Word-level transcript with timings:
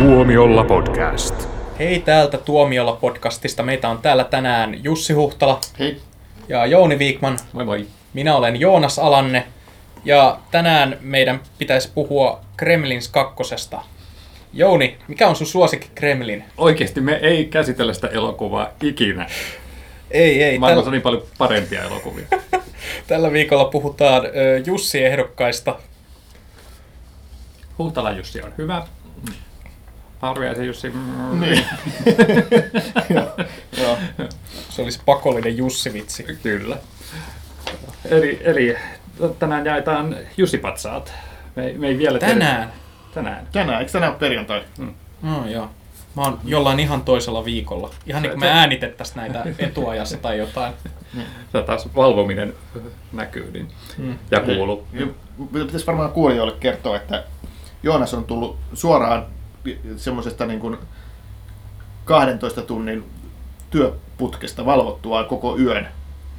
Tuomiolla 0.00 0.64
podcast. 0.64 1.34
Hei 1.78 2.00
täältä 2.00 2.38
Tuomiolla 2.38 2.92
podcastista. 2.92 3.62
Meitä 3.62 3.88
on 3.88 3.98
täällä 3.98 4.24
tänään 4.24 4.84
Jussi 4.84 5.12
Huhtala 5.12 5.60
Hei. 5.78 6.00
ja 6.48 6.66
Jouni 6.66 6.98
Viikman. 6.98 7.38
Moi 7.52 7.64
moi. 7.64 7.86
Minä 8.14 8.36
olen 8.36 8.60
Joonas 8.60 8.98
Alanne. 8.98 9.46
Ja 10.04 10.38
tänään 10.50 10.98
meidän 11.00 11.40
pitäisi 11.58 11.90
puhua 11.94 12.40
Kremlins 12.56 13.08
kakkosesta. 13.08 13.82
Jouni, 14.52 14.98
mikä 15.08 15.28
on 15.28 15.36
sun 15.36 15.46
suosikki 15.46 15.90
Kremlin? 15.94 16.44
Oikeesti 16.58 17.00
me 17.00 17.12
ei 17.12 17.44
käsitellä 17.44 17.94
sitä 17.94 18.08
elokuvaa 18.08 18.68
ikinä. 18.82 19.26
Ei, 20.10 20.42
ei. 20.42 20.58
Maailmassa 20.58 20.78
on 20.78 20.84
Tällä, 20.84 20.92
niin 20.92 21.02
paljon 21.02 21.22
parempia 21.38 21.82
elokuvia. 21.82 22.26
tällä 23.06 23.32
viikolla 23.32 23.64
puhutaan 23.64 24.22
Jussi-ehdokkaista. 24.66 25.78
Huhtala 27.78 28.10
Jussi 28.10 28.42
on 28.42 28.52
hyvä. 28.58 28.86
Harviaisen 30.20 30.66
Jussi. 30.66 30.90
mm, 30.90 31.40
Niin. 31.40 31.64
Joo. 33.14 33.28
Joo. 33.82 33.98
Se 34.70 34.82
olisi 34.82 35.00
pakollinen 35.06 35.56
Jussi-vitsi. 35.56 36.22
Kyllä. 36.42 36.76
Eli, 38.04 38.40
eli 38.44 38.76
tänään 39.38 39.66
jaetaan 39.66 40.16
Jussi-patsaat. 40.36 41.12
Me, 41.56 41.64
ei- 41.66 41.78
me 41.78 41.88
ei 41.88 41.98
vielä 41.98 42.18
tiedä- 42.18 42.32
Tänään? 42.32 42.72
Tänään. 43.14 43.46
Tänään, 43.52 43.80
eikö 43.80 43.92
tänään 43.92 44.12
ole 44.12 44.18
perjantai? 44.18 44.62
No 45.22 45.46
joo. 45.48 45.70
Mä 46.16 46.22
oon 46.22 46.40
jollain 46.44 46.80
ihan 46.80 47.00
toisella 47.02 47.44
viikolla. 47.44 47.90
Ihan 48.06 48.22
niin 48.22 48.30
kuin 48.30 48.40
me 48.40 48.50
äänitettäisiin 48.50 49.16
näitä 49.16 49.44
etuajassa 49.58 50.16
tai 50.16 50.38
jotain. 50.38 50.72
Tämä 51.52 51.64
taas 51.64 51.88
valvominen 51.96 52.54
näkyy 53.12 53.50
niin, 53.52 53.68
Mm. 53.98 54.18
ja 54.30 54.40
kuuluu. 54.40 54.86
Ja 54.92 55.06
Pitäisi 55.52 55.86
varmaan 55.86 56.12
kuulijoille 56.12 56.54
kertoa, 56.60 56.96
että 56.96 57.24
Joonas 57.82 58.14
on 58.14 58.24
tullut 58.24 58.56
suoraan 58.74 59.26
semmoisesta 59.96 60.46
niin 60.46 60.60
kuin 60.60 60.78
12 62.04 62.62
tunnin 62.62 63.04
työputkesta 63.70 64.66
valvottua 64.66 65.24
koko 65.24 65.58
yön. 65.58 65.88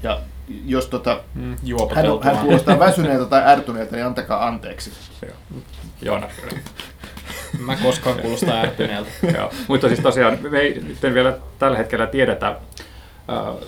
Ja 0.04 0.20
jos 0.66 0.88
tota, 0.88 1.20
Mm, 1.36 1.56
hän, 1.96 2.06
hän 2.24 2.38
kuulostaa 2.38 2.80
väsyneeltä 2.80 3.26
tai 3.26 3.42
ärtyneeltä, 3.46 3.96
niin 3.96 4.06
antakaa 4.06 4.48
anteeksi. 4.48 4.92
Joo. 5.22 5.62
Joona. 6.02 6.28
Mä 7.60 7.76
koskaan 7.76 8.20
kuulostaa 8.20 8.62
ärtyneeltä. 8.62 9.10
Joo. 9.38 9.52
Mutta 9.68 9.88
siis 9.88 10.00
tosiaan 10.00 10.38
me 10.50 10.60
ei 10.60 10.80
nyt 10.80 11.14
vielä 11.14 11.38
tällä 11.60 11.78
hetkellä 11.78 12.08
tiedetä 12.08 12.48
äh, 12.48 12.58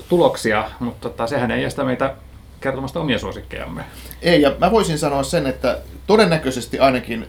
tuloksia, 0.10 0.72
mutta 0.80 1.10
tota, 1.10 1.28
sehän 1.28 1.52
ei 1.52 1.64
estä 1.64 1.84
meitä 1.84 2.16
kertomasta 2.62 3.00
omia 3.00 3.20
suosikkejamme. 3.20 3.84
Ei, 4.22 4.42
ja 4.42 4.56
mä 4.60 4.72
voisin 4.72 5.00
sanoa 5.00 5.24
sen, 5.24 5.48
että 5.48 5.78
todennäköisesti 6.08 6.80
ainakin 6.80 7.28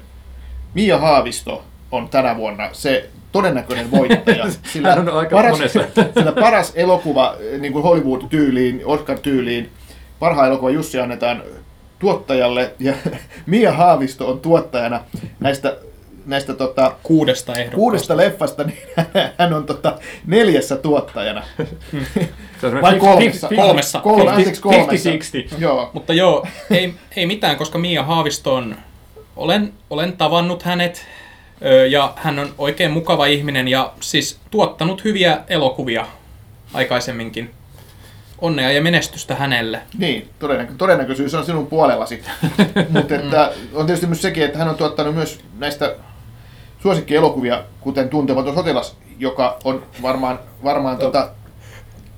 Mia 0.75 0.99
Haavisto 0.99 1.65
on 1.97 2.09
tänä 2.09 2.37
vuonna 2.37 2.69
se 2.73 3.11
todennäköinen 3.33 3.91
voittaja. 3.91 4.47
Sillä 4.73 4.89
Hän 4.95 5.09
on 5.09 5.19
aika 5.19 5.37
paras, 5.37 5.53
monessa. 5.53 5.81
sillä 6.19 6.33
paras 6.33 6.73
elokuva 6.75 7.37
niin 7.59 7.73
kuin 7.73 7.83
Hollywood-tyyliin, 7.83 8.83
Oscar-tyyliin, 8.85 9.69
parhaan 10.19 10.49
elokuva 10.49 10.71
Jussi 10.71 11.01
annetaan 11.01 11.43
tuottajalle, 11.99 12.73
ja 12.81 12.95
Mia 13.47 13.73
Haavisto 13.73 14.31
on 14.31 14.41
tuottajana 14.41 15.01
näistä, 15.41 15.77
näistä 16.27 16.55
tota, 16.55 16.93
Kuudesta 17.03 17.53
ehdokkaasta. 17.53 17.77
kuudesta 17.77 18.17
leffasta, 18.17 18.65
niin 18.65 18.79
hän 19.39 19.55
on 19.55 19.67
tota, 19.67 19.99
neljässä 20.27 20.77
tuottajana. 20.77 21.43
On 22.63 22.83
Vai 22.83 22.99
kolmessa? 22.99 23.49
Kolmessa. 23.57 24.01
Kolme, 24.01 24.31
anteeksi, 24.31 24.61
kolmessa. 24.63 25.11
50-60. 25.11 25.15
Joo. 25.59 25.91
Mutta 25.93 26.13
joo, 26.15 26.47
ei, 26.71 26.95
ei 27.17 27.27
mitään, 27.27 27.57
koska 27.57 27.79
Mia 27.79 28.03
Haavisto 28.03 28.55
on, 28.55 28.77
olen, 29.37 29.73
olen 29.91 30.13
tavannut 30.17 30.63
hänet 30.63 31.07
ja 31.91 32.13
hän 32.17 32.39
on 32.39 32.55
oikein 32.59 32.91
mukava 32.91 33.27
ihminen 33.27 33.69
ja 33.69 33.93
siis 34.01 34.39
tuottanut 34.51 35.05
hyviä 35.05 35.41
elokuvia 35.49 36.07
aikaisemminkin. 36.75 37.51
Onnea 38.41 38.71
ja 38.71 38.83
menestystä 38.83 39.35
hänelle. 39.35 39.83
Niin, 39.99 40.29
todennäkö- 40.39 40.75
todennäköisyys 40.79 41.35
on 41.35 41.47
sinun 41.47 41.67
puolellasi. 41.67 42.23
Mutta 42.89 43.15
että 43.15 43.53
on 43.73 43.87
tietysti 43.87 44.07
myös 44.07 44.23
sekin, 44.23 44.45
että 44.45 44.59
hän 44.59 44.69
on 44.69 44.77
tuottanut 44.77 45.15
myös 45.15 45.41
näistä 45.59 45.97
suosikkielokuvia, 46.83 47.65
kuten 47.81 48.09
Tuntematon 48.09 48.55
sotilas, 48.55 48.97
joka 49.19 49.59
on 49.65 49.87
varmaan, 50.03 50.39
varmaan 50.65 50.99
tota, 50.99 51.31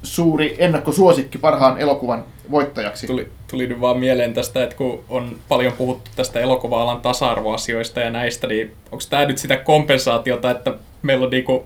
suuri 0.06 0.56
ennakkosuosikki 0.59 1.39
parhaan 1.39 1.78
elokuvan 1.78 2.25
voittajaksi. 2.50 3.06
Tuli, 3.06 3.28
tuli 3.50 3.67
nyt 3.67 3.81
vaan 3.81 3.99
mieleen 3.99 4.34
tästä, 4.34 4.62
että 4.62 4.77
kun 4.77 5.05
on 5.09 5.37
paljon 5.49 5.72
puhuttu 5.72 6.11
tästä 6.17 6.41
elokuva-alan 6.41 7.00
tasa-arvoasioista 7.00 8.00
ja 8.00 8.11
näistä, 8.11 8.47
niin 8.47 8.72
onko 8.93 9.05
tämä 9.11 9.25
nyt 9.25 9.39
sitä 9.39 9.56
kompensaatiota, 9.56 10.50
että 10.50 10.75
meillä 11.03 11.25
on 11.25 11.31
niinku, 11.31 11.65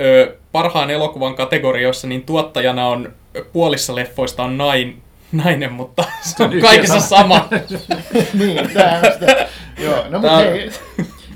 ö, 0.00 0.36
parhaan 0.52 0.90
elokuvan 0.90 1.34
kategorioissa, 1.34 2.06
niin 2.06 2.22
tuottajana 2.22 2.88
on 2.88 3.12
puolissa 3.52 3.94
leffoista 3.94 4.44
on 4.44 4.58
nain, 4.58 5.02
nainen, 5.32 5.72
mutta 5.72 6.04
se 6.20 6.44
on 6.44 6.50
kaikissa 6.60 7.00
sama. 7.00 7.48
niin, 8.38 8.70
tämähän 8.74 9.06
on 9.06 9.12
sitä. 9.12 9.48
Joo, 9.78 10.04
no 10.08 10.18
mutta 10.18 10.36
hei, 10.36 10.70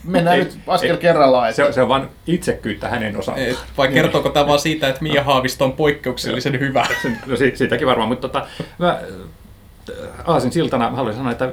mennään 0.07 0.37
Ei, 0.39 0.45
nyt 0.45 0.59
askel 0.67 0.91
ei, 0.91 0.97
kerrallaan. 0.97 1.55
Se, 1.55 1.63
Että, 1.63 1.69
on- 1.69 1.75
se 1.75 1.83
on 1.83 1.89
vain 1.89 2.09
itsekyyttä 2.27 2.89
hänen 2.89 3.17
osaltaan. 3.17 3.47
Et 3.49 3.59
Vai 3.79 3.89
kertooko 3.89 4.29
tämä 4.29 4.47
vaan 4.47 4.59
siitä, 4.59 4.89
että 4.89 5.03
Mia 5.03 5.25
Haavisto 5.25 5.65
on 5.65 5.73
poikkeuksellisen 5.73 6.61
hyvä? 6.61 6.87
Sen- 7.03 7.19
No 7.27 7.37
si- 7.37 7.57
siitäkin 7.57 7.87
varmaan, 7.87 8.09
mutta 8.09 8.29
tota, 8.29 8.47
mä 8.79 8.91
äh, 8.91 9.97
Aasin 10.25 10.53
siltana 10.53 10.91
haluaisin 10.91 11.19
sanoa, 11.21 11.33
että 11.33 11.53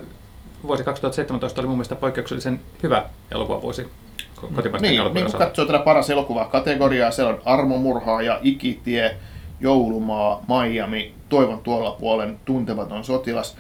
vuosi 0.68 0.84
2017 0.84 1.62
oli 1.62 1.68
mun 1.68 1.78
mielestä 1.78 1.96
poikkeuksellisen 1.96 2.60
hyvä 2.84 3.06
elokuvavuosi 3.32 3.82
ko- 3.84 4.54
kotimaisten 4.56 4.90
niin, 4.92 5.00
elokuvien 5.02 5.24
niin 5.26 5.32
kun 5.32 5.40
katsoo 5.40 5.66
tätä 5.66 5.80
paras 5.80 6.10
elokuva 6.10 6.46
kategoriaa, 6.46 7.12
siellä 7.12 7.34
on 7.34 7.42
Armomurhaa 7.46 8.22
ja 8.22 8.40
Ikitie, 8.42 9.16
Joulumaa, 9.60 10.46
Miami, 10.48 11.14
Toivon 11.30 11.60
tuolla 11.60 11.92
puolen, 11.92 12.40
Tuntematon 12.46 13.04
sotilas. 13.04 13.56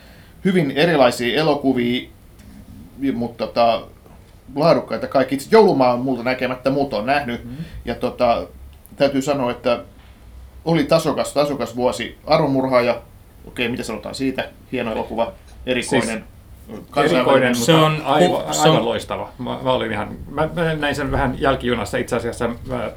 Hyvin 0.45 0.71
erilaisia 0.71 1.39
elokuvia, 1.41 2.09
mutta 3.13 3.47
tota, 3.47 3.81
laadukkaita 4.55 5.07
kaikki. 5.07 5.35
Itse 5.35 5.47
Joulumaa 5.51 5.93
on 5.93 5.99
multa 5.99 6.23
näkemättä, 6.23 6.69
muut 6.69 6.93
on 6.93 7.05
nähnyt. 7.05 7.43
Mm-hmm. 7.43 7.65
Ja 7.85 7.95
tota, 7.95 8.47
täytyy 8.95 9.21
sanoa, 9.21 9.51
että 9.51 9.79
oli 10.65 10.83
tasokas, 10.83 11.33
tasokas 11.33 11.75
vuosi. 11.75 12.17
Armomurhaaja, 12.27 13.01
okei, 13.47 13.69
mitä 13.69 13.83
sanotaan 13.83 14.15
siitä? 14.15 14.49
Hieno 14.71 14.91
elokuva, 14.91 15.31
erikoinen. 15.65 16.23
kansainvälinen, 16.89 17.15
Erikoinen, 17.19 17.55
Se 17.55 17.73
on- 17.73 18.01
aivan, 18.05 18.53
se 18.53 18.61
aivan 18.61 18.77
on- 18.79 18.85
loistava. 18.85 19.29
Mä, 19.39 19.59
mä, 19.63 19.71
olin 19.71 19.91
ihan, 19.91 20.15
mä, 20.31 20.49
mä, 20.55 20.73
näin 20.75 20.95
sen 20.95 21.11
vähän 21.11 21.35
jälkijunassa 21.41 21.97
itse 21.97 22.15
asiassa. 22.15 22.49
Mä 22.67 22.91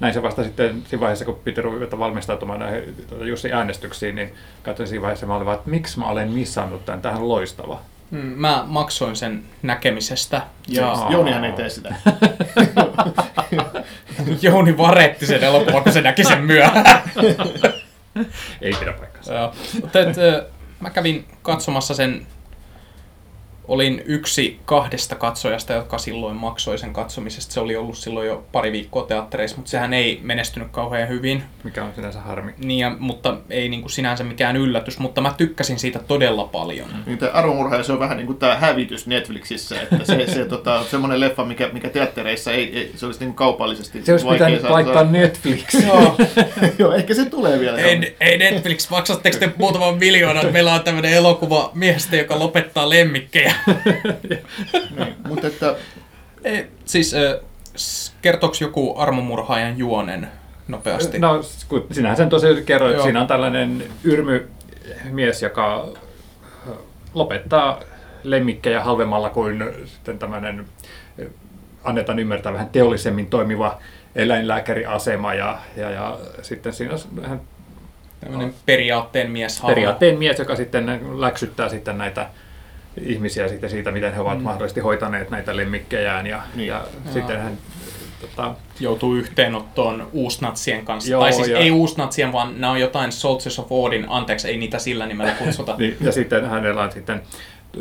näin 0.00 0.14
sen 0.14 0.22
vasta 0.22 0.44
sitten 0.44 0.82
siinä 0.88 1.00
vaiheessa, 1.00 1.24
kun 1.24 1.38
piti 1.44 1.62
ruveta 1.62 1.98
valmistautumaan 1.98 2.60
näihin 2.60 2.94
tuota, 3.08 3.24
Jussi 3.24 3.52
äänestyksiin, 3.52 4.14
niin 4.14 4.34
katsoin 4.62 4.88
siinä 4.88 5.02
vaiheessa, 5.02 5.26
mä 5.26 5.34
olin 5.36 5.46
vaan, 5.46 5.58
että 5.58 5.70
miksi 5.70 5.98
mä 5.98 6.08
olen 6.08 6.30
missannut 6.30 6.84
tämän, 6.84 7.02
tähän 7.02 7.28
loistava. 7.28 7.80
Mm, 8.10 8.18
Mä 8.18 8.64
maksoin 8.66 9.16
sen 9.16 9.42
näkemisestä 9.62 10.42
ja 10.68 10.82
Joo. 10.82 11.06
Jounihan 11.10 11.44
ei 11.44 11.52
tee 11.52 11.68
sitä. 11.68 11.94
Jouni 14.42 14.78
varetti 14.78 15.26
sen 15.26 15.44
elokuvan, 15.44 15.82
kun 15.82 15.92
se 15.92 16.00
näki 16.02 16.24
sen 16.24 16.42
myöhään. 16.42 17.02
Ei 18.62 18.72
pidä 18.80 18.92
paikkansa. 18.92 19.32
Joo. 19.34 19.52
Mutta 19.80 20.00
et, 20.00 20.16
mä 20.80 20.90
kävin 20.90 21.26
katsomassa 21.42 21.94
sen, 21.94 22.26
olin 23.68 24.02
yksi 24.06 24.60
kahdesta 24.64 25.14
katsojasta, 25.14 25.72
jotka 25.72 25.98
silloin 25.98 26.36
maksoi 26.36 26.78
sen 26.78 26.92
katsomisesta. 26.92 27.52
Se 27.52 27.60
oli 27.60 27.76
ollut 27.76 27.98
silloin 27.98 28.26
jo 28.26 28.44
pari 28.52 28.72
viikkoa 28.72 29.02
teattereissa, 29.02 29.56
mutta 29.56 29.70
sehän 29.70 29.94
ei 29.94 30.20
menestynyt 30.22 30.68
kauhean 30.70 31.08
hyvin. 31.08 31.42
Mikä 31.64 31.84
on 31.84 31.92
sinänsä 31.94 32.20
harmi. 32.20 32.54
Niin, 32.58 32.78
ja, 32.78 32.96
mutta 32.98 33.36
ei 33.50 33.68
niin 33.68 33.80
kuin 33.80 33.90
sinänsä 33.90 34.24
mikään 34.24 34.56
yllätys, 34.56 34.98
mutta 34.98 35.20
mä 35.20 35.34
tykkäsin 35.36 35.78
siitä 35.78 35.98
todella 35.98 36.44
paljon. 36.44 36.88
Niin 37.06 37.18
tämä 37.18 37.32
se 37.82 37.92
on 37.92 37.98
vähän 37.98 38.16
niin 38.16 38.26
kuin 38.26 38.38
tämä 38.38 38.56
hävitys 38.56 39.06
Netflixissä, 39.06 39.80
että 39.80 40.04
se, 40.04 40.26
se 40.26 40.44
tota, 40.54 40.84
semmoinen 40.84 41.20
leffa, 41.20 41.44
mikä, 41.44 41.70
mikä 41.72 41.88
teattereissa 41.88 42.52
ei, 42.52 42.78
ei, 42.78 42.92
se 42.96 43.06
olisi 43.06 43.20
niin 43.20 43.28
kuin 43.28 43.36
kaupallisesti 43.36 44.04
Se 44.04 44.12
olisi 44.12 44.26
vaikea 44.26 44.46
pitänyt 44.46 44.60
saada- 44.62 44.74
laittaa 44.74 45.04
Netflix. 45.04 45.74
Joo. 45.86 46.16
Joo, 46.78 46.92
ehkä 46.92 47.14
se 47.14 47.24
tulee 47.24 47.60
vielä. 47.60 47.78
Ei, 47.78 48.16
ei 48.20 48.38
Netflix, 48.38 48.90
maksatteko 48.90 49.38
te 49.38 49.52
muutaman 49.56 49.98
miljoonan, 49.98 50.36
että 50.36 50.52
meillä 50.58 50.74
on 50.74 50.82
tämmöinen 50.82 51.12
elokuva 51.12 51.70
miehestä, 51.74 52.16
joka 52.16 52.38
lopettaa 52.38 52.90
lemmikkejä. 52.90 53.54
Niin, 54.96 55.14
mutta 55.28 55.46
että, 55.46 55.74
Ei, 56.44 56.66
siis 56.84 57.14
kertooko 58.22 58.56
joku 58.60 58.98
armomurhaajan 58.98 59.78
juonen 59.78 60.28
nopeasti? 60.68 61.18
No, 61.18 61.40
kun 61.68 61.86
sinähän 61.92 62.16
sen 62.16 62.28
tosiaan 62.28 62.64
kerroit, 62.64 62.94
Joo. 62.94 63.02
siinä 63.02 63.20
on 63.20 63.26
tällainen 63.26 63.84
yrmymies, 64.04 65.42
joka 65.42 65.88
lopettaa 67.14 67.80
lemmikkejä 68.22 68.82
halvemmalla 68.84 69.30
kuin 69.30 69.64
sitten 69.86 70.18
tämmöinen, 70.18 70.64
annetaan 71.84 72.18
ymmärtää 72.18 72.52
vähän 72.52 72.68
teollisemmin 72.68 73.26
toimiva 73.26 73.78
eläinlääkäriasema 74.14 75.34
ja, 75.34 75.58
ja, 75.76 75.90
ja 75.90 76.18
sitten 76.42 76.72
siinä 76.72 76.94
on 76.94 77.00
vähän 77.22 77.40
Tämmöinen 78.20 78.54
periaatteen 78.66 79.30
mies 79.30 79.62
periaatteen 79.66 80.18
mies, 80.18 80.38
joka 80.38 80.56
sitten 80.56 81.00
läksyttää 81.20 81.68
sitten 81.68 81.98
näitä 81.98 82.26
ihmisiä 83.02 83.48
sitten 83.48 83.70
siitä, 83.70 83.90
miten 83.90 84.14
he 84.14 84.20
ovat 84.20 84.38
mm. 84.38 84.44
mahdollisesti 84.44 84.80
hoitaneet 84.80 85.30
näitä 85.30 85.56
lemmikkejään 85.56 86.26
ja, 86.26 86.42
Niin. 86.54 86.68
ja 86.68 86.84
sitten 87.12 87.40
hän 87.40 87.58
tota, 88.20 88.54
Joutuu 88.80 89.14
yhteenottoon 89.14 90.08
uusnatsien 90.12 90.84
kanssa. 90.84 91.10
Joo, 91.10 91.20
tai 91.20 91.32
siis 91.32 91.48
ja- 91.48 91.58
ei 91.58 91.70
uusnatsien, 91.70 92.32
vaan 92.32 92.60
nämä 92.60 92.70
on 92.70 92.80
jotain 92.80 93.12
Soldiers 93.12 93.58
of 93.58 93.72
Odin. 93.72 94.06
Anteeksi, 94.08 94.48
ei 94.48 94.56
niitä 94.56 94.78
sillä 94.78 95.06
nimellä 95.06 95.32
kutsuta. 95.32 95.74
Niin, 95.78 95.96
ja 96.00 96.12
sitten 96.12 96.44
hänellä 96.44 96.82
on 96.82 96.92
sitten 96.92 97.22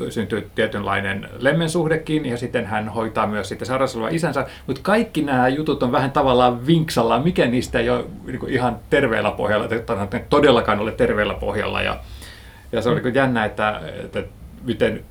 syntyy 0.10 0.50
tietynlainen 0.56 1.30
lemmensuhdekin, 1.40 2.26
ja 2.26 2.38
sitten 2.38 2.66
hän 2.66 2.90
hoitaa 2.90 3.28
myös 3.28 3.50
sitten 3.50 3.66
sairaassa 3.66 4.00
olevan 4.00 4.16
isänsä, 4.16 4.46
mutta 4.68 4.82
kaikki 4.84 5.22
nämä 5.22 5.48
jutut 5.48 5.84
on 5.84 5.92
vähän 5.92 6.12
tavallaan 6.12 6.68
vinksalla, 6.68 7.20
mikä 7.20 7.46
niistä 7.46 7.80
ei 7.80 7.90
ole 7.90 8.06
niin 8.26 8.40
kuin 8.40 8.54
ihan 8.54 8.80
terveellä 8.90 9.32
pohjalla, 9.32 9.68
tai 9.68 10.08
tai 10.10 10.24
todellakaan 10.30 10.80
ole 10.80 10.92
terveellä 10.92 11.34
pohjalla, 11.34 11.82
ja, 11.82 12.00
ja 12.72 12.82
se 12.82 12.90
on 12.90 12.96
niin 12.96 13.04
kuin 13.04 13.16
jännä, 13.16 13.46
että, 13.46 13.82
että 14.04 14.24
miten 14.68 15.04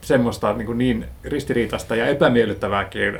semmoista 0.00 0.52
niin, 0.52 0.66
kuin 0.66 0.78
niin 0.78 1.06
ristiriitasta 1.24 1.96
ja 1.96 2.06
epämiellyttävääkin 2.06 3.18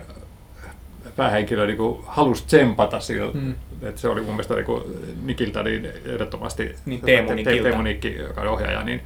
päähenkilö 1.17 1.67
niin 1.67 1.77
kuin 1.77 2.05
halusi 2.07 2.47
tsempata 2.47 3.01
sillä. 3.01 3.33
Mm. 3.33 3.55
Että 3.83 4.01
se 4.01 4.09
oli 4.09 4.21
mun 4.21 4.31
mielestä 4.31 4.55
niin 4.55 4.65
kuin 4.67 4.83
Nikiltä 5.23 5.63
niin 5.63 5.89
ehdottomasti, 6.05 6.75
Niin, 6.87 7.01
Teemu 7.01 7.33
Nikiltä. 7.33 7.63
Teemu 7.63 7.83
Nikki, 7.83 8.15
joka 8.15 8.41
on 8.41 8.49
ohjaaja, 8.49 8.83
niin 8.83 9.03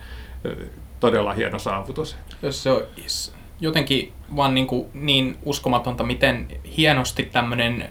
todella 1.00 1.32
hieno 1.32 1.58
saavutus. 1.58 2.16
Jos 2.42 2.62
se 2.62 2.70
olisi 2.70 3.32
jotenkin 3.60 4.12
vaan 4.36 4.54
niin, 4.54 4.66
kuin 4.66 4.86
niin 4.94 5.36
uskomatonta, 5.42 6.04
miten 6.04 6.46
hienosti 6.76 7.22
tämmöinen, 7.22 7.88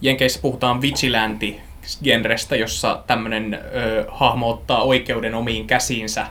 Jenkeissä 0.00 0.40
puhutaan 0.42 0.80
vigilanti 0.80 1.60
genrestä, 2.04 2.56
jossa 2.56 3.02
tämmöinen 3.06 3.54
ö, 3.54 4.04
hahmo 4.08 4.50
ottaa 4.50 4.82
oikeuden 4.82 5.34
omiin 5.34 5.66
käsiinsä, 5.66 6.26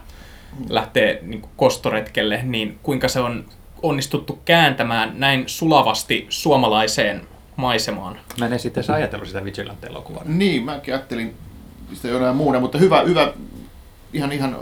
lähtee 0.69 1.19
niin 1.21 1.41
kuin 1.41 1.51
kostoretkelle, 1.57 2.39
niin 2.43 2.79
kuinka 2.83 3.07
se 3.07 3.19
on 3.19 3.45
onnistuttu 3.81 4.39
kääntämään 4.45 5.13
näin 5.19 5.43
sulavasti 5.47 6.25
suomalaiseen 6.29 7.21
maisemaan. 7.55 8.19
Mä 8.39 8.45
en 8.45 8.53
asiassa 8.53 8.93
ajatellut 8.93 9.27
sitä 9.27 9.45
Vigilante-elokuvaa. 9.45 10.23
Niin, 10.25 10.63
mäkin 10.63 10.93
ajattelin 10.93 11.35
sitä 11.93 12.07
jonain 12.07 12.35
muuna, 12.35 12.59
mutta 12.59 12.77
hyvä, 12.77 13.01
hyvä 13.01 13.33
ihan, 14.13 14.31
ihan 14.31 14.57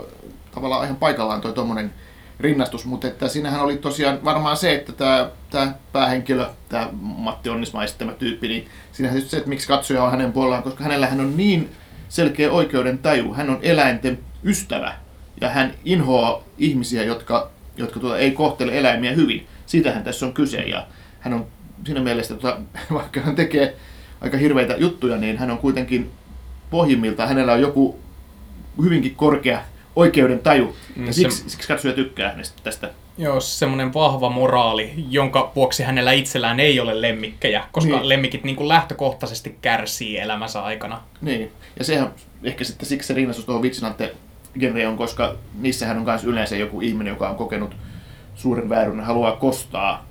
tavallaan 0.54 0.84
ihan 0.84 0.96
paikallaan 0.96 1.40
toi 1.40 1.52
tommonen 1.52 1.92
rinnastus, 2.40 2.84
mutta 2.84 3.06
että 3.06 3.28
siinähän 3.28 3.60
oli 3.60 3.76
tosiaan 3.76 4.24
varmaan 4.24 4.56
se, 4.56 4.74
että 4.74 4.92
tämä, 4.92 5.30
tämä 5.50 5.74
päähenkilö, 5.92 6.46
tämä 6.68 6.88
Matti 7.00 7.50
Onnismaa 7.50 7.84
esittämä 7.84 8.12
tyyppi, 8.12 8.48
niin 8.48 8.68
siinähän 8.92 9.18
just 9.18 9.30
se, 9.30 9.36
että 9.36 9.48
miksi 9.48 9.68
katsoja 9.68 10.04
on 10.04 10.10
hänen 10.10 10.32
puolellaan, 10.32 10.62
koska 10.62 10.84
hänellähän 10.84 11.20
on 11.20 11.36
niin 11.36 11.70
selkeä 12.08 12.50
oikeuden 12.50 12.98
taju, 12.98 13.34
hän 13.34 13.50
on 13.50 13.58
eläinten 13.62 14.18
ystävä 14.44 15.03
ja 15.40 15.48
hän 15.48 15.74
inhoaa 15.84 16.42
ihmisiä, 16.58 17.02
jotka, 17.02 17.50
jotka 17.76 18.00
tuota, 18.00 18.18
ei 18.18 18.30
kohtele 18.30 18.78
eläimiä 18.78 19.12
hyvin. 19.12 19.46
Siitähän 19.66 20.04
tässä 20.04 20.26
on 20.26 20.32
kyse 20.34 20.60
ja 20.62 20.86
hän 21.20 21.32
on 21.34 21.46
siinä 21.86 22.00
mielessä, 22.00 22.34
tuota, 22.34 22.58
vaikka 22.94 23.20
hän 23.20 23.36
tekee 23.36 23.76
aika 24.20 24.36
hirveitä 24.36 24.74
juttuja, 24.76 25.16
niin 25.16 25.38
hän 25.38 25.50
on 25.50 25.58
kuitenkin 25.58 26.10
pohjimmiltaan, 26.70 27.28
hänellä 27.28 27.52
on 27.52 27.60
joku 27.60 27.98
hyvinkin 28.82 29.14
korkea 29.14 29.62
oikeuden 29.96 30.38
taju. 30.38 30.76
Mm, 30.96 31.06
Ja 31.06 31.12
se- 31.12 31.16
siksi, 31.16 31.50
siksi 31.50 31.68
katsoja 31.68 31.94
tykkää 31.94 32.30
hänestä 32.30 32.60
tästä. 32.62 32.90
Joo, 33.18 33.40
semmoinen 33.40 33.94
vahva 33.94 34.30
moraali, 34.30 34.92
jonka 35.10 35.52
vuoksi 35.56 35.82
hänellä 35.82 36.12
itsellään 36.12 36.60
ei 36.60 36.80
ole 36.80 37.00
lemmikkejä, 37.00 37.64
koska 37.72 37.88
Niin. 37.90 37.98
niin. 37.98 38.08
lemmikit 38.08 38.44
niin 38.44 38.56
kuin 38.56 38.68
lähtökohtaisesti 38.68 39.58
kärsii 39.62 40.18
elämänsä 40.18 40.62
aikana. 40.62 41.02
Niin. 41.20 41.52
Ja 41.78 41.84
sehän 41.84 42.12
ehkä 42.44 42.64
sitten 42.64 42.88
siksi 42.88 43.06
se 43.08 43.14
rinnastus 43.14 43.44
tuohon 43.44 43.62
Vigilante 43.62 44.14
genreen 44.60 44.88
on, 44.88 44.96
koska 44.96 45.34
niissähän 45.60 45.96
on 45.96 46.04
myös 46.04 46.24
yleensä 46.24 46.56
joku 46.56 46.80
ihminen, 46.80 47.10
joka 47.10 47.28
on 47.28 47.36
kokenut 47.36 47.76
suuren 48.34 48.68
vääryyden 48.68 49.00
ja 49.00 49.06
haluaa 49.06 49.32
kostaa 49.36 50.04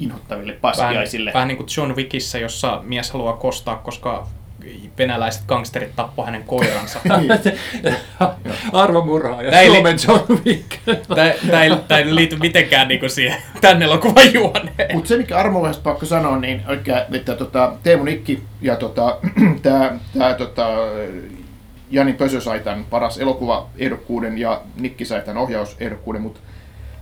inhottaville 0.00 0.52
Vähän, 0.52 0.60
paskiaisille. 0.60 1.30
vähän 1.34 1.48
niin 1.48 1.56
kuin 1.58 1.68
John 1.76 1.96
Wickissä, 1.96 2.38
jossa 2.38 2.80
mies 2.84 3.10
haluaa 3.10 3.32
kostaa, 3.36 3.76
koska 3.76 4.26
venäläiset 4.98 5.42
gangsterit 5.46 5.96
tappoi 5.96 6.26
hänen 6.26 6.44
koiransa. 6.44 6.98
Niin. 7.18 7.96
Arvomurhaa 8.72 9.42
ja 9.42 9.50
Tää 9.50 9.60
ei 9.60 9.70
li- 9.70 9.74
Suomen 9.74 9.96
John 10.08 10.40
Wick. 10.46 10.66
Tämä 11.48 11.62
ei, 11.98 12.14
liity 12.14 12.36
mitenkään 12.36 12.88
niin 12.88 13.00
kuin 13.00 13.10
siihen 13.10 13.42
tänne 13.60 13.84
elokuvan 13.84 14.34
juoneen. 14.34 14.94
Mutta 14.94 15.08
se, 15.08 15.16
mikä 15.16 15.36
armollisesti 15.36 15.82
pakko 15.84 16.06
sanoa, 16.06 16.38
niin 16.38 16.62
oikein, 16.68 16.98
että 17.12 17.34
tota, 17.34 17.72
Teemu 17.82 18.04
Nikki 18.04 18.42
ja 18.62 18.76
tota, 18.76 19.16
tämä 19.62 19.90
tää, 20.18 20.34
tota, 20.34 20.66
Jani 21.90 22.12
Pösö 22.12 22.40
sai 22.40 22.60
tämän 22.60 22.84
paras 22.90 23.18
elokuvaehdokkuuden 23.18 24.38
ja 24.38 24.60
Nikki 24.80 25.04
sai 25.04 25.20
tämän 25.20 25.42
ohjausehdokkuuden, 25.42 26.22
mutta 26.22 26.40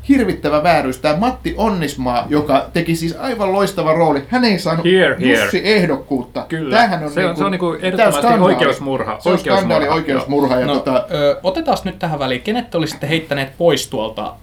hirvittävä 0.09 0.63
vääryys. 0.63 0.99
Tämä 0.99 1.17
Matti 1.17 1.55
Onnismaa, 1.57 2.27
joka 2.29 2.67
teki 2.73 2.97
siis 2.97 3.17
aivan 3.17 3.53
loistava 3.53 3.93
rooli, 3.93 4.23
hän 4.29 4.45
ei 4.45 4.59
saanut 4.59 4.85
Here, 4.85 5.17
here. 5.21 5.43
Jussi-ehdokkuutta. 5.43 6.45
Kyllä. 6.49 6.77
Tämähän 6.77 7.05
on 7.05 7.11
Se 7.11 7.27
on- 7.27 7.37
se 7.37 7.45
on 7.45 7.51
niinku 7.53 7.73
tää 7.81 7.89
ehdottomasti 7.89 8.27
oikeusmurha. 8.41 9.17
Se 9.21 9.29
on 9.29 9.33
Oikeusmurha, 9.33 9.57
skandaali, 9.61 9.89
oikeusmurha. 9.89 10.57
Ja 10.61 10.67
No, 10.67 10.75
tota, 10.75 11.07
ö, 11.15 11.41
otetaan 11.43 11.79
nyt 11.85 11.99
tähän 11.99 12.19
väliin. 12.19 12.41
Kenet 12.43 12.71
te 12.71 12.79
olisitte 12.79 13.09
heittäneet 13.09 13.53
pois 13.59 13.89
tuolta 13.89 14.35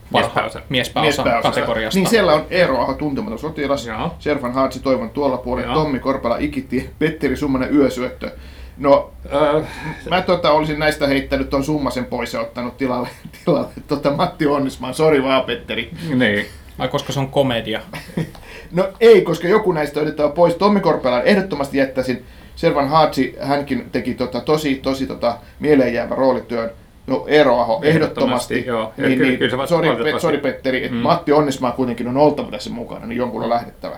Miespääosan. 0.69 1.25
kategoriasta? 1.43 1.99
Niin 1.99 2.07
siellä 2.09 2.33
on 2.33 2.45
Eero 2.49 2.81
Aho, 2.81 2.93
tuntematon 2.93 3.39
sotilas. 3.39 3.87
Serfan 4.19 4.53
Haatsi 4.53 4.79
Toivon 4.79 5.09
tuolla 5.09 5.37
puolella. 5.37 5.73
Tommi 5.73 5.99
Korpela 5.99 6.37
Ikitie, 6.37 6.89
Petteri 6.99 7.35
Summanen 7.37 7.75
Yösyöttö. 7.75 8.31
No, 8.77 9.11
Öö, 9.33 9.61
mä 10.09 10.21
tota, 10.21 10.51
olisin 10.51 10.79
näistä 10.79 11.07
heittänyt 11.07 11.49
ton 11.49 11.63
Summasen 11.63 12.05
pois 12.05 12.33
ja 12.33 12.39
ottanut 12.41 12.77
tilalle, 12.77 13.09
tilalle 13.45 13.67
tota 13.87 14.11
Matti 14.11 14.47
Onnismaan. 14.47 14.93
Sori 14.93 15.23
vaan, 15.23 15.43
Petteri. 15.43 15.91
niin. 16.15 16.45
Ai 16.77 16.87
koska 16.87 17.13
se 17.13 17.19
on 17.19 17.27
komedia. 17.29 17.81
No 18.71 18.87
ei, 18.99 19.21
koska 19.21 19.47
joku 19.47 19.71
näistä 19.71 19.99
otetaan 19.99 20.31
pois. 20.31 20.55
Tommi 20.55 20.79
Korpelan 20.79 21.21
ehdottomasti 21.25 21.77
jättäisin. 21.77 22.25
Servan 22.55 22.89
Haatsi, 22.89 23.35
hänkin 23.41 23.89
teki 23.91 24.13
tota, 24.13 24.41
tosi, 24.41 24.75
tosi 24.75 25.07
tota, 25.07 25.37
mieleenjäävä 25.59 26.15
roolityön. 26.15 26.71
No 27.07 27.23
Eero 27.27 27.59
Aho, 27.59 27.79
ehdottomasti. 27.83 28.53
Ehdottomasti, 28.53 28.65
joo. 28.67 28.93
Niin, 29.07 29.17
Kyllä- 29.17 29.29
niin, 29.29 29.39
kyllä 29.39 29.57
va- 29.57 29.67
sori, 29.67 29.87
valitettavasti. 29.87 30.21
sori 30.21 30.37
Petteri, 30.37 30.77
että 30.85 30.95
Mm. 30.97 31.01
Matti 31.01 31.31
Onnismaa 31.31 31.71
kuitenkin 31.71 32.07
on 32.07 32.17
oltava 32.17 32.51
tässä 32.51 32.69
mukana, 32.69 33.05
niin 33.05 33.17
jonkun 33.17 33.43
on 33.43 33.49
lähdettävä. 33.49 33.97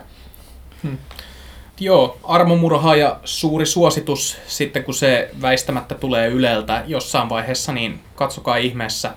Joo, 1.80 2.18
armomurha 2.24 2.95
ja 2.95 3.19
suuri 3.24 3.66
suositus 3.66 4.38
sitten 4.48 4.83
kun 4.83 4.94
se 4.94 5.30
väistämättä 5.42 5.95
tulee 5.95 6.27
Yleltä 6.27 6.83
jossain 6.88 7.30
vaiheessa, 7.30 7.72
niin 7.72 8.00
katsokaa 8.16 8.57
ihmeessä. 8.57 9.13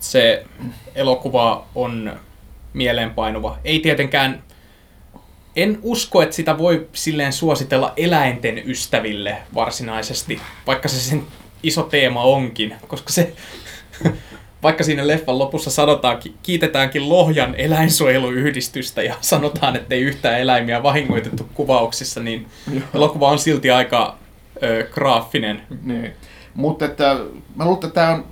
Se 0.00 0.44
elokuva 0.94 1.66
on 1.74 2.20
mieleenpainuva. 2.72 3.58
Ei 3.64 3.78
tietenkään, 3.80 4.42
en 5.56 5.78
usko, 5.82 6.22
että 6.22 6.36
sitä 6.36 6.58
voi 6.58 6.88
silleen 6.92 7.32
suositella 7.32 7.92
eläinten 7.96 8.70
ystäville 8.70 9.36
varsinaisesti, 9.54 10.40
vaikka 10.66 10.88
se 10.88 11.00
sen 11.00 11.26
iso 11.62 11.82
teema 11.82 12.22
onkin, 12.22 12.74
koska 12.88 13.12
se, 13.12 13.32
vaikka 14.66 14.84
siinä 14.84 15.06
leffan 15.06 15.38
lopussa 15.38 15.70
sanotaankin, 15.70 16.34
kiitetäänkin 16.42 17.08
Lohjan 17.08 17.54
eläinsuojeluyhdistystä 17.54 19.02
ja 19.02 19.14
sanotaan, 19.32 19.76
että 19.76 19.94
ei 19.94 20.02
yhtään 20.02 20.40
eläimiä 20.40 20.82
vahingoitettu 20.82 21.48
kuvauksissa, 21.54 22.20
niin 22.20 22.46
elokuva 22.94 23.30
on 23.30 23.38
silti 23.38 23.70
aika 23.70 24.18
ö, 24.62 24.88
graafinen. 24.90 25.62
Niin. 25.82 26.12
Mutta 26.54 26.84
että, 26.84 27.16
mä 27.56 27.64
luulen, 27.64 27.74
että 27.84 27.94
tämä 27.94 28.10
on 28.10 28.24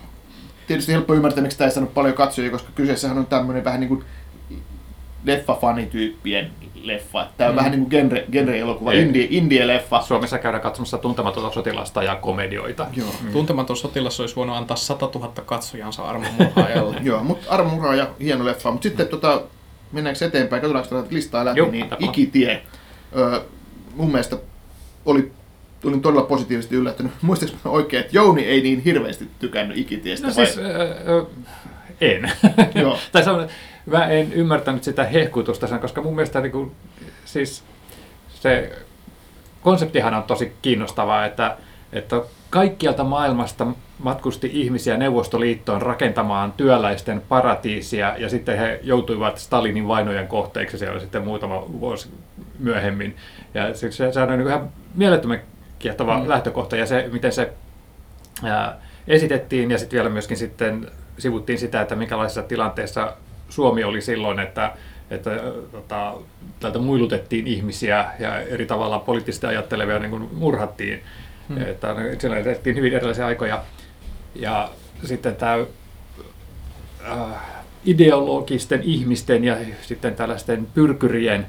tietysti 0.66 0.92
helppo 0.92 1.14
ymmärtää, 1.14 1.42
miksi 1.42 1.58
tämä 1.58 1.68
ei 1.68 1.74
saanut 1.74 1.94
paljon 1.94 2.14
katsojia, 2.14 2.50
koska 2.50 2.68
kyseessähän 2.74 3.18
on 3.18 3.26
tämmöinen 3.26 3.64
vähän 3.64 3.80
niin 3.80 3.88
kuin 3.88 4.04
leffafanityyppien 5.24 6.50
leffa. 6.86 7.26
Tämä 7.36 7.48
on 7.50 7.54
Mm. 7.54 7.56
vähän 7.56 7.70
niin 7.70 7.80
kuin 7.80 7.90
genre, 7.90 8.24
genre-elokuva, 8.32 8.92
indie, 8.92 9.26
indie-leffa. 9.30 10.02
Suomessa 10.02 10.38
käydään 10.38 10.62
katsomassa 10.62 10.98
tuntematonta 10.98 11.50
sotilasta 11.54 12.02
ja 12.02 12.16
komedioita. 12.16 12.86
Joo. 12.96 13.08
Tuntematon 13.32 13.76
sotilas 13.76 14.20
olisi 14.20 14.36
voinut 14.36 14.56
antaa 14.56 14.76
100 14.76 15.08
000 15.14 15.32
katsojansa 15.46 16.02
armomurhaajalle. 16.04 16.96
Joo, 17.10 17.24
mutta 17.24 17.46
Armura 17.50 17.94
ja 17.94 18.06
hieno 18.20 18.44
leffa. 18.44 18.70
Mutta 18.70 18.82
sitten 18.88 19.08
tota, 19.08 19.42
mennäänkö 19.92 20.24
eteenpäin, 20.26 20.62
katsotaanko 20.62 21.02
tätä 21.02 21.14
listaa 21.14 21.44
läpi, 21.44 21.58
Joo, 21.58 21.70
niin 21.70 21.88
tapaa. 21.88 22.08
Ikitie. 22.08 22.62
Öö, 23.16 23.40
mun 23.94 24.08
mielestä 24.10 24.36
oli, 25.06 25.32
olin 25.84 26.02
todella 26.02 26.22
positiivisesti 26.22 26.76
yllättynyt. 26.76 27.12
Muistaaks 27.22 27.54
mä 27.64 27.70
oikein, 27.70 28.00
että 28.00 28.16
Jouni 28.16 28.44
ei 28.44 28.60
niin 28.62 28.80
hirveästi 28.80 29.28
tykännyt 29.38 29.78
Ikitiestä? 29.78 30.26
No 30.26 30.32
vai? 30.36 30.46
siis, 30.46 30.58
öö, 31.06 31.22
en. 32.00 32.32
Joo. 32.74 32.98
tai 33.12 33.24
sanon, 33.24 33.48
mä 33.86 34.06
en 34.06 34.32
ymmärtänyt 34.32 34.84
sitä 34.84 35.04
hehkutusta 35.04 35.66
sen, 35.66 35.80
koska 35.80 36.02
mun 36.02 36.14
mielestä 36.14 36.40
niin 36.40 36.52
kuin, 36.52 36.72
siis 37.24 37.64
se 38.28 38.78
konseptihan 39.62 40.14
on 40.14 40.22
tosi 40.22 40.52
kiinnostavaa, 40.62 41.26
että, 41.26 41.56
että 41.92 42.22
kaikkialta 42.50 43.04
maailmasta 43.04 43.66
matkusti 43.98 44.50
ihmisiä 44.52 44.96
Neuvostoliittoon 44.96 45.82
rakentamaan 45.82 46.52
työläisten 46.52 47.22
paratiisia 47.28 48.16
ja 48.18 48.28
sitten 48.28 48.58
he 48.58 48.80
joutuivat 48.82 49.38
Stalinin 49.38 49.88
vainojen 49.88 50.28
kohteeksi 50.28 50.78
siellä 50.78 51.00
sitten 51.00 51.24
muutama 51.24 51.62
vuosi 51.80 52.08
myöhemmin. 52.58 53.16
Ja 53.54 53.74
se, 53.74 53.92
se, 53.92 54.12
se 54.12 54.20
on 54.20 54.28
niin 54.28 54.46
ihan 54.46 54.68
mielettömän 54.94 55.40
kiehtova 55.78 56.18
mm. 56.18 56.28
lähtökohta 56.28 56.76
ja 56.76 56.86
se, 56.86 57.08
miten 57.12 57.32
se 57.32 57.52
ää, 58.44 58.76
esitettiin 59.08 59.70
ja 59.70 59.78
sitten 59.78 59.96
vielä 59.96 60.10
myöskin 60.10 60.36
sitten 60.36 60.90
sivuttiin 61.18 61.58
sitä, 61.58 61.80
että 61.80 61.96
minkälaisessa 61.96 62.42
tilanteessa 62.42 63.12
Suomi 63.48 63.84
oli 63.84 64.00
silloin, 64.00 64.38
että, 64.38 64.72
että 65.10 65.30
äh, 65.30 65.40
tota, 65.72 66.14
täältä 66.60 66.78
muilutettiin 66.78 67.46
ihmisiä 67.46 68.04
ja 68.18 68.40
eri 68.40 68.66
tavalla 68.66 68.98
poliittisesti 68.98 69.46
ajattelevia 69.46 69.98
niin 69.98 70.10
kuin 70.10 70.28
murhattiin. 70.32 71.02
Hmm. 71.48 71.62
Että 71.62 71.94
siellä 72.18 72.42
tehtiin 72.42 72.76
hyvin 72.76 72.92
erilaisia 72.92 73.26
aikoja. 73.26 73.62
Ja 74.34 74.70
sitten 75.04 75.36
tämä 75.36 75.58
äh, 77.10 77.18
ideologisten 77.84 78.82
ihmisten 78.82 79.44
ja 79.44 79.56
sitten 79.82 80.14
tällaisten 80.14 80.66
pyrkyrien 80.74 81.46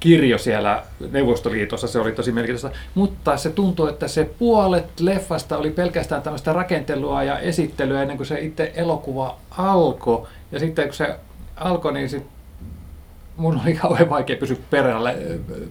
kirjo 0.00 0.38
siellä 0.38 0.82
Neuvostoliitossa, 1.10 1.86
se 1.86 1.98
oli 1.98 2.12
tosi 2.12 2.32
merkitystä, 2.32 2.70
mutta 2.94 3.36
se 3.36 3.50
tuntuu, 3.50 3.86
että 3.86 4.08
se 4.08 4.30
puolet 4.38 5.00
leffasta 5.00 5.58
oli 5.58 5.70
pelkästään 5.70 6.22
tämmöistä 6.22 6.52
rakentelua 6.52 7.22
ja 7.22 7.38
esittelyä 7.38 8.02
ennen 8.02 8.16
kuin 8.16 8.26
se 8.26 8.40
itse 8.40 8.72
elokuva 8.74 9.36
alkoi. 9.50 10.26
Ja 10.52 10.58
sitten 10.58 10.84
kun 10.84 10.94
se 10.94 11.14
alkoi, 11.56 11.92
niin 11.92 12.08
sit 12.08 12.26
mun 13.36 13.60
oli 13.64 13.74
kauhean 13.82 14.10
vaikea 14.10 14.36
pysyä 14.36 14.56
perälle, 14.70 15.16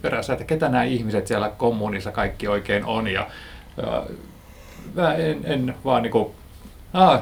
perässä, 0.01 0.33
että 0.33 0.45
ketä 0.45 0.69
nämä 0.69 0.83
ihmiset 0.83 1.27
siellä 1.27 1.51
kommunissa 1.57 2.11
kaikki 2.11 2.47
oikein 2.47 2.85
on. 2.85 3.07
Ja, 3.07 3.27
ja 3.77 4.03
mä 4.95 5.13
en, 5.13 5.39
en 5.43 5.75
vaan 5.85 6.03
niinku, 6.03 6.35
ah, 6.93 7.21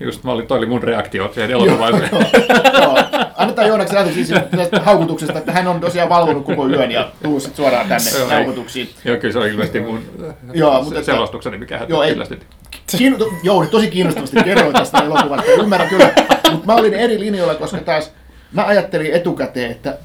Just 0.00 0.24
mä 0.24 0.32
olin, 0.32 0.46
toi 0.46 0.58
oli 0.58 0.66
mun 0.66 0.82
reaktio 0.82 1.30
siihen 1.34 1.50
elokuvaan. 1.50 1.94
Joo, 2.82 2.98
annetaan 3.36 3.68
Joonaksen 3.68 3.98
ajatus 3.98 4.14
siis 4.14 4.32
tästä 4.56 4.80
haukutuksesta, 4.80 5.38
että 5.38 5.52
hän 5.52 5.66
on 5.66 5.80
tosiaan 5.80 6.08
valvonut 6.08 6.44
koko 6.44 6.68
yön 6.68 6.90
ja 6.90 7.12
tullut 7.22 7.42
sit 7.42 7.56
suoraan 7.56 7.88
tänne 7.88 8.10
Joo, 8.18 8.28
haukutuksiin. 8.28 8.88
Joo, 9.04 9.16
kyllä 9.16 9.32
se 9.32 9.38
on 9.38 9.46
ilmeisesti 9.48 9.80
mun 9.80 10.02
Joo, 10.52 10.82
mutta 10.82 10.98
että- 11.00 11.12
selostukseni, 11.12 11.58
mikä 11.58 11.78
hän 11.78 11.88
Joo, 11.88 12.02
ei-. 12.02 12.16
Kiinno, 12.96 13.26
Jouni, 13.42 13.68
tosi 13.68 13.90
kiinnostavasti 13.90 14.36
kerroin 14.44 14.72
tästä 14.72 14.98
elokuvasta, 14.98 15.50
ymmärrän 15.52 15.88
kyllä. 15.88 16.12
Mutta 16.54 16.72
mä 16.72 16.78
olin 16.78 16.94
eri 16.94 17.20
linjoilla, 17.20 17.54
koska 17.54 17.78
taas 17.78 18.12
mä 18.52 18.66
ajattelin 18.66 19.12
etukäteen, 19.14 19.70
että 19.70 19.98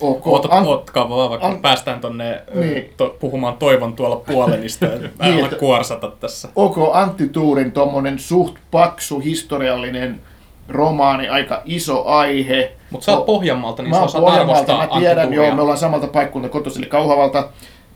ok, 0.00 0.26
Oota, 0.26 0.48
An- 0.50 0.66
ootkaa 0.66 1.08
vaan, 1.08 1.30
vaikka 1.30 1.46
An- 1.46 1.60
päästään 1.62 2.00
tonne 2.00 2.42
Niin. 2.54 2.74
niin. 2.74 2.92
to, 2.96 3.16
puhumaan 3.20 3.56
toivon 3.56 3.92
tuolla 3.96 4.16
puolenista. 4.16 4.86
Mä 4.86 4.92
en 4.92 5.00
Niin, 5.20 5.34
ala 5.34 5.44
että- 5.46 5.56
kuorsata 5.56 6.10
tässä. 6.20 6.48
ok, 6.56 6.76
Antti 6.92 7.28
Tuurin 7.28 7.72
tommonen 7.72 8.18
suht 8.18 8.54
paksu 8.70 9.18
historiallinen 9.18 10.20
romaani, 10.68 11.28
aika 11.28 11.62
iso 11.64 12.04
aihe. 12.06 12.72
Mutta 12.90 13.04
sä 13.04 13.12
oot 13.16 13.26
Pohjanmaalta, 13.26 13.82
niin 13.82 13.90
mä 13.90 13.96
sä 13.96 14.02
osaat 14.02 14.24
Pohjanmaalta, 14.24 14.72
arvostaa 14.76 14.94
mä 14.98 15.00
tiedän, 15.00 15.32
joo, 15.32 15.54
me 15.54 15.62
ollaan 15.62 15.78
samalta 15.78 16.06
kotoisin, 16.50 16.82
eli 16.82 16.90
Kauhavalta. 16.90 17.48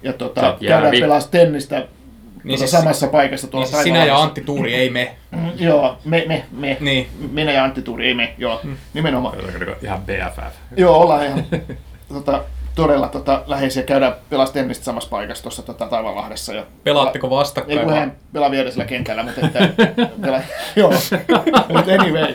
Ja 0.02 0.12
tota, 0.12 0.46
oot 0.46 0.58
käydään 0.60 0.82
jäävi. 0.82 1.00
pelaa 1.00 1.20
tennistä 1.30 1.86
niin 2.44 2.58
siis- 2.58 2.70
samassa 2.70 3.06
paikassa 3.06 3.46
tuolla 3.46 3.64
Niin 3.66 3.72
siis 3.72 3.82
sinä 3.84 4.04
ja. 4.04 4.18
Antti 4.18 4.40
Tuuri 4.40 4.74
ei 4.74 4.90
me. 4.90 5.14
Mm, 5.30 5.50
Joo, 5.58 5.96
me, 6.04 6.24
me, 6.28 6.44
me. 6.52 6.76
Niin. 6.80 7.08
Minä 7.32 7.52
ja 7.52 7.64
Antti 7.64 7.82
Tuuri, 7.82 8.06
ei 8.08 8.14
me, 8.14 8.34
joo, 8.38 8.60
Mm. 8.64 8.76
nimenomaan. 8.94 9.36
Ihan 9.82 10.02
BFF. 10.02 10.54
Joo, 10.76 10.96
ollaan 10.96 11.26
ihan 11.26 11.44
tota, 12.08 12.44
todella 12.74 13.08
tota, 13.08 13.42
läheisiä. 13.46 13.82
Käydään 13.82 14.14
pelaa 14.30 14.46
tennistä 14.46 14.84
samassa 14.84 15.10
paikassa 15.10 15.42
tuossa 15.42 15.62
tota, 15.62 15.86
Taivaanlahdessa. 15.86 16.52
Ja, 16.54 16.64
Pelaatteko 16.84 17.26
Ei 17.26 17.30
vastakkain? 17.30 17.78
kun 17.78 17.88
vai? 17.90 17.98
hän 17.98 18.16
pelaa 18.32 18.50
vieresellä 18.50 18.84
kentällä, 18.84 19.22
mutta 19.22 19.40
että, 19.46 19.68
pela, 20.22 20.40
joo, 20.76 20.90
mutta 21.68 21.92
anyway. 22.00 22.34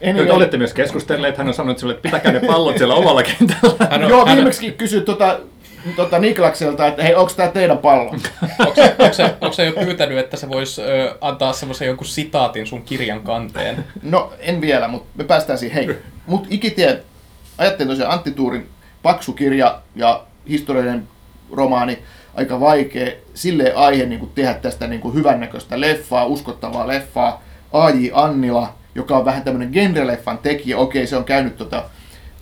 Te 0.00 0.10
anyway. 0.10 0.30
olette 0.30 0.56
myös 0.56 0.74
keskustelleet, 0.74 1.38
hän 1.38 1.48
on 1.48 1.54
sanonut 1.54 1.78
sinulle, 1.78 1.94
että 1.96 2.02
pitäkää 2.08 2.32
ne 2.32 2.40
pallot 2.40 2.78
siellä 2.78 2.94
omalla 2.94 3.22
kentällä. 3.22 3.86
Hän 3.90 4.04
on, 4.04 4.10
Joo, 4.10 4.26
hän, 4.26 4.36
viimeksi 4.36 4.72
kysyt 4.72 5.04
tota, 5.04 5.38
tota 5.96 6.18
Niklakselta, 6.18 6.86
että 6.86 7.02
hei, 7.02 7.14
onko 7.14 7.32
tämä 7.36 7.48
teidän 7.48 7.78
pallo? 7.78 8.14
onko, 9.40 9.52
se, 9.52 9.64
jo 9.64 9.72
pyytänyt, 9.72 10.18
että 10.18 10.36
se 10.36 10.48
voisi 10.48 10.82
ö, 10.82 11.16
antaa 11.20 11.52
semmoisen 11.52 11.88
jonkun 11.88 12.06
sitaatin 12.06 12.66
sun 12.66 12.82
kirjan 12.82 13.20
kanteen? 13.20 13.84
No, 14.02 14.32
en 14.38 14.60
vielä, 14.60 14.88
mutta 14.88 15.08
me 15.14 15.24
päästään 15.24 15.58
siihen. 15.58 15.86
Hei, 15.86 15.96
mutta 16.26 16.48
Ikitie, 16.50 17.02
ajattelin 17.58 17.90
tosiaan 17.90 18.12
Antti 18.12 18.30
Tuurin 18.30 18.68
paksu 19.02 19.32
kirja 19.32 19.80
ja 19.96 20.24
historiallinen 20.48 21.08
romaani, 21.52 21.98
aika 22.34 22.60
vaikea 22.60 23.12
silleen 23.34 23.76
aihe 23.76 24.06
niin 24.06 24.20
kuin 24.20 24.32
tehdä 24.34 24.54
tästä 24.54 24.86
niin 24.86 25.00
kuin 25.00 25.14
hyvännäköistä 25.14 25.80
leffaa, 25.80 26.26
uskottavaa 26.26 26.88
leffaa. 26.88 27.42
A.J. 27.72 28.08
Annila, 28.12 28.74
joka 28.94 29.16
on 29.16 29.24
vähän 29.24 29.42
tämmöinen 29.42 29.70
genreleffan 29.72 30.38
tekijä, 30.38 30.78
okei 30.78 31.06
se 31.06 31.16
on 31.16 31.24
käynyt 31.24 31.56
tota, 31.56 31.82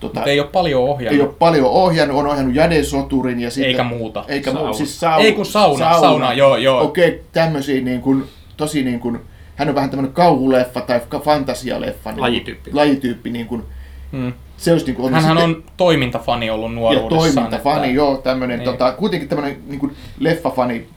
tota, 0.09 0.23
ei 0.23 0.39
ole 0.39 0.47
paljon 0.51 0.81
ei 0.83 0.89
ohjannut. 0.89 1.27
ole 1.27 1.35
paljon 1.39 1.65
ohjannut, 1.69 2.17
on 2.17 2.27
ohjannut 2.27 2.55
Jade 2.55 2.83
Soturin 2.83 3.39
ja 3.39 3.51
sitten... 3.51 3.69
Eikä 3.69 3.83
muuta. 3.83 4.25
Eikä 4.27 4.51
Sauna. 4.51 4.59
muuta, 4.65 4.77
siis 4.77 4.99
sauna. 4.99 5.17
Ei 5.17 5.31
kun 5.33 5.45
sauna, 5.45 5.99
sauna, 5.99 6.33
joo, 6.33 6.57
joo. 6.57 6.81
Okei, 6.81 7.07
okay, 7.07 7.19
tämmöisiä 7.31 7.81
niin 7.81 8.01
kuin, 8.01 8.23
tosi 8.57 8.83
niin 8.83 8.99
kuin, 8.99 9.19
hän 9.55 9.69
on 9.69 9.75
vähän 9.75 9.89
tämmöinen 9.89 10.13
kauhuleffa 10.13 10.81
tai 10.81 11.01
fantasialeffa. 11.23 12.09
Niin 12.09 12.15
kuin- 12.15 12.21
Lajityyppi. 12.21 12.69
Lajityyppi, 12.73 13.29
niin 13.29 13.45
kuin, 13.47 13.63
Hmm. 14.11 14.33
se 14.57 14.71
olisi 14.71 14.85
niin 14.85 14.95
kuin, 14.95 15.13
Hänhän 15.13 15.37
sitten- 15.37 15.55
on 15.57 15.63
toimintafani 15.77 16.49
ollut 16.49 16.69
ja 16.71 16.75
nuoruudessaan. 16.75 17.33
toimintafani, 17.33 17.77
että- 17.87 17.95
joo, 17.95 18.17
tämmöinen, 18.17 18.59
Niin. 18.59 18.69
tota, 18.69 18.91
kuitenkin 18.91 19.29
tämmöinen 19.29 19.57
niin 19.67 19.79
kuin 19.79 19.95
leffafani, 20.19 20.87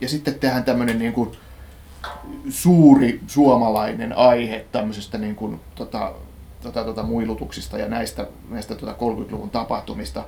ja 0.00 0.08
sitten 0.08 0.34
tehdään 0.34 0.64
tämmöinen 0.64 0.98
niin 0.98 1.12
kuin, 1.12 1.30
suuri 2.48 3.20
suomalainen 3.26 4.18
aihe 4.18 4.64
tämmöisestä 4.72 5.18
niin 5.18 5.34
kuin, 5.36 5.60
tota, 5.74 6.12
tota, 6.62 6.84
tota, 6.84 7.02
muilutuksista 7.02 7.78
ja 7.78 7.88
näistä, 7.88 8.26
näistä 8.50 8.74
tota 8.74 8.92
30-luvun 8.92 9.50
tapahtumista. 9.50 10.24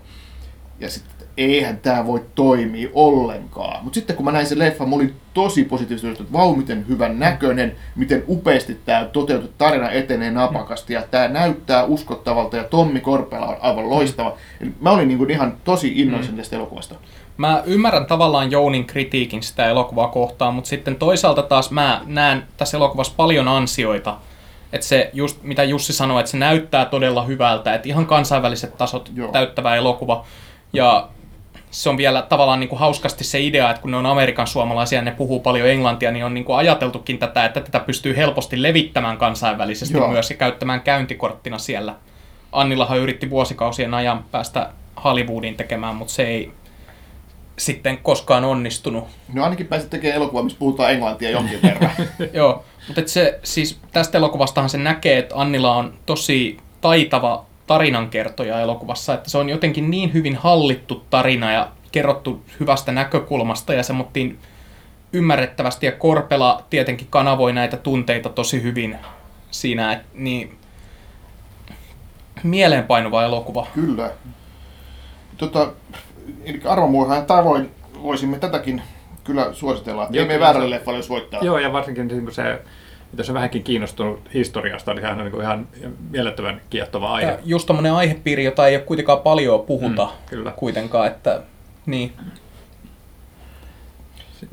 Ja 0.80 0.90
sitten 0.90 1.28
eihän 1.36 1.78
tämä 1.78 2.06
voi 2.06 2.24
toimia 2.34 2.88
ollenkaan. 2.92 3.84
Mutta 3.84 3.94
sitten 3.94 4.16
kun 4.16 4.24
mä 4.24 4.32
näin 4.32 4.46
sen 4.46 4.58
leffan, 4.58 4.88
mä 4.88 4.96
olin 4.96 5.14
tosi 5.34 5.64
positiivisesti, 5.64 6.22
että 6.22 6.32
vau, 6.32 6.54
miten 6.54 6.88
hyvän 6.88 7.18
näköinen, 7.18 7.76
miten 7.96 8.24
upeasti 8.28 8.80
tämä 8.84 9.04
toteutettu 9.04 9.54
tarina 9.58 9.90
etenee 9.90 10.30
napakasti 10.30 10.92
ja 10.92 11.02
tämä 11.10 11.28
näyttää 11.28 11.84
uskottavalta 11.84 12.56
ja 12.56 12.64
Tommi 12.64 13.00
Korpela 13.00 13.46
on 13.46 13.56
aivan 13.60 13.90
loistava. 13.90 14.36
Eli 14.60 14.70
mä 14.80 14.90
olin 14.90 15.08
niin 15.08 15.18
kuin 15.18 15.30
ihan 15.30 15.56
tosi 15.64 15.92
innoissani 15.96 16.38
tästä 16.38 16.56
elokuvasta. 16.56 16.94
Mä 17.36 17.62
ymmärrän 17.66 18.06
tavallaan 18.06 18.50
Jounin 18.50 18.86
kritiikin 18.86 19.42
sitä 19.42 19.68
elokuvaa 19.68 20.08
kohtaan, 20.08 20.54
mutta 20.54 20.68
sitten 20.68 20.96
toisaalta 20.96 21.42
taas 21.42 21.70
mä 21.70 22.02
näen 22.06 22.44
tässä 22.56 22.76
elokuvassa 22.76 23.12
paljon 23.16 23.48
ansioita. 23.48 24.16
Että 24.72 24.86
se 24.86 25.10
just, 25.12 25.42
mitä 25.42 25.64
Jussi 25.64 25.92
sanoi, 25.92 26.20
että 26.20 26.30
se 26.30 26.36
näyttää 26.36 26.84
todella 26.84 27.22
hyvältä, 27.24 27.74
että 27.74 27.88
ihan 27.88 28.06
kansainväliset 28.06 28.76
tasot 28.76 29.10
Joo. 29.14 29.32
täyttävä 29.32 29.76
elokuva. 29.76 30.24
Ja 30.72 31.08
se 31.70 31.88
on 31.88 31.96
vielä 31.96 32.22
tavallaan 32.22 32.60
niin 32.60 32.68
kuin 32.68 32.78
hauskasti 32.78 33.24
se 33.24 33.40
idea, 33.40 33.70
että 33.70 33.82
kun 33.82 33.90
ne 33.90 33.96
on 33.96 34.06
Amerikan 34.06 34.46
suomalaisia 34.46 34.98
ja 34.98 35.02
ne 35.02 35.10
puhuu 35.10 35.40
paljon 35.40 35.68
englantia, 35.68 36.10
niin 36.10 36.24
on 36.24 36.34
niin 36.34 36.44
kuin 36.44 36.56
ajateltukin 36.56 37.18
tätä, 37.18 37.44
että 37.44 37.60
tätä 37.60 37.80
pystyy 37.80 38.16
helposti 38.16 38.62
levittämään 38.62 39.18
kansainvälisesti 39.18 39.94
Joo. 39.96 40.08
myös 40.08 40.30
ja 40.30 40.36
käyttämään 40.36 40.80
käyntikorttina 40.80 41.58
siellä. 41.58 41.94
Annillahan 42.52 42.98
yritti 42.98 43.30
vuosikausien 43.30 43.94
ajan 43.94 44.24
päästä 44.30 44.70
Hollywoodiin 45.04 45.56
tekemään, 45.56 45.94
mutta 45.94 46.14
se 46.14 46.22
ei 46.22 46.52
sitten 47.58 47.98
koskaan 47.98 48.44
onnistunut. 48.44 49.04
No 49.32 49.44
ainakin 49.44 49.66
pääsit 49.66 49.90
tekemään 49.90 50.16
elokuvaa, 50.16 50.42
missä 50.42 50.58
puhutaan 50.58 50.92
englantia 50.92 51.30
jonkin 51.30 51.62
verran. 51.62 51.90
Joo, 52.32 52.64
mutta 52.88 53.02
se, 53.06 53.40
siis 53.42 53.80
tästä 53.92 54.18
elokuvastahan 54.18 54.70
se 54.70 54.78
näkee, 54.78 55.18
että 55.18 55.34
Annila 55.38 55.76
on 55.76 55.94
tosi 56.06 56.56
taitava 56.80 57.44
tarinankertoja 57.66 58.60
elokuvassa, 58.60 59.14
että 59.14 59.30
se 59.30 59.38
on 59.38 59.48
jotenkin 59.48 59.90
niin 59.90 60.12
hyvin 60.12 60.36
hallittu 60.36 61.04
tarina 61.10 61.52
ja 61.52 61.68
kerrottu 61.92 62.44
hyvästä 62.60 62.92
näkökulmasta 62.92 63.74
ja 63.74 63.82
semmoittiin 63.82 64.38
ymmärrettävästi 65.12 65.86
ja 65.86 65.92
Korpela 65.92 66.62
tietenkin 66.70 67.06
kanavoi 67.10 67.52
näitä 67.52 67.76
tunteita 67.76 68.28
tosi 68.28 68.62
hyvin 68.62 68.98
siinä, 69.50 69.92
et, 69.92 70.02
niin 70.14 70.58
mieleenpainuva 72.42 73.24
elokuva. 73.24 73.66
Kyllä. 73.74 74.10
Tota, 75.36 75.72
eli 76.44 76.60
arvomurhaajan 76.64 77.26
tavoin 77.26 77.70
voisimme 78.02 78.38
tätäkin 78.38 78.82
kyllä 79.24 79.52
suositella. 79.52 80.02
Joo, 80.02 80.10
Joo, 80.12 80.22
Ei 80.22 80.28
me 80.28 80.40
väärälle 80.40 80.66
se- 80.66 80.70
leffalle 80.70 80.98
jos 80.98 81.08
voittaa. 81.08 81.40
Joo, 81.44 81.58
ja 81.58 81.72
varsinkin 81.72 82.08
niin 82.08 82.32
se, 82.34 82.60
jos 83.18 83.28
on 83.28 83.34
vähänkin 83.34 83.62
kiinnostunut 83.62 84.20
historiasta, 84.34 84.94
niin 84.94 85.00
sehän 85.02 85.20
on 85.20 85.30
niin 85.30 85.40
ihan 85.42 85.68
mielettömän 86.10 86.60
kiehtova 86.70 87.12
aihe. 87.14 87.30
Ja 87.30 87.38
just 87.44 87.66
tommonen 87.66 87.92
aihepiiri, 87.92 88.44
jota 88.44 88.66
ei 88.66 88.76
ole 88.76 88.84
kuitenkaan 88.84 89.20
paljon 89.20 89.60
puhuta 89.60 90.04
Mm, 90.04 90.10
kyllä. 90.26 90.50
kuitenkaan, 90.56 91.06
että 91.06 91.40
niin, 91.86 92.12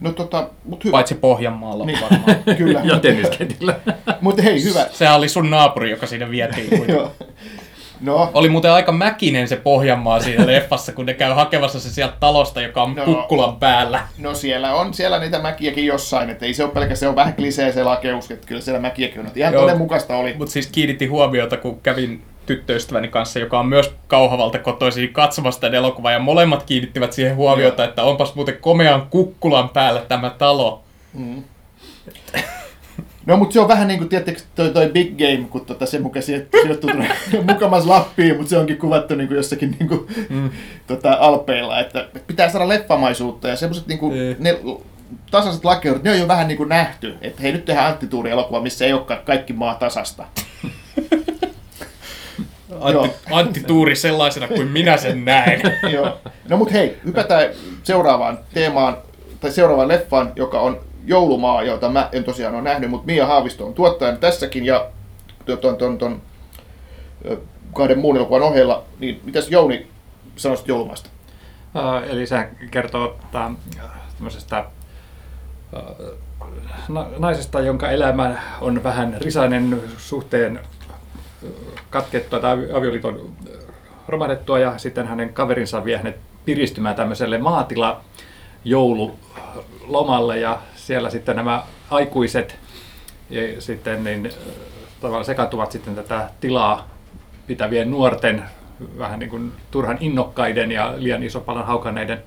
No 0.02 0.12
tota, 0.12 0.50
mut 0.64 0.84
hyvä. 0.84 0.92
paitsi 0.92 1.16
Pohjanmaalla 1.16 1.86
Niin. 1.86 2.00
varmaan. 2.02 2.44
Kyllä. 2.58 2.82
Ja 2.84 3.00
tenniskentillä. 3.00 3.76
Mutta 4.22 4.42
hei, 4.42 4.64
hyvä. 4.64 4.86
Sehän 4.92 5.16
oli 5.16 5.30
sun 5.30 5.50
naapuri, 5.50 5.92
joka 5.92 6.06
siinä 6.08 6.30
vietiin. 6.30 6.70
No, 8.02 8.32
Oli 8.34 8.50
muuten 8.50 8.72
aika 8.72 8.92
mäkinen 8.92 9.48
se 9.48 9.56
Pohjanmaa 9.56 10.20
siinä 10.20 10.48
leffassa, 10.54 10.92
kun 10.94 11.06
ne 11.06 11.14
käy 11.14 11.34
hakemassa 11.34 11.80
se 11.80 11.90
sieltä 11.90 12.14
talosta, 12.20 12.62
joka 12.62 12.84
on 12.84 12.96
No. 12.96 13.06
kukkulan 13.06 13.56
päällä. 13.56 14.02
no 14.18 14.34
siellä 14.34 14.74
on 14.74 14.94
siellä 14.94 15.20
niitä 15.20 15.40
mäkiäkin 15.40 15.86
jossain, 15.86 16.30
että 16.30 16.46
ei 16.46 16.54
se 16.54 16.64
ole 16.64 16.72
pelkästään, 16.72 16.98
se 16.98 17.08
on 17.08 17.16
vähän 17.16 17.34
klisee 17.34 17.72
se 17.72 17.84
lakeus, 17.84 18.32
että 18.32 18.48
kyllä 18.48 18.62
siellä 18.62 18.80
mäkiäkin 18.82 19.20
on. 19.20 19.32
Ihan 19.36 19.54
Joo. 19.54 19.62
todenmukaista 19.62 20.16
oli. 20.18 20.34
Mutta 20.38 20.52
siis 20.52 20.68
kiinnitti 20.68 21.06
huomiota, 21.06 21.58
kun 21.58 21.82
kävin 21.82 22.22
tyttöystäväni 22.46 23.08
kanssa, 23.08 23.40
joka 23.40 23.60
on 23.60 23.66
myös 23.66 23.94
Kauhavalta 24.08 24.60
kotoisin 24.60 25.14
katsomassa 25.14 25.62
tämän 25.62 25.76
elokuvan, 25.76 26.14
ja 26.14 26.20
molemmat 26.20 26.64
kiinnittivät 26.64 27.14
siihen 27.14 27.36
huomiota, 27.36 27.82
Joo. 27.82 27.90
että 27.90 28.04
onpas 28.04 28.36
muuten 28.36 28.58
komean 28.62 29.08
kukkulan 29.10 29.70
päällä 29.70 30.02
tämä 30.08 30.30
talo. 30.30 30.84
Mm. 31.14 31.44
No, 33.26 33.38
mutta 33.38 33.54
se 33.54 33.60
on 33.60 33.68
vähän 33.68 33.88
niin 33.88 33.98
kuin, 33.98 34.10
tiedättekö, 34.10 34.42
toi, 34.56 34.70
toi 34.70 34.90
Big 34.90 35.18
Game, 35.18 35.48
kun 35.50 35.66
tota, 35.66 35.86
se 35.86 36.00
mukaan 36.00 36.24
sijoittuu 36.24 36.90
mukamas 37.52 37.86
Lappiin, 37.86 38.38
mutta 38.38 38.50
se 38.50 38.58
onkin 38.58 38.78
kuvattu 38.78 39.16
niin 39.16 39.28
kuin 39.28 39.36
jossakin 39.36 39.76
niin 39.80 39.88
kuin, 39.88 40.08
mm. 40.30 40.50
tota, 40.88 41.18
alpeilla, 41.20 41.80
että 41.80 42.08
pitää 42.28 42.50
saada 42.50 42.68
leffamaisuutta 42.68 43.48
ja 43.48 43.56
semmoiset 43.56 43.88
niin 43.88 44.00
kuin, 44.00 44.14
ne 44.40 44.60
tasaiset 45.32 45.66
lakeudet, 45.66 46.04
ne 46.04 46.12
on 46.12 46.20
jo 46.20 46.28
vähän 46.28 46.48
niin 46.48 46.58
kuin 46.58 46.70
nähty, 46.70 47.16
että 47.22 47.42
hei 47.42 47.52
nyt 47.52 47.66
tehdään 47.66 47.88
anttituuri-elokuva, 47.88 48.62
missä 48.62 48.86
ei 48.86 48.94
olekaan 48.94 49.20
kaikki 49.26 49.54
maa 49.54 49.76
tasasta. 49.76 50.26
Antti, 52.82 53.20
Antti 53.32 53.64
Tuuri 53.64 53.96
sellaisena 53.96 54.48
kuin 54.48 54.68
minä 54.68 54.98
sen 54.98 55.26
näen. 55.26 55.62
Joo. 55.94 56.20
No 56.50 56.58
mut 56.58 56.74
hei, 56.74 56.98
hypätään 57.06 57.50
seuraavaan 57.84 58.40
teemaan, 58.54 58.98
tai 59.40 59.52
seuraavaan 59.52 59.88
leffaan, 59.88 60.34
joka 60.36 60.60
on 60.60 60.80
Joulumaa, 61.06 61.64
jota 61.64 61.90
mä 61.90 62.10
en 62.12 62.24
tosiaan 62.24 62.56
ole 62.56 62.64
nähnyt, 62.64 62.90
mutta 62.90 63.06
Mia 63.06 63.26
Haavisto 63.26 63.66
on 63.66 63.74
tuottajana 63.74 64.18
tässäkin, 64.18 64.66
ja 64.66 64.88
ton, 65.62 65.78
ton, 65.78 65.98
ton, 65.98 66.22
kahden 67.74 68.00
muun 68.00 68.18
elokuvan 68.18 68.42
ohella, 68.42 68.84
niin 69.00 69.22
mitäs 69.24 69.50
Jouni 69.50 69.88
sanoisit 70.36 70.68
Joulumaasta? 70.68 71.10
Äh, 71.76 72.10
eli 72.10 72.28
se 72.28 72.50
kertoo 72.72 73.18
tämmöisestä 74.18 74.66
na- 76.90 77.08
naisesta, 77.18 77.60
jonka 77.60 77.90
elämä 77.90 78.36
on 78.62 78.84
vähän 78.84 79.18
risainen 79.22 79.82
suhteen 79.98 80.60
katkettua 81.90 82.40
tai 82.40 82.52
avi- 82.58 82.78
avioliiton 82.78 83.30
romahdettua 84.08 84.60
ja 84.60 84.78
sitten 84.78 85.08
hänen 85.08 85.34
kaverinsa 85.34 85.86
vie 85.86 85.98
hänet 85.98 86.18
piristymään 86.46 86.96
tämmöiselle 86.96 87.38
maatila 87.38 88.02
joululomalle 88.66 90.40
ja 90.40 90.60
siellä 90.86 91.10
sitten 91.10 91.36
nämä 91.36 91.64
aikuiset 91.90 92.56
ja 93.30 93.62
sitten 93.62 94.04
niin, 94.04 94.32
tavallaan 95.02 95.26
sekaantuvat 95.26 95.72
sitten 95.72 95.96
tätä 95.96 96.30
tilaa 96.40 96.88
pitävien 97.48 97.92
nuorten 97.92 98.44
vähän 98.98 99.20
niin 99.20 99.30
kuin 99.30 99.52
turhan 99.72 99.98
innokkaiden 100.00 100.72
ja 100.72 100.94
liian 100.98 101.24
iso 101.24 101.40
palan 101.40 101.66
haukanneiden 101.66 102.24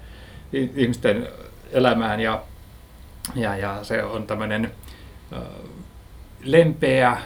i- 0.54 0.70
ihmisten 0.76 1.28
elämään. 1.72 2.20
Ja, 2.20 2.42
ja, 3.34 3.56
ja 3.56 3.78
se 3.84 4.02
on 4.02 4.26
tämmöinen 4.26 4.70
lempeä, 6.42 7.16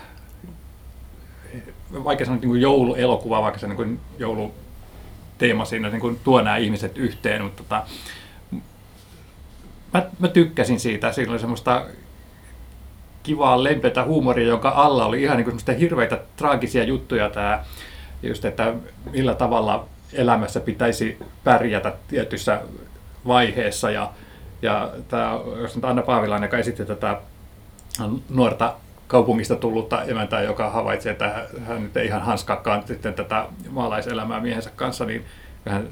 vaikka 1.92 2.24
sanoa 2.24 2.40
niin 2.40 2.48
kuin 2.48 2.60
jouluelokuva, 2.60 3.42
vaikka 3.42 3.60
se 3.60 3.66
niin 3.66 3.76
kuin 3.76 4.00
jouluteema 4.18 5.64
siinä 5.64 5.88
niin 5.88 6.00
kuin 6.00 6.20
tuo 6.24 6.42
nämä 6.42 6.56
ihmiset 6.56 6.98
yhteen, 6.98 7.42
mutta 7.42 7.62
tota, 7.62 7.86
mä, 9.94 10.06
mä 10.18 10.28
tykkäsin 10.28 10.80
siitä. 10.80 11.12
Siinä 11.12 11.32
oli 11.32 11.38
semmoista 11.38 11.86
kivaa, 13.22 13.64
lempeätä 13.64 14.04
huumoria, 14.04 14.48
jonka 14.48 14.68
alla 14.68 15.06
oli 15.06 15.22
ihan 15.22 15.36
niin 15.36 15.44
kuin 15.44 15.52
semmoista 15.52 15.72
hirveitä 15.72 16.20
traagisia 16.36 16.84
juttuja 16.84 17.30
tämä, 17.30 17.64
just 18.22 18.44
että 18.44 18.74
millä 19.12 19.34
tavalla 19.34 19.86
elämässä 20.12 20.60
pitäisi 20.60 21.18
pärjätä 21.44 21.92
tietyssä 22.08 22.60
vaiheessa. 23.26 23.90
Ja, 23.90 24.10
ja 24.62 24.90
tämä, 25.08 25.40
jos 25.60 25.74
nyt 25.74 25.84
Anna 25.84 26.02
Paavilainen, 26.02 26.46
joka 26.46 26.58
esitti 26.58 26.84
tätä 26.84 27.20
nuorta 28.30 28.74
kaupungista 29.06 29.56
tullutta 29.56 30.02
emäntää, 30.02 30.42
joka 30.42 30.70
havaitsi, 30.70 31.08
että 31.08 31.46
hän 31.66 31.82
nyt 31.82 31.96
ei 31.96 32.06
ihan 32.06 32.22
hanskaakaan 32.22 32.82
sitten 32.86 33.14
tätä 33.14 33.46
maalaiselämää 33.70 34.40
miehensä 34.40 34.70
kanssa, 34.76 35.04
niin 35.04 35.24
hän 35.68 35.88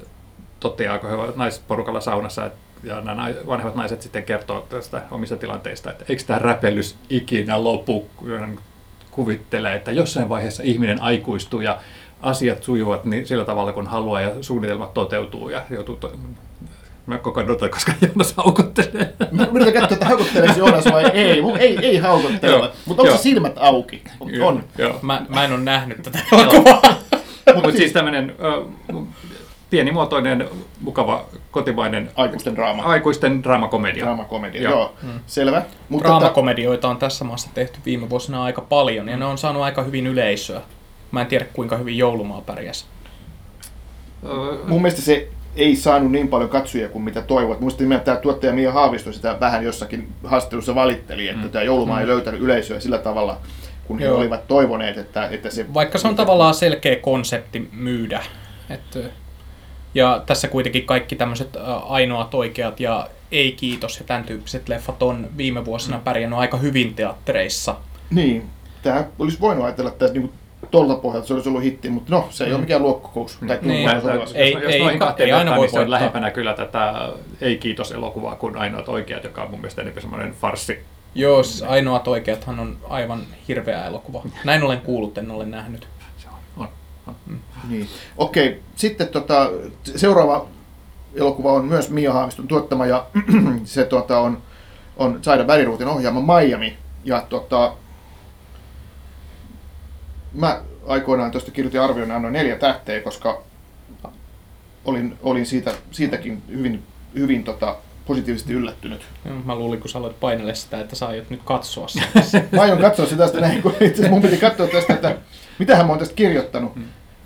toteaa, 0.60 0.98
kun 0.98 1.10
he 1.10 1.16
ovat 1.16 1.36
naisporukalla 1.36 2.00
saunassa, 2.00 2.46
että 2.46 2.58
ja 2.84 3.00
nämä 3.00 3.28
vanhemmat 3.46 3.74
naiset 3.76 4.02
sitten 4.02 4.22
kertoo 4.22 4.60
tästä 4.68 5.02
omista 5.10 5.36
tilanteista, 5.36 5.90
että 5.90 6.04
eikö 6.08 6.22
tämä 6.26 6.38
räpellys 6.38 6.96
ikinä 7.10 7.64
lopu, 7.64 8.10
kuvittelee, 9.10 9.74
että 9.76 9.92
jossain 9.92 10.28
vaiheessa 10.28 10.62
ihminen 10.62 11.02
aikuistuu 11.02 11.60
ja 11.60 11.78
asiat 12.22 12.62
sujuvat 12.62 13.04
niin 13.04 13.26
sillä 13.26 13.44
tavalla, 13.44 13.72
kun 13.72 13.86
haluaa 13.86 14.20
ja 14.20 14.30
suunnitelmat 14.40 14.94
toteutuu 14.94 15.48
ja 15.50 15.62
joutuu 15.70 15.96
to- 15.96 16.12
Mä 17.06 17.18
koko 17.18 17.40
ajan 17.40 17.50
odotan, 17.50 17.70
koska 17.70 17.92
Joonas 18.00 18.34
haukuttelee. 18.36 19.14
Mä 19.30 19.46
yritän 19.54 19.72
katsoa, 19.72 19.94
että 19.94 20.06
haukutteleeko 20.06 20.58
Joonas 20.58 20.84
vai 20.84 21.04
ei. 21.04 21.42
Mun 21.42 21.56
ei, 21.58 21.78
ei 21.82 21.98
haukuttele, 21.98 22.52
Joo. 22.52 22.70
mutta 22.86 23.02
onko 23.02 23.16
se 23.16 23.22
silmät 23.22 23.52
auki? 23.56 24.02
On. 24.42 24.64
Joo. 24.78 24.98
Mä, 25.02 25.22
mä 25.28 25.44
en 25.44 25.52
ole 25.52 25.60
nähnyt 25.60 26.02
tätä 26.02 26.18
elokuvaa. 26.32 26.82
Mutta 27.54 27.72
siis 27.72 27.92
tämmöinen 27.92 28.34
pienimuotoinen, 29.70 30.48
mukava, 30.80 31.24
kotimainen 31.50 32.10
Aikuisten 32.16 32.56
draama. 32.56 32.82
aikuisten 32.82 33.42
draamakomedia. 33.42 34.04
Draamakomedia, 34.04 34.62
Joo. 34.62 34.72
joo. 34.72 35.12
Selvä. 35.26 35.62
Mutta 35.88 36.08
Draamakomedioita 36.08 36.88
on 36.88 36.96
tässä 36.96 37.24
maassa 37.24 37.50
tehty 37.54 37.78
viime 37.86 38.10
vuosina 38.10 38.44
aika 38.44 38.60
paljon 38.60 39.08
ja 39.08 39.16
ne 39.16 39.24
on 39.24 39.38
saanut 39.38 39.62
aika 39.62 39.82
hyvin 39.82 40.06
yleisöä. 40.06 40.60
Mä 41.10 41.20
en 41.20 41.26
tiedä 41.26 41.46
kuinka 41.52 41.76
hyvin 41.76 41.98
joulumaa 41.98 42.40
pärjäs. 42.40 42.86
Öö, 44.24 44.58
mun 44.66 44.82
mielestä 44.82 45.02
se 45.02 45.28
ei 45.56 45.76
saanut 45.76 46.12
niin 46.12 46.28
paljon 46.28 46.50
katsojia 46.50 46.88
kuin 46.88 47.04
mitä 47.04 47.22
toivot. 47.22 47.60
Muista 47.60 47.82
nimenomaan 47.82 48.04
tämä 48.04 48.16
tuottaja 48.16 48.52
Mia 48.52 48.72
Haavisto 48.72 49.12
sitä 49.12 49.36
vähän 49.40 49.64
jossakin 49.64 50.08
haastattelussa 50.24 50.74
valitteli, 50.74 51.28
että 51.28 51.44
mm. 51.44 51.50
tämä 51.50 51.64
joulumaa 51.64 52.00
ei 52.00 52.06
löytänyt 52.06 52.40
yleisöä 52.40 52.80
sillä 52.80 52.98
tavalla, 52.98 53.38
kun 53.86 53.98
he 53.98 54.04
Joo. 54.04 54.18
olivat 54.18 54.46
toivoneet, 54.48 54.98
että, 54.98 55.28
että 55.30 55.50
se... 55.50 55.74
Vaikka 55.74 55.98
se 55.98 56.08
on 56.08 56.16
tavallaan 56.16 56.54
selkeä 56.54 56.96
konsepti 56.96 57.68
myydä. 57.72 58.22
Et, 58.70 58.98
ja 59.94 60.22
tässä 60.26 60.48
kuitenkin 60.48 60.84
kaikki 60.86 61.16
tämmöiset 61.16 61.56
ainoat 61.88 62.34
oikeat 62.34 62.80
ja 62.80 63.08
ei 63.32 63.52
kiitos 63.52 63.98
ja 63.98 64.04
tämän 64.06 64.24
tyyppiset 64.24 64.68
leffat 64.68 65.02
on 65.02 65.28
viime 65.36 65.64
vuosina 65.64 66.00
pärjännyt 66.04 66.38
aika 66.38 66.56
hyvin 66.56 66.94
teattereissa. 66.94 67.74
Niin, 68.10 68.46
tämä 68.82 69.04
olisi 69.18 69.40
voinut 69.40 69.64
ajatella 69.64 69.90
tässä 69.90 70.14
niin 70.14 70.32
tuolta 70.70 70.94
pohjalta, 70.94 71.28
se 71.28 71.34
olisi 71.34 71.48
ollut 71.48 71.62
hitti, 71.62 71.90
mutta 71.90 72.10
no, 72.14 72.26
se 72.30 72.44
ei 72.44 72.52
ole 72.52 72.60
mikään 72.60 72.82
luokkokous. 72.82 73.38
Tai 73.46 73.58
Niin. 73.62 73.68
niin. 73.68 73.88
Että 73.90 74.00
sotilas. 74.02 74.32
Ei- 74.34 74.52
jos, 74.52 74.62
jos 74.62 74.78
noihin 74.78 74.98
kahteen 74.98 75.26
ei 75.26 75.32
aina 75.32 75.50
voi 75.56 75.58
niin 75.66 75.70
se 75.70 75.76
on 75.76 75.80
voittaa. 75.80 75.90
lähempänä 75.90 76.30
kyllä 76.30 76.54
tätä 76.54 77.08
ei-kiitos-elokuvaa 77.40 78.36
kuin 78.36 78.56
ainoat 78.56 78.88
oikeat, 78.88 79.24
joka 79.24 79.42
on 79.42 79.50
mun 79.50 79.60
mielestä 79.60 79.82
enemmän 79.82 80.02
semmoinen 80.02 80.32
farssi. 80.32 80.78
Joo, 81.14 81.42
siis 81.42 81.62
ainoat 81.62 82.08
oikeathan 82.08 82.60
on 82.60 82.76
aivan 82.88 83.22
hirveä 83.48 83.86
elokuva. 83.86 84.22
Näin 84.44 84.62
olen 84.62 84.80
kuullut, 84.80 85.18
en 85.18 85.30
ole 85.30 85.46
nähnyt. 85.46 85.88
On. 87.10 87.38
Niin. 87.68 87.88
Okei, 88.16 88.62
sitten 88.76 89.08
tota, 89.08 89.50
seuraava 89.96 90.46
elokuva 91.14 91.52
on 91.52 91.64
myös 91.64 91.90
Mia 91.90 92.12
Haaviston 92.12 92.48
tuottama 92.48 92.86
ja 92.86 93.06
se 93.64 93.84
tota, 93.84 94.20
on, 94.20 94.42
on 94.96 95.18
Saida 95.22 95.46
Väliruutin 95.46 95.88
ohjaama 95.88 96.40
Miami. 96.40 96.78
Ja 97.04 97.26
tota, 97.28 97.72
mä 100.32 100.62
aikoinaan 100.86 101.30
tuosta 101.30 101.50
kirjoitin 101.50 101.80
arvion 101.80 102.10
annoin 102.10 102.32
neljä 102.32 102.56
tähteä, 102.56 103.00
koska 103.00 103.42
olin, 104.84 105.18
olin 105.22 105.46
siitä, 105.46 105.74
siitäkin 105.90 106.42
hyvin, 106.48 106.82
hyvin 107.14 107.44
tota, 107.44 107.76
positiivisesti 108.06 108.52
yllättynyt. 108.52 109.02
Mä 109.44 109.54
luulin, 109.54 109.80
kun 109.80 109.90
sä 109.90 109.98
aloit 109.98 110.20
painelle 110.20 110.54
sitä, 110.54 110.80
että 110.80 110.96
sä 110.96 111.06
aiot 111.06 111.30
nyt 111.30 111.40
katsoa 111.44 111.88
sitä. 111.88 112.06
Mä 112.52 112.62
aion 112.62 112.78
katsoa 112.78 113.06
sitä 113.06 113.22
tästä 113.22 113.40
näin, 113.40 113.62
kun 113.62 113.74
itse 113.80 114.08
mun 114.08 114.22
piti 114.22 114.36
katsoa 114.36 114.66
tästä, 114.66 114.94
että 114.94 115.16
mitähän 115.58 115.86
mä 115.86 115.92
oon 115.92 115.98
tästä 115.98 116.14
kirjoittanut. 116.14 116.74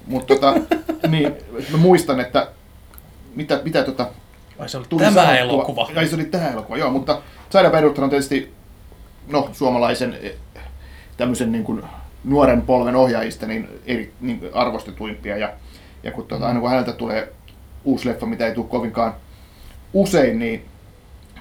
Mutta 0.06 0.34
tota, 0.34 0.54
niin, 1.08 1.32
mä 1.70 1.76
muistan, 1.76 2.20
että 2.20 2.48
mitä, 3.34 3.60
mitä 3.64 3.82
tota, 3.82 4.06
Vai 4.58 4.68
se 4.68 4.78
oli 4.78 4.86
tuli 4.88 5.02
tämä 5.02 5.14
sanottua. 5.14 5.38
elokuva. 5.38 5.90
Ai 5.96 6.06
se 6.06 6.14
oli 6.14 6.24
tämä 6.24 6.48
elokuva, 6.48 6.76
joo, 6.76 6.90
mutta 6.90 7.22
Saida 7.50 7.70
Beruthan 7.70 8.04
on 8.04 8.10
tietysti 8.10 8.52
no, 9.28 9.48
suomalaisen 9.52 10.18
eh, 10.22 10.32
tämmöisen 11.16 11.52
niin 11.52 11.64
kuin 11.64 11.82
nuoren 12.24 12.62
polven 12.62 12.96
ohjaajista 12.96 13.46
niin 13.46 13.68
eri 13.86 14.12
niin 14.20 14.50
arvostetuimpia. 14.52 15.36
Ja, 15.36 15.52
ja 16.02 16.10
kun 16.12 16.26
tuota, 16.26 16.46
aina 16.46 16.60
kun 16.60 16.70
häneltä 16.70 16.92
tulee 16.92 17.32
uusi 17.84 18.08
leffa, 18.08 18.26
mitä 18.26 18.46
ei 18.46 18.54
tule 18.54 18.66
kovinkaan 18.66 19.14
usein, 19.92 20.38
niin, 20.38 20.64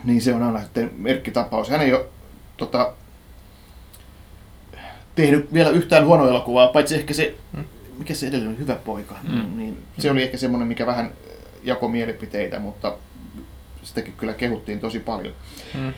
niin 0.03 0.21
se 0.21 0.33
on 0.33 0.43
aina 0.43 0.61
sitten 0.61 0.91
merkkitapaus. 0.97 1.69
Hän 1.69 1.81
ei 1.81 1.93
ole 1.93 2.05
tota, 2.57 2.93
tehnyt 5.15 5.53
vielä 5.53 5.69
yhtään 5.69 6.05
huonoa 6.05 6.27
elokuvaa, 6.29 6.67
paitsi 6.67 6.95
ehkä 6.95 7.13
se, 7.13 7.35
mikä 8.03 8.13
se 8.13 8.27
edellinen 8.27 8.57
hyvä 8.59 8.75
poika, 8.75 9.15
Mm. 9.29 9.57
niin 9.57 9.83
se 9.99 10.11
oli 10.11 10.23
ehkä 10.23 10.37
semmoinen, 10.37 10.67
mikä 10.67 10.85
vähän 10.85 11.11
jako 11.63 11.87
mielipiteitä, 11.87 12.59
mutta 12.59 12.93
sitäkin 13.83 14.13
kyllä 14.17 14.33
kehuttiin 14.33 14.79
tosi 14.79 14.99
paljon. 14.99 15.33
Mm. 15.73 15.93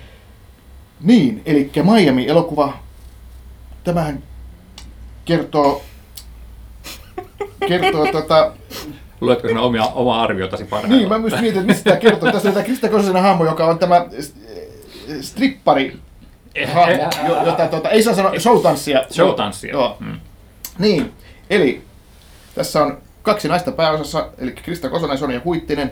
Niin, 1.01 1.41
eli 1.45 1.71
Miami-elokuva, 1.83 2.73
tämähän 3.83 4.23
kertoo, 5.25 5.83
kertoo 7.67 8.07
tota, 8.11 8.51
Luetko 9.21 9.47
sinä 9.47 9.61
omia, 9.61 9.83
omaa 9.85 10.23
arviotasi 10.23 10.63
parhaillaan? 10.63 10.99
niin 10.99 11.09
mä 11.09 11.19
myös 11.19 11.33
mietin, 11.41 11.47
että 11.61 11.67
mistä 11.73 11.83
tämä 11.83 11.97
kertoo. 11.97 12.31
Tässä 12.31 12.47
on 12.47 12.53
tämä 12.53 12.65
Krista 12.65 12.89
Kososen 12.89 13.21
hahmo, 13.21 13.45
joka 13.45 13.65
on 13.65 13.79
tämä 13.79 13.95
eh, 13.97 15.21
strippari 15.21 15.97
hahmo, 16.73 17.27
jo- 17.27 17.45
jota 17.45 17.67
tota, 17.67 17.89
ei 17.89 18.03
saa 18.03 18.15
sanoa 18.15 18.39
showtanssia. 18.39 19.03
Showtanssia. 19.11 19.71
Joo. 19.71 19.97
Mm. 19.99 20.19
Niin, 20.79 21.11
eli 21.49 21.83
tässä 22.55 22.83
on 22.83 22.97
kaksi 23.21 23.47
naista 23.47 23.71
pääosassa, 23.71 24.29
eli 24.37 24.51
Krista 24.51 24.89
Kosonen 24.89 25.13
ja 25.13 25.17
Sonja 25.17 25.41
Huittinen. 25.45 25.91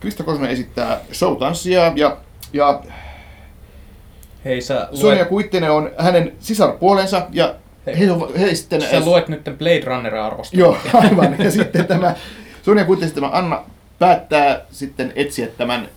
Krista 0.00 0.24
Kosonen 0.24 0.50
esittää 0.50 1.00
showtanssia 1.12 1.92
ja, 1.96 2.16
ja 2.52 2.82
Hei 4.44 4.60
sä 4.60 4.88
Sonja 4.94 5.16
luet, 5.16 5.28
Kuittinen 5.28 5.70
on 5.70 5.90
hänen 5.98 6.32
sisarpuolensa 6.38 7.26
ja 7.32 7.54
Hei. 7.86 7.98
he, 7.98 8.06
he 8.40 8.54
sitten... 8.54 8.82
sä 8.82 9.00
luet 9.00 9.28
nyt 9.28 9.44
Blade 9.58 9.82
Runnerin 9.84 10.20
arvostelua. 10.20 10.78
Joo, 10.92 11.00
aivan. 11.02 11.36
Ja 11.38 11.50
sitten 11.50 11.86
tämä 11.86 12.14
Sonja 12.62 12.84
Kuittinen, 12.84 13.14
tämä 13.14 13.30
Anna 13.32 13.64
päättää 13.98 14.60
sitten 14.70 15.12
etsiä 15.16 15.46
tämän 15.46 15.88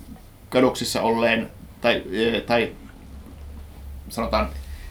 kadoksissa 0.50 1.02
olleen, 1.02 1.52
tai, 1.82 2.04
eh, 2.12 2.42
tai 2.42 2.72
sanotaan 4.10 4.50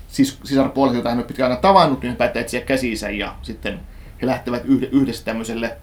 sis, 0.08 0.38
sisarpuolelta, 0.44 0.98
jota 0.98 1.08
hän 1.08 1.18
on 1.18 1.24
pitkään 1.24 1.50
aina 1.50 1.60
tavannut, 1.60 2.00
niin 2.00 2.08
hän 2.08 2.16
päättää 2.16 2.42
etsiä 2.42 2.60
käsiinsä 2.60 3.10
ja 3.10 3.34
sitten 3.42 3.80
he 4.22 4.26
lähtevät 4.26 4.64
yhde- 4.64 4.88
yhdessä 4.92 5.24
tämmöiselle 5.24 5.76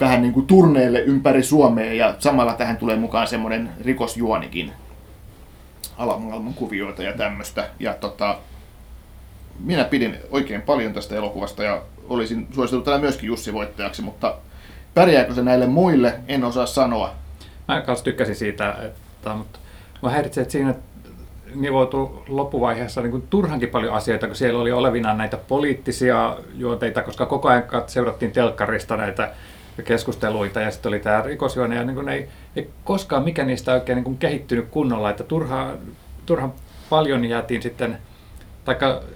vähän 0.00 0.22
niin 0.22 0.32
kuin 0.32 0.46
turneelle 0.46 1.00
ympäri 1.00 1.42
Suomea 1.42 1.92
ja 1.92 2.14
samalla 2.18 2.54
tähän 2.54 2.76
tulee 2.76 2.96
mukaan 2.96 3.26
semmoinen 3.26 3.70
rikosjuonikin 3.80 4.72
alamaailman 5.96 6.54
kuvioita 6.54 7.02
ja 7.02 7.12
tämmöistä. 7.12 7.68
Ja 7.80 7.94
tota, 7.94 8.38
minä 9.60 9.84
pidin 9.84 10.16
oikein 10.30 10.62
paljon 10.62 10.92
tästä 10.92 11.14
elokuvasta 11.14 11.62
ja 11.62 11.82
olisin 12.08 12.48
suositellut 12.54 12.84
tällä 12.84 12.98
myöskin 12.98 13.26
Jussi 13.26 13.52
voittajaksi, 13.52 14.02
mutta 14.02 14.36
pärjääkö 14.94 15.34
se 15.34 15.42
näille 15.42 15.66
muille, 15.66 16.20
en 16.28 16.44
osaa 16.44 16.66
sanoa. 16.66 17.14
Mä 17.68 17.80
kanssa 17.80 18.04
tykkäsin 18.04 18.36
siitä, 18.36 18.76
että, 18.82 19.34
mutta 19.34 19.58
mä 20.02 20.10
häiritsee, 20.10 20.42
että 20.42 20.52
siinä 20.52 20.74
nivoutui 21.54 22.22
loppuvaiheessa 22.28 23.00
niin 23.00 23.10
kuin 23.10 23.24
turhankin 23.30 23.68
paljon 23.68 23.94
asioita, 23.94 24.26
kun 24.26 24.36
siellä 24.36 24.60
oli 24.60 24.72
olevina 24.72 25.14
näitä 25.14 25.36
poliittisia 25.36 26.36
juonteita, 26.54 27.02
koska 27.02 27.26
koko 27.26 27.48
ajan 27.48 27.64
seurattiin 27.86 28.32
telkkarista 28.32 28.96
näitä 28.96 29.30
keskusteluita 29.84 30.60
ja 30.60 30.70
sitten 30.70 30.88
oli 30.88 31.00
tämä 31.00 31.22
rikosjuone 31.22 31.76
ja 31.76 31.84
niin 31.84 31.94
kuin 31.94 32.08
ei, 32.08 32.28
ei 32.56 32.70
koskaan 32.84 33.24
mikä 33.24 33.44
niistä 33.44 33.72
oikein 33.72 33.96
niin 33.96 34.04
kuin 34.04 34.18
kehittynyt 34.18 34.68
kunnolla, 34.70 35.10
että 35.10 35.24
turhaan, 35.24 35.78
turhan 36.26 36.52
paljon 36.90 37.24
jäätiin 37.24 37.62
sitten 37.62 37.98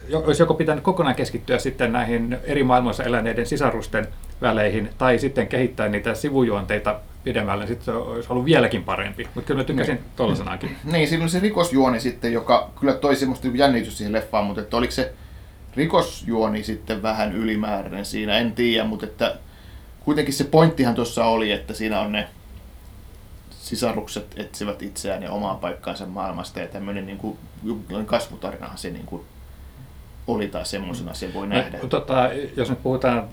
jo- 0.08 0.22
olisi 0.26 0.42
joko 0.42 0.54
pitänyt 0.54 0.84
kokonaan 0.84 1.14
keskittyä 1.14 1.58
sitten 1.58 1.92
näihin 1.92 2.38
eri 2.44 2.64
maailmoissa 2.64 3.04
eläneiden 3.04 3.46
sisarusten 3.46 4.08
väleihin, 4.42 4.90
tai 4.98 5.18
sitten 5.18 5.46
kehittää 5.46 5.88
niitä 5.88 6.14
sivujuonteita 6.14 7.00
pidemmälle, 7.26 7.64
niin 7.64 7.68
sitten 7.68 7.84
se 7.84 7.92
olisi 7.92 8.32
ollut 8.32 8.44
vieläkin 8.44 8.84
parempi. 8.84 9.28
Mutta 9.34 9.46
kyllä 9.46 9.60
mä 9.60 9.64
tykkäsin 9.64 9.98
tollasenakin. 10.16 10.76
Niin, 10.92 11.08
siinä 11.08 11.24
oli 11.24 11.30
se 11.30 11.40
rikosjuoni 11.40 12.00
sitten, 12.00 12.32
joka 12.32 12.70
kyllä 12.80 12.94
toi 12.94 13.16
semmoista 13.16 13.48
jännitystä 13.54 13.98
siihen 13.98 14.12
leffaan, 14.12 14.44
mutta 14.44 14.60
että 14.60 14.76
oliko 14.76 14.92
se 14.92 15.12
rikosjuoni 15.76 16.62
sitten 16.62 17.02
vähän 17.02 17.32
ylimääräinen 17.32 18.04
siinä, 18.04 18.38
en 18.38 18.52
tiedä, 18.52 18.84
mutta 18.84 19.06
että 19.06 19.36
kuitenkin 20.00 20.34
se 20.34 20.44
pointtihan 20.44 20.94
tuossa 20.94 21.24
oli, 21.24 21.52
että 21.52 21.74
siinä 21.74 22.00
on 22.00 22.12
ne 22.12 22.28
sisarukset 23.50 24.26
etsivät 24.36 24.82
itseään 24.82 25.22
ja 25.22 25.32
omaa 25.32 25.54
paikkaansa 25.54 26.06
maailmasta 26.06 26.60
ja 26.60 26.66
tämmöinen 26.66 27.06
niin 27.06 27.18
kuin, 27.18 27.38
kasvutarinahan 28.06 28.78
se 28.78 28.90
niin 28.90 29.06
kuin 29.06 29.22
oli 30.26 30.48
tai 30.48 30.66
semmoisena 30.66 31.14
se 31.14 31.34
voi 31.34 31.46
nähdä. 31.46 31.78
No, 31.82 31.88
tota, 31.88 32.30
jos 32.56 32.70
nyt 32.70 32.82
puhutaan 32.82 33.18
äh, 33.18 33.24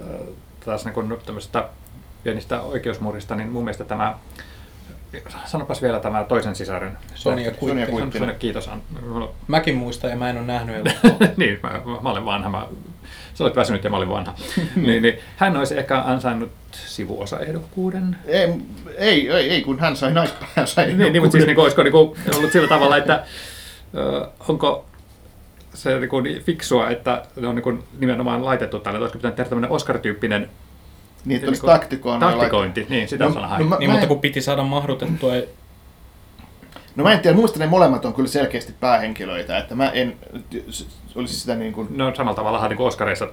taas 0.65 0.85
niin 0.85 1.19
tämmöistä 1.25 1.69
pienistä 2.23 2.61
oikeusmurista, 2.61 3.35
niin 3.35 3.49
mun 3.49 3.63
mielestä 3.63 3.83
tämä, 3.83 4.15
sanopas 5.45 5.81
vielä 5.81 5.99
tämä 5.99 6.23
toisen 6.23 6.55
sisaren. 6.55 6.97
Sonja 7.15 7.51
Kuittinen. 7.51 7.89
Kuittinen. 7.89 8.19
Sonja, 8.19 8.33
kiitos. 8.39 8.69
Mäkin 9.47 9.75
muistan 9.75 10.09
ja 10.09 10.15
mä 10.15 10.29
en 10.29 10.37
ole 10.37 10.45
nähnyt 10.45 10.75
elokuvaa. 11.03 11.33
niin, 11.37 11.59
mä, 11.63 11.81
mä 12.01 12.09
olen 12.09 12.25
vanha. 12.25 12.49
Mä, 12.49 12.67
sä 13.33 13.43
olet 13.43 13.55
väsynyt 13.55 13.83
ja 13.83 13.89
mä 13.89 13.97
olin 13.97 14.09
vanha. 14.09 14.33
niin, 14.75 15.03
niin, 15.03 15.19
hän 15.37 15.57
olisi 15.57 15.77
ehkä 15.77 16.01
ansainnut 16.01 16.51
sivuosaehdokkuuden. 16.71 18.15
Ei, 18.25 18.49
ei, 18.97 19.29
ei, 19.29 19.49
ei, 19.49 19.61
kun 19.61 19.79
hän 19.79 19.95
sai 19.95 20.13
sai 20.65 20.85
Niin, 20.93 20.97
niin 20.97 21.23
mutta 21.23 21.31
siis 21.31 21.45
niin, 21.45 21.59
olisiko 21.59 21.83
niin 21.83 21.95
ollut 22.35 22.51
sillä 22.51 22.67
tavalla, 22.67 22.97
että 22.97 23.23
ö, 23.95 24.27
onko 24.47 24.85
se 25.73 25.99
niin 25.99 26.09
kuin, 26.09 26.43
fiksua, 26.43 26.89
että 26.89 27.25
ne 27.35 27.47
on 27.47 27.55
niin 27.55 27.63
kuin, 27.63 27.83
nimenomaan 27.99 28.45
laitettu 28.45 28.79
tälle, 28.79 28.97
että 28.97 29.03
olisiko 29.03 29.17
pitänyt 29.17 29.35
tehdä 29.35 29.49
tämmöinen 29.49 29.71
Oscar-tyyppinen 29.71 30.49
niin, 31.25 31.35
että 31.35 31.47
olisi 31.47 31.61
niin 31.61 31.69
kuin 31.69 31.79
taktikoon. 31.79 32.19
taktikointi. 32.19 32.85
Niin, 32.89 33.07
sitä 33.07 33.23
no, 33.23 33.33
sanaa. 33.33 33.59
no, 33.59 33.65
mä, 33.65 33.75
niin, 33.79 33.89
mä, 33.89 33.93
mutta 33.93 34.03
en, 34.03 34.07
kun 34.07 34.19
piti 34.19 34.41
saada 34.41 34.63
mahdutettua 34.63 35.33
no 36.95 37.03
mä 37.03 37.13
en 37.13 37.19
tiedä, 37.19 37.37
muista 37.37 37.59
ne 37.59 37.67
molemmat 37.67 38.05
on 38.05 38.13
kyllä 38.13 38.29
selkeästi 38.29 38.73
päähenkilöitä, 38.79 39.57
että 39.57 39.75
mä 39.75 39.89
en 39.89 40.17
olisi 41.15 41.39
sitä 41.39 41.55
niin 41.55 41.73
kuin... 41.73 41.87
No 41.97 42.15
samalla 42.15 42.35
tavalla 42.35 42.67
niin 42.67 42.77
kuin 42.77 42.87
Oscareissa 42.87 43.27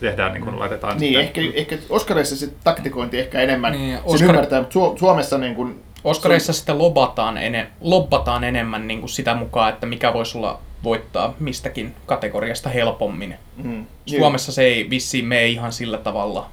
tehdään, 0.00 0.32
niin 0.32 0.44
kuin 0.44 0.58
laitetaan 0.58 0.98
Niin, 0.98 1.24
sitten, 1.24 1.44
ehkä, 1.44 1.58
ehkä 1.58 1.78
Oscareissa 1.90 2.36
se 2.36 2.48
taktikointi 2.64 3.18
ehkä 3.18 3.40
enemmän, 3.40 3.72
Niin, 3.72 3.82
niin, 3.82 3.98
Oscar- 3.98 4.18
sen 4.18 4.28
ymmärtää, 4.28 4.60
mutta 4.60 4.78
Su- 4.78 4.98
Suomessa 4.98 5.38
niin 5.38 5.54
kuin, 5.54 5.82
Oscareissa 6.04 6.52
sitä 6.52 6.78
lobataan, 6.78 7.38
ene, 7.38 7.66
lobbataan 7.80 8.44
enemmän 8.44 8.88
niin 8.88 9.00
kuin 9.00 9.10
sitä 9.10 9.34
mukaan, 9.34 9.72
että 9.72 9.86
mikä 9.86 10.12
voisi 10.12 10.38
olla 10.38 10.58
voittaa 10.84 11.34
mistäkin 11.40 11.94
kategoriasta 12.06 12.68
helpommin. 12.68 13.34
mm, 13.56 13.86
Suomessa 14.06 14.52
se 14.52 14.62
ei 14.62 14.90
vissiin 14.90 15.24
mene 15.24 15.46
ihan 15.46 15.72
sillä 15.72 15.98
tavalla. 15.98 16.50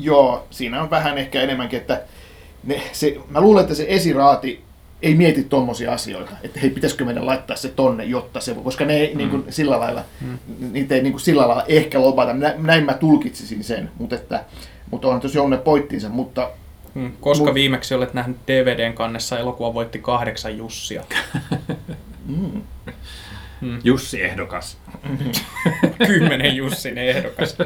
Joo, 0.00 0.46
siinä 0.50 0.82
on 0.82 0.90
vähän 0.90 1.18
ehkä 1.18 1.42
enemmänkin, 1.42 1.78
että 1.78 2.02
ne, 2.64 2.82
se, 2.92 3.16
mä 3.28 3.40
luulen, 3.40 3.62
että 3.62 3.74
se 3.74 3.86
esiraati 3.88 4.64
ei 5.02 5.14
mieti 5.14 5.42
tommosia 5.44 5.92
asioita, 5.92 6.32
että 6.42 6.60
hei, 6.60 6.70
pitäisikö 6.70 7.04
meidän 7.04 7.26
laittaa 7.26 7.56
se 7.56 7.68
tonne, 7.68 8.04
jotta 8.04 8.40
se, 8.40 8.54
koska 8.54 8.84
ne 8.84 8.94
ei 8.94 9.12
mm. 9.12 9.18
niin 9.18 9.30
kuin, 9.30 9.44
sillä 9.50 9.80
lailla, 9.80 10.04
mm. 10.20 10.38
niitä 10.72 10.94
ei 10.94 11.02
niin 11.02 11.12
kuin, 11.12 11.20
sillä 11.20 11.48
lailla 11.48 11.64
ehkä 11.68 12.00
lobata, 12.00 12.32
Nä, 12.32 12.54
näin 12.58 12.84
mä 12.84 12.94
tulkitsisin 12.94 13.64
sen, 13.64 13.90
mutta, 13.98 14.14
että, 14.14 14.44
mutta 14.90 15.08
on 15.08 15.20
tosi 15.20 15.38
onne 15.38 15.56
poittinsa, 15.56 16.08
mutta. 16.08 16.50
Koska 17.20 17.50
Mut- 17.50 17.54
viimeksi 17.54 17.94
olet 17.94 18.14
nähnyt 18.14 18.36
DVDn 18.46 18.92
kannessa 18.92 19.38
elokuva 19.38 19.74
voitti 19.74 19.98
kahdeksan 19.98 20.58
Jussia. 20.58 21.04
mm, 22.26 22.62
Jussi 23.84 24.22
ehdokas. 24.22 24.78
Kymmenen 26.06 26.56
Jussin 26.56 26.98
ehdokas. 26.98 27.56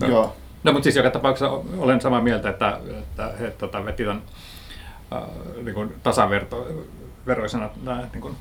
no. 0.00 0.08
joo. 0.08 0.36
No 0.64 0.72
mutta 0.72 0.84
siis 0.84 0.96
joka 0.96 1.10
tapauksessa 1.10 1.50
olen 1.78 2.00
samaa 2.00 2.20
mieltä, 2.22 2.50
että, 2.50 2.80
että 2.98 3.32
he 3.40 3.50
tota, 3.50 3.84
veti 3.84 4.04
ton 4.04 4.22
äh, 5.12 5.22
niin 5.64 5.74
kuin 5.74 5.94
tasaveroisena 6.02 7.70
nämä 7.82 8.08
niin 8.12 8.22
kuin 8.22 8.36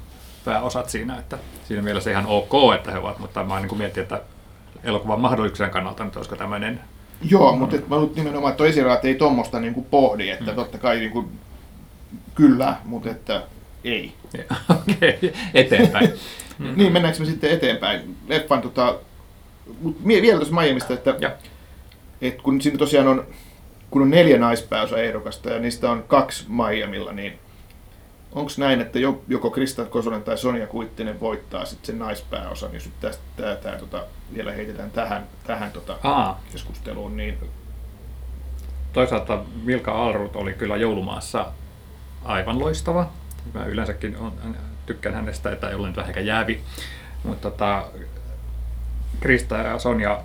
pääosat 0.46 0.90
siinä, 0.90 1.18
että 1.18 1.38
siinä 1.68 1.82
mielessä 1.82 2.12
ihan 2.12 2.26
ok, 2.26 2.74
että 2.76 2.92
he 2.92 2.98
ovat, 2.98 3.20
mutta 3.20 3.44
mä 3.44 3.60
niin 3.60 3.70
kuin 3.70 3.80
mietin, 3.80 4.04
että 4.04 4.22
elokuvan 4.84 5.22
mahdollisuuksien 5.22 5.70
kannalta 5.70 6.04
nyt 6.04 6.16
olisiko 6.16 6.36
tämmöinen 6.36 6.80
Joo, 7.30 7.56
mutta 7.56 7.76
et 7.76 7.88
mä 7.88 7.96
luulen 7.96 8.16
nimenomaan, 8.16 8.52
että 8.52 8.66
esiraati 8.66 9.08
ei 9.08 9.16
tuommoista 9.16 9.60
niin 9.60 9.86
pohdi, 9.92 10.30
että 10.30 10.52
totta 10.52 10.78
kai 10.78 11.00
niin 11.00 11.12
kuin, 11.12 11.30
kyllä, 12.36 12.76
mutta 12.86 13.10
että 13.10 13.44
ei. 13.84 14.14
Okei, 14.70 15.34
eteenpäin. 15.54 16.14
Mm. 16.60 16.74
Niin, 16.76 16.94
mennäänkö 16.94 17.20
me 17.20 17.26
sitten 17.26 17.52
eteenpäin? 17.52 18.18
Leffan 18.28 18.62
tota, 18.62 18.96
mut 19.82 19.98
vielä 20.06 20.38
tuossa 20.38 20.56
Miamista, 20.56 20.94
että, 20.94 21.16
Ja. 21.20 21.32
Että 22.22 22.44
kun 22.44 22.62
siinä 22.62 22.78
tosiaan 22.78 23.08
on, 23.08 23.28
kun 23.92 24.02
on 24.02 24.10
neljä 24.10 24.38
naispääosaehdokasta 24.38 25.50
ja 25.50 25.60
niistä 25.60 25.92
on 25.92 26.04
kaksi 26.08 26.46
Miamilla, 26.50 27.14
niin 27.14 27.40
onko 28.32 28.52
näin, 28.58 28.82
että 28.82 29.00
jo- 29.00 29.22
joko 29.28 29.50
Krista 29.50 29.86
Kosonen 29.86 30.24
tai 30.24 30.38
Sonja 30.38 30.68
Kuittinen 30.68 31.20
voittaa 31.20 31.66
sitten 31.66 31.86
sen 31.86 32.00
naispääosan, 32.00 32.74
jos 32.74 32.86
nyt 32.86 33.00
tästä 33.00 33.24
tää, 33.38 33.56
tää, 33.56 33.78
tota, 33.78 34.04
vielä 34.34 34.52
heitetään 34.52 34.92
tähän, 34.92 35.28
tähän 35.44 35.72
tota, 35.72 35.98
Aa, 36.04 36.42
keskusteluun, 36.52 37.18
niin 37.18 37.38
toisaalta 38.94 39.44
Milka 39.64 39.92
Alrut 40.06 40.36
oli 40.36 40.54
kyllä 40.54 40.78
joulumaassa 40.78 41.46
aivan 42.24 42.60
loistava. 42.60 43.10
Mä 43.54 43.66
yleensäkin 43.66 44.18
on, 44.18 44.34
tykkään 44.86 45.16
hänestä, 45.16 45.52
että 45.52 45.70
ei 45.70 45.76
ole 45.76 45.88
nyt 45.88 45.98
vähän 45.98 46.26
jäävi. 46.26 46.62
Mutta 47.24 47.52
tota, 47.52 47.86
Krista 49.20 49.58
ja 49.58 49.80
Sonja, 49.80 50.22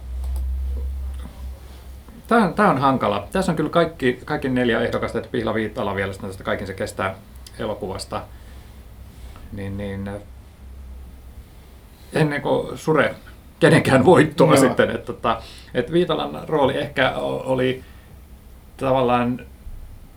Tämä 2.28 2.52
tää 2.56 2.70
on 2.70 2.78
hankala. 2.78 3.28
Tässä 3.32 3.52
on 3.52 3.56
kyllä 3.56 3.70
kaikki, 3.70 4.20
kaikki 4.24 4.48
neljä 4.48 4.80
ehdokasta, 4.80 5.18
että 5.18 5.30
Pihla 5.30 5.54
Viittala 5.54 5.94
vielä 5.94 6.12
sitten 6.12 6.30
tästä 6.30 6.44
kaikin 6.44 6.66
se 6.66 6.74
kestää 6.74 7.14
elokuvasta. 7.58 8.22
Niin, 9.52 9.78
niin 9.78 10.08
äh, 10.08 10.14
ennen 12.12 12.42
kuin 12.42 12.78
sure 12.78 13.14
kenenkään 13.60 14.04
voittoa 14.04 14.54
Joo. 14.54 14.56
sitten. 14.56 14.90
Että, 14.90 15.12
että, 15.12 15.42
että 15.74 15.92
Viitalan 15.92 16.42
rooli 16.48 16.76
ehkä 16.76 17.12
oli 17.20 17.82
tavallaan, 18.76 19.46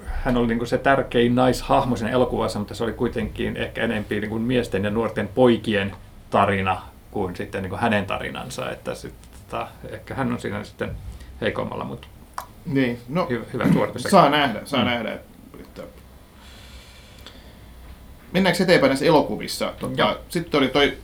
hän 0.06 0.38
oli 0.38 0.48
niin 0.48 0.58
kuin 0.58 0.68
se 0.68 0.78
tärkein 0.78 1.36
naishahmo 1.36 1.96
siinä 1.96 2.12
elokuvassa, 2.12 2.60
mutta 2.60 2.76
se 2.76 2.84
oli 2.84 2.94
kuitenkin 2.94 3.58
ehkä 3.58 3.84
enempi 3.84 4.20
niin 4.20 4.30
kuin 4.30 4.42
miesten 4.42 4.84
ja 4.84 4.90
nuorten 4.90 5.28
poikien 5.28 5.96
tarina 6.30 6.82
kuin 7.12 7.36
sitten 7.36 7.62
niin 7.62 7.70
kuin 7.70 7.82
hänen 7.82 8.06
tarinansa. 8.06 8.72
Että 8.72 8.96
sit, 8.96 9.14
tota, 9.50 9.68
ehkä 9.90 10.14
hän 10.14 10.32
on 10.34 10.40
siinä 10.40 10.64
sitten 10.64 10.92
heikommalla, 11.42 11.84
mutta 11.84 12.08
Niin, 12.66 13.00
no 13.10 13.28
hyvä, 13.30 13.46
hyvä 13.54 13.74
suoritus. 13.74 14.02
saa 14.04 14.30
nähdä, 14.30 14.62
saa 14.66 14.80
Mm. 14.80 14.86
nähdä. 14.86 15.14
Että... 15.60 15.82
Mennäänkö 18.32 18.64
eteenpäin 18.64 18.90
näissä 18.90 19.06
elokuvissa? 19.06 19.74
Tota, 19.80 20.18
sitten 20.30 20.58
oli 20.58 20.68
toi 20.68 20.98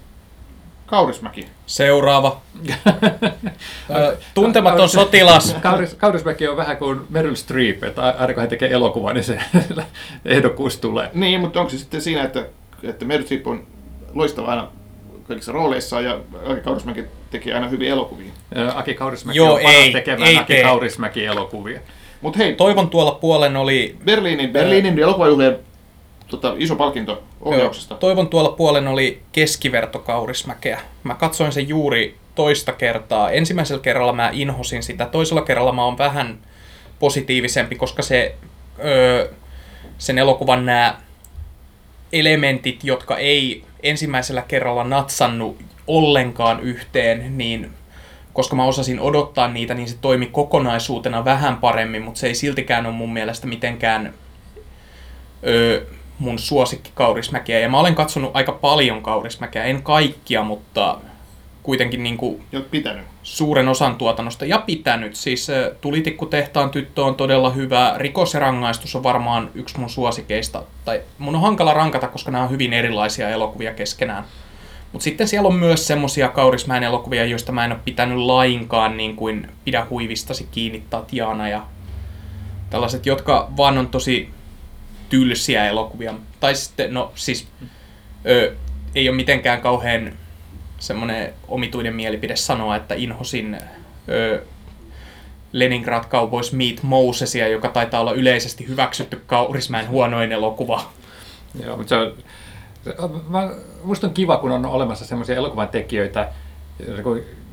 Kaurismäki. 0.86 1.48
Seuraava. 1.66 2.42
Tuntematon 4.34 4.90
sotilas. 4.90 5.56
Kauris, 5.62 5.94
Kaurismäki 5.94 6.48
on 6.48 6.58
vähän 6.58 6.78
kuin 6.78 7.02
Meryl 7.10 7.36
Streep, 7.36 7.84
että 7.84 8.02
aina 8.02 8.34
kun 8.34 8.42
hän 8.42 8.50
tekee 8.50 8.72
elokuvan, 8.74 9.16
niin 9.16 9.24
se 9.24 9.40
ehdokkuus 10.26 10.78
tulee. 10.78 11.10
Niin, 11.14 11.42
mutta 11.42 11.60
onko 11.60 11.70
se 11.70 11.78
sitten 11.78 12.02
siinä, 12.02 12.24
että, 12.24 12.46
että 12.84 13.06
Meryl 13.06 13.26
Streep 13.26 13.48
on 13.48 13.68
loistava 14.14 14.48
aina 14.48 14.68
kaikissa 15.28 15.52
rooleissaan 15.52 16.06
ja 16.06 16.20
Aki 16.46 16.62
Kaurismäki 16.62 17.04
teki 17.32 17.54
aina 17.54 17.68
hyviä 17.68 17.92
elokuvia. 17.92 18.32
Aki 18.76 18.94
Kaurismäki 18.94 19.38
Joo, 19.38 19.54
on 19.54 19.62
paras 19.62 19.76
ei, 19.76 19.92
tekemään 19.92 20.30
ei 20.30 20.38
Aki 20.38 20.54
tee. 20.54 20.64
Kaurismäki 20.64 21.26
elokuvia. 21.26 21.80
Mutta 22.22 22.40
hei, 22.40 22.56
Toivon 22.56 22.90
tuolla 22.90 23.12
puolen 23.12 23.58
oli 23.58 23.98
Berliinin, 24.06 24.50
Berliinin 24.50 25.00
elokuvajuhlien 25.00 25.60
tota, 26.28 26.56
iso 26.58 26.76
palkinto 26.76 27.24
ohjauksesta. 27.42 27.96
Toivon 27.96 28.28
tuolla 28.28 28.50
puolen 28.50 28.88
oli 28.88 29.22
keskiverto 29.32 30.00
Kaurismäkeä. 30.00 30.80
Mä 31.04 31.16
katsoin 31.16 31.52
sen 31.52 31.70
juuri 31.70 32.18
toista 32.36 32.72
kertaa. 32.72 33.32
Ensimmäisellä 33.32 33.82
kerralla 33.82 34.14
mä 34.14 34.30
inhosin 34.34 34.84
sitä. 34.84 35.06
Toisella 35.06 35.42
kerralla 35.42 35.72
mä 35.72 35.86
oon 35.86 35.98
vähän 35.98 36.38
positiivisempi, 37.00 37.76
koska 37.76 38.02
se, 38.02 38.36
öö, 38.86 39.30
sen 39.98 40.18
elokuvan 40.18 40.66
nämä 40.66 40.96
elementit, 42.14 42.84
jotka 42.84 43.18
ei 43.18 43.64
ensimmäisellä 43.84 44.42
kerralla 44.42 44.84
natsannut 44.84 45.58
ollenkaan 45.88 46.60
yhteen, 46.60 47.38
niin 47.38 47.72
koska 48.34 48.56
mä 48.56 48.66
osasin 48.66 49.00
odottaa 49.00 49.48
niitä, 49.48 49.74
niin 49.74 49.88
se 49.88 49.98
toimi 50.02 50.26
kokonaisuutena 50.26 51.26
vähän 51.26 51.58
paremmin, 51.58 52.02
mutta 52.02 52.20
se 52.20 52.28
ei 52.28 52.36
siltikään 52.36 52.86
ole 52.86 52.94
mun 52.96 53.14
mielestä 53.14 53.48
mitenkään 53.48 54.14
öö, 55.48 55.86
mun 56.20 56.40
suosikki 56.40 56.92
Kaurismäkeä. 56.96 57.60
Ja 57.60 57.70
mä 57.70 57.80
olen 57.80 57.96
katsonut 57.96 58.32
aika 58.34 58.52
paljon 58.52 59.04
Kaurismäkeä, 59.04 59.64
en 59.64 59.84
kaikkia, 59.84 60.44
mutta 60.44 60.98
kuitenkin 61.64 62.04
niin 62.04 62.18
kuin 62.18 62.44
pitänyt. 62.72 63.06
suuren 63.24 63.68
osan 63.68 63.96
tuotannosta 63.96 64.46
ja 64.46 64.58
pitänyt. 64.58 65.16
Siis 65.16 65.50
ö, 65.50 65.76
Tulitikkutehtaan 65.82 66.70
tyttö 66.70 67.04
on 67.04 67.16
todella 67.16 67.50
hyvä. 67.50 67.94
Rikos 67.98 68.34
ja 68.34 68.40
rangaistus 68.40 68.96
on 68.96 69.04
varmaan 69.04 69.50
yksi 69.54 69.80
mun 69.80 69.90
suosikeista. 69.90 70.64
Tai 70.86 71.02
mun 71.18 71.36
on 71.36 71.42
hankala 71.42 71.74
rankata, 71.74 72.08
koska 72.08 72.32
nämä 72.32 72.44
on 72.44 72.50
hyvin 72.50 72.74
erilaisia 72.74 73.30
elokuvia 73.30 73.74
keskenään. 73.74 74.24
Mutta 74.92 75.04
sitten 75.04 75.28
siellä 75.28 75.48
on 75.48 75.56
myös 75.56 75.88
semmosia 75.88 76.30
Kaurismäen 76.30 76.84
elokuvia, 76.84 77.26
joista 77.26 77.52
mä 77.52 77.66
en 77.66 77.72
ole 77.72 77.80
pitänyt 77.86 78.18
lainkaan, 78.18 78.98
niin 78.98 79.16
kuin 79.16 79.48
Pidä 79.66 79.88
huivistasi 79.90 80.48
kiinni 80.52 80.84
Tatjana 80.90 81.50
ja 81.50 81.66
tällaiset, 82.70 83.06
jotka 83.06 83.52
vaan 83.58 83.78
on 83.78 83.88
tosi 83.88 84.30
tylsiä 85.10 85.70
elokuvia. 85.70 86.14
Tai 86.40 86.56
sitten, 86.56 86.94
no 86.94 87.12
siis, 87.16 87.48
ö, 88.26 88.56
ei 88.96 89.10
ole 89.10 89.16
mitenkään 89.16 89.62
kauhean 89.62 90.14
semmoinen 90.84 91.34
omituinen 91.48 91.96
mielipide 91.96 92.36
sanoa, 92.36 92.76
että 92.76 92.96
inhosin 92.96 93.58
ö, 94.10 94.42
Leningrad 95.52 96.04
Cowboys 96.04 96.54
Meet 96.54 96.84
Mosesia, 96.84 97.48
joka 97.48 97.68
taitaa 97.68 98.02
olla 98.02 98.12
yleisesti 98.14 98.68
hyväksytty 98.68 99.22
Kaurismäen 99.28 99.90
huonoin 99.90 100.32
elokuva. 100.32 100.84
Joo, 101.64 101.78
mutta 101.78 101.90
se 101.90 101.96
on, 101.96 102.14
se 102.84 102.96
on, 102.98 103.22
mä, 103.30 103.50
musta 103.84 104.08
on 104.08 104.14
kiva, 104.14 104.38
kun 104.38 104.52
on 104.52 104.66
olemassa 104.66 105.06
semmoisia 105.06 105.36
elokuvan 105.36 105.68
tekijöitä, 105.68 106.30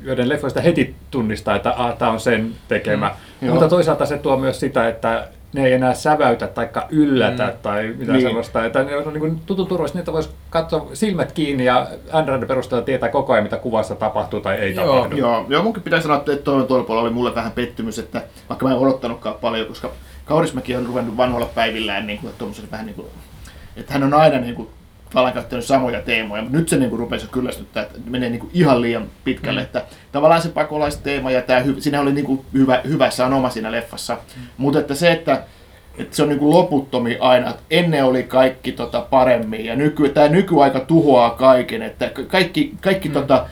joiden 0.01 0.29
leffoista 0.29 0.61
heti 0.61 0.95
tunnistaa, 1.11 1.55
että 1.55 1.73
ah, 1.77 1.97
tämä 1.97 2.11
on 2.11 2.19
sen 2.19 2.55
tekemä. 2.67 3.07
Mm, 3.07 3.13
Mm, 3.41 3.47
joo. 3.47 3.55
mutta 3.55 3.69
toisaalta 3.69 4.05
se 4.05 4.17
tuo 4.17 4.37
myös 4.37 4.59
sitä, 4.59 4.87
että 4.87 5.27
ne 5.53 5.65
ei 5.65 5.73
enää 5.73 5.93
säväytä 5.93 6.47
tai 6.47 6.69
yllätä 6.89 7.45
mm. 7.47 7.53
tai 7.61 7.83
mitään 7.83 7.97
Niin. 7.99 8.13
niin. 8.13 8.21
semmoista. 8.21 8.65
Että 8.65 8.83
ne 8.83 8.97
on 8.97 9.13
niin 9.13 9.41
tutun 9.45 9.67
turvallista, 9.67 9.97
niitä 9.97 10.13
voisi 10.13 10.29
katsoa 10.49 10.87
silmät 10.93 11.31
kiinni 11.31 11.65
ja 11.65 11.87
Androidin 12.11 12.47
perusteella 12.47 12.85
tietää 12.85 13.09
koko 13.09 13.33
ajan, 13.33 13.43
mitä 13.43 13.57
kuvassa 13.57 13.95
tapahtuu 13.95 14.39
tai 14.39 14.55
ei 14.55 14.75
Joo. 14.75 14.95
tapahdu. 14.95 15.15
Joo, 15.17 15.45
joo, 15.49 15.63
munkin 15.63 15.83
pitää 15.83 16.01
sanoa, 16.01 16.17
että 16.17 16.35
toivon 16.35 16.67
tuolla 16.67 16.83
puolella 16.83 17.07
oli 17.07 17.13
mulle 17.13 17.35
vähän 17.35 17.51
pettymys, 17.51 17.99
että 17.99 18.21
vaikka 18.49 18.65
mä 18.65 18.71
en 18.71 18.77
odottanutkaan 18.79 19.35
paljon, 19.41 19.67
koska 19.67 19.91
Kaurismäki 20.25 20.75
on 20.75 20.85
ruvennut 20.85 21.17
vanhoilla 21.17 21.49
päivillään 21.55 22.07
niin 22.07 22.19
kuin, 22.19 22.33
vähän 22.71 22.85
niin 22.85 22.95
kuin, 22.95 23.07
että 23.75 23.93
hän 23.93 24.03
on 24.03 24.13
aina 24.13 24.37
niin 24.37 24.55
kuin, 24.55 24.69
tavallaan 25.11 25.33
käyttänyt 25.33 25.65
samoja 25.65 26.01
teemoja, 26.01 26.41
mutta 26.41 26.57
nyt 26.57 26.69
se 26.69 26.77
niin 26.77 26.91
rupesi 26.91 27.27
kyllästyttää, 27.27 27.83
että 27.83 27.99
menee 28.09 28.29
niin 28.29 28.39
kuin, 28.39 28.51
ihan 28.53 28.81
liian 28.81 29.07
pitkälle, 29.23 29.59
mm. 29.59 29.65
että 29.65 29.83
tavallaan 30.11 30.41
se 30.41 30.49
pakolaisteema 30.49 31.31
ja 31.31 31.41
tämä, 31.41 31.63
siinä 31.79 32.01
oli 32.01 32.13
niin 32.13 32.25
kuin, 32.25 32.45
hyvä, 32.53 32.81
hyvä 32.87 33.09
sanoma 33.09 33.49
siinä 33.49 33.71
leffassa, 33.71 34.13
mm. 34.13 34.41
mutta 34.57 34.79
että 34.79 34.95
se, 34.95 35.11
että 35.11 35.43
että 35.97 36.15
se 36.15 36.23
on 36.23 36.29
niin 36.29 36.49
loputtomi 36.49 37.17
aina, 37.19 37.49
että 37.49 37.61
ennen 37.71 38.05
oli 38.05 38.23
kaikki 38.23 38.71
tota 38.71 39.01
paremmin 39.01 39.65
ja 39.65 39.75
nyky, 39.75 40.09
tämä 40.09 40.27
nykyaika 40.27 40.79
tuhoaa 40.79 41.29
kaiken, 41.29 41.81
että 41.81 42.09
ka- 42.09 42.23
kaikki, 42.23 42.73
kaikki 42.81 43.07
mm. 43.09 43.13
tota, 43.13 43.45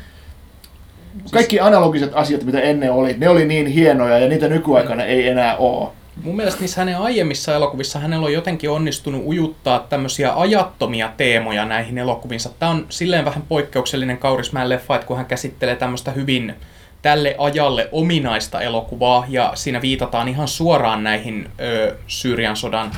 kaikki 1.31 1.59
analogiset 1.59 2.11
asiat, 2.13 2.43
mitä 2.43 2.59
ennen 2.59 2.91
oli, 2.91 3.15
ne 3.17 3.29
oli 3.29 3.45
niin 3.45 3.67
hienoja 3.67 4.19
ja 4.19 4.27
niitä 4.27 4.47
nykyaikana 4.47 5.03
ei 5.03 5.27
enää 5.27 5.57
ole. 5.57 5.89
Mun 6.23 6.35
mielestä 6.35 6.59
niissä 6.61 6.81
hänen 6.81 6.97
aiemmissa 6.97 7.55
elokuvissa 7.55 7.99
hänellä 7.99 8.25
on 8.25 8.33
jotenkin 8.33 8.69
onnistunut 8.69 9.21
ujuttaa 9.25 9.79
tämmöisiä 9.79 10.33
ajattomia 10.35 11.11
teemoja 11.17 11.65
näihin 11.65 11.97
elokuvinsa. 11.97 12.49
Tämä 12.59 12.71
on 12.71 12.85
silleen 12.89 13.25
vähän 13.25 13.41
poikkeuksellinen 13.41 14.17
Kaurismäen 14.17 14.69
leffa, 14.69 14.95
että 14.95 15.07
kun 15.07 15.17
hän 15.17 15.25
käsittelee 15.25 15.75
tämmöistä 15.75 16.11
hyvin 16.11 16.55
tälle 17.01 17.35
ajalle 17.37 17.89
ominaista 17.91 18.61
elokuvaa, 18.61 19.25
ja 19.29 19.51
siinä 19.55 19.81
viitataan 19.81 20.27
ihan 20.27 20.47
suoraan 20.47 21.03
näihin 21.03 21.49
ö, 21.59 21.95
Syyrian 22.07 22.57
sodan 22.57 22.91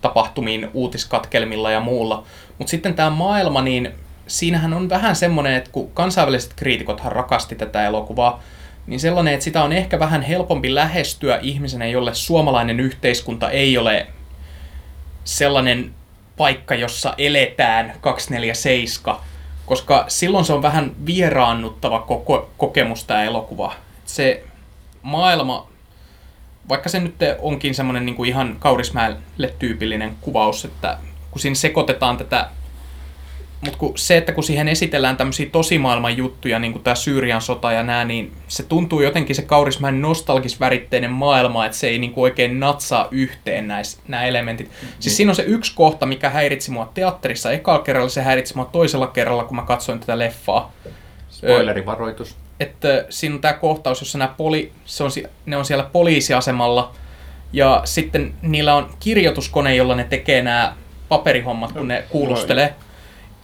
tapahtumiin 0.00 0.70
uutiskatkelmilla 0.74 1.70
ja 1.70 1.80
muulla. 1.80 2.24
Mutta 2.58 2.70
sitten 2.70 2.94
tämä 2.94 3.10
maailma, 3.10 3.62
niin 3.62 3.92
siinähän 4.26 4.74
on 4.74 4.88
vähän 4.88 5.16
semmoinen, 5.16 5.54
että 5.54 5.70
kun 5.72 5.90
kansainväliset 5.94 6.52
kriitikothan 6.56 7.12
rakasti 7.12 7.54
tätä 7.54 7.86
elokuvaa, 7.86 8.42
niin 8.88 9.00
sellainen, 9.00 9.34
että 9.34 9.44
sitä 9.44 9.62
on 9.62 9.72
ehkä 9.72 9.98
vähän 9.98 10.22
helpompi 10.22 10.74
lähestyä 10.74 11.38
ihmisenä, 11.42 11.86
jolle 11.86 12.14
suomalainen 12.14 12.80
yhteiskunta 12.80 13.50
ei 13.50 13.78
ole 13.78 14.06
sellainen 15.24 15.94
paikka, 16.36 16.74
jossa 16.74 17.14
eletään 17.18 17.92
247, 18.00 19.20
koska 19.66 20.04
silloin 20.08 20.44
se 20.44 20.52
on 20.52 20.62
vähän 20.62 20.92
vieraannuttava 21.06 22.00
koko, 22.00 22.50
kokemus 22.56 23.04
tämä 23.04 23.24
elokuva. 23.24 23.74
Se 24.04 24.44
maailma, 25.02 25.68
vaikka 26.68 26.88
se 26.88 27.00
nyt 27.00 27.14
onkin 27.38 27.74
semmoinen 27.74 28.06
niin 28.06 28.16
kuin 28.16 28.28
ihan 28.28 28.56
Kaurismäelle 28.58 29.54
tyypillinen 29.58 30.16
kuvaus, 30.20 30.64
että 30.64 30.98
kun 31.30 31.40
siinä 31.40 31.54
sekoitetaan 31.54 32.16
tätä 32.16 32.50
mutta 33.60 33.78
kun 33.78 33.98
se, 33.98 34.16
että 34.16 34.32
kun 34.32 34.44
siihen 34.44 34.68
esitellään 34.68 35.16
tämmöisiä 35.16 35.46
tosimaailman 35.52 36.16
juttuja, 36.16 36.58
niin 36.58 36.72
kuin 36.72 36.82
tämä 36.82 36.94
Syyrian 36.94 37.40
sota 37.40 37.72
ja 37.72 37.82
nämä, 37.82 38.04
niin 38.04 38.32
se 38.48 38.62
tuntuu 38.62 39.00
jotenkin 39.00 39.36
se 39.36 39.42
Kaurismäen 39.42 40.02
nostalgisväritteinen 40.02 41.10
maailma, 41.10 41.66
että 41.66 41.78
se 41.78 41.88
ei 41.88 41.98
niin 41.98 42.12
kuin 42.12 42.22
oikein 42.22 42.60
natsaa 42.60 43.08
yhteen 43.10 43.68
näis, 43.68 44.00
nämä 44.08 44.24
elementit. 44.24 44.68
Mm. 44.82 44.88
Siis 45.00 45.16
siinä 45.16 45.32
on 45.32 45.36
se 45.36 45.42
yksi 45.42 45.72
kohta, 45.74 46.06
mikä 46.06 46.30
häiritsi 46.30 46.70
mua 46.70 46.90
teatterissa 46.94 47.52
ekalla 47.52 47.82
kerralla, 47.82 48.08
se 48.08 48.22
häiritsi 48.22 48.56
mua 48.56 48.64
toisella 48.64 49.06
kerralla, 49.06 49.44
kun 49.44 49.56
mä 49.56 49.62
katsoin 49.62 50.00
tätä 50.00 50.18
leffaa. 50.18 50.72
Spoilerivaroitus. 51.30 52.36
Että 52.60 53.04
siinä 53.10 53.34
on 53.34 53.40
tämä 53.40 53.54
kohtaus, 53.54 54.00
jossa 54.00 54.18
nämä 54.18 54.34
poli, 54.36 54.72
se 54.84 55.04
on, 55.04 55.10
ne 55.46 55.56
on 55.56 55.64
siellä 55.64 55.84
poliisiasemalla 55.84 56.92
ja 57.52 57.82
sitten 57.84 58.34
niillä 58.42 58.74
on 58.74 58.90
kirjoituskone, 59.00 59.76
jolla 59.76 59.94
ne 59.94 60.04
tekee 60.04 60.42
nämä 60.42 60.74
paperihommat, 61.08 61.72
kun 61.72 61.88
ne 61.88 62.04
kuulustelee. 62.10 62.74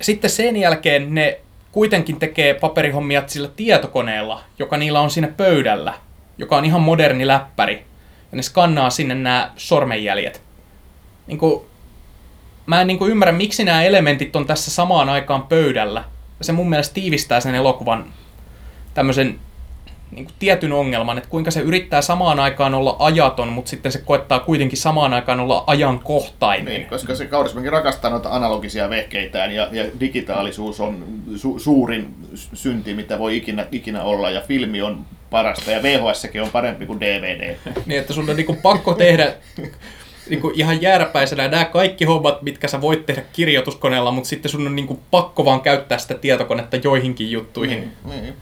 Sitten 0.01 0.31
sen 0.31 0.57
jälkeen 0.57 1.15
ne 1.15 1.41
kuitenkin 1.73 2.19
tekee 2.19 2.55
paperihommia 2.55 3.23
sillä 3.27 3.49
tietokoneella, 3.57 4.45
joka 4.59 4.77
niillä 4.77 5.01
on 5.01 5.11
siinä 5.11 5.29
pöydällä, 5.29 5.95
joka 6.39 6.57
on 6.57 6.65
ihan 6.65 6.81
moderni 6.81 7.27
läppäri. 7.27 7.75
Ja 8.33 8.37
ne 8.37 8.43
skannaa 8.43 8.91
sinne 8.91 9.15
nämä 9.15 9.53
sormenjäljet. 9.57 10.43
Niin 11.27 11.39
kuin, 11.39 11.65
mä 12.67 12.81
en 12.81 12.87
niin 12.87 12.99
kuin 12.99 13.11
ymmärrä, 13.11 13.33
miksi 13.33 13.65
nämä 13.65 13.83
elementit 13.83 14.37
on 14.37 14.47
tässä 14.47 14.71
samaan 14.71 15.09
aikaan 15.09 15.43
pöydällä. 15.43 16.05
Se 16.41 16.53
mun 16.53 16.71
mielestä 16.71 16.95
tiivistää 16.95 17.41
sen 17.41 17.55
elokuvan 17.55 18.07
tämmöisen 18.95 19.39
niin 20.14 20.24
kuin 20.24 20.35
tietyn 20.38 20.72
ongelman, 20.72 21.18
että 21.18 21.31
kuinka 21.31 21.50
se 21.50 21.61
yrittää 21.61 22.03
samaan 22.03 22.40
aikaan 22.40 22.74
olla 22.74 22.96
ajaton, 22.98 23.48
mutta 23.48 23.68
sitten 23.68 23.92
se 23.92 23.98
koettaa 23.98 24.40
kuitenkin 24.40 24.79
samaan 24.79 25.14
aikaan 25.14 25.40
olla 25.40 25.64
ajankohtainen. 25.66 26.74
Niin, 26.74 26.87
koska 26.87 27.14
se 27.14 27.27
Kaurismäki 27.27 27.70
rakastaa 27.70 28.11
noita 28.11 28.31
analogisia 28.31 28.90
vehkeitään 28.90 29.55
ja, 29.55 29.68
ja 29.72 29.85
digitaalisuus 30.00 30.81
on 30.81 31.05
su, 31.37 31.59
suurin 31.59 32.14
synti, 32.35 32.94
mitä 32.94 33.18
voi 33.18 33.37
ikinä, 33.37 33.66
ikinä 33.72 34.03
olla 34.03 34.31
ja 34.31 34.40
filmi 34.40 34.83
on 34.83 35.05
parasta 35.31 35.70
ja 35.70 35.83
VHSkin 35.83 36.42
on 36.42 36.50
parempi 36.50 36.87
kuin 36.87 37.00
DVD. 37.00 37.57
Niin, 37.87 38.00
että 38.00 38.12
sun 38.12 38.31
on 38.31 38.37
niinku 38.37 38.57
pakko 38.62 38.94
tehdä 38.94 39.35
niinku 40.31 40.53
ihan 40.55 40.83
jääräpäisenä 40.83 41.48
nämä 41.48 41.64
kaikki 41.64 42.05
hommat, 42.05 42.42
mitkä 42.42 42.68
sä 42.68 42.81
voit 42.81 43.07
tehdä 43.07 43.22
kirjoituskoneella, 43.33 44.11
mutta 44.11 44.29
sitten 44.29 44.50
sun 44.50 44.66
on 44.66 44.77
niinku 44.77 45.00
pakko 45.11 45.44
vaan 45.44 45.61
käyttää 45.61 45.98
sitä 45.98 46.14
tietokonetta 46.14 46.77
joihinkin 46.77 47.31
juttuihin. 47.31 47.92
Niin, 48.05 48.22
niin. 48.22 48.35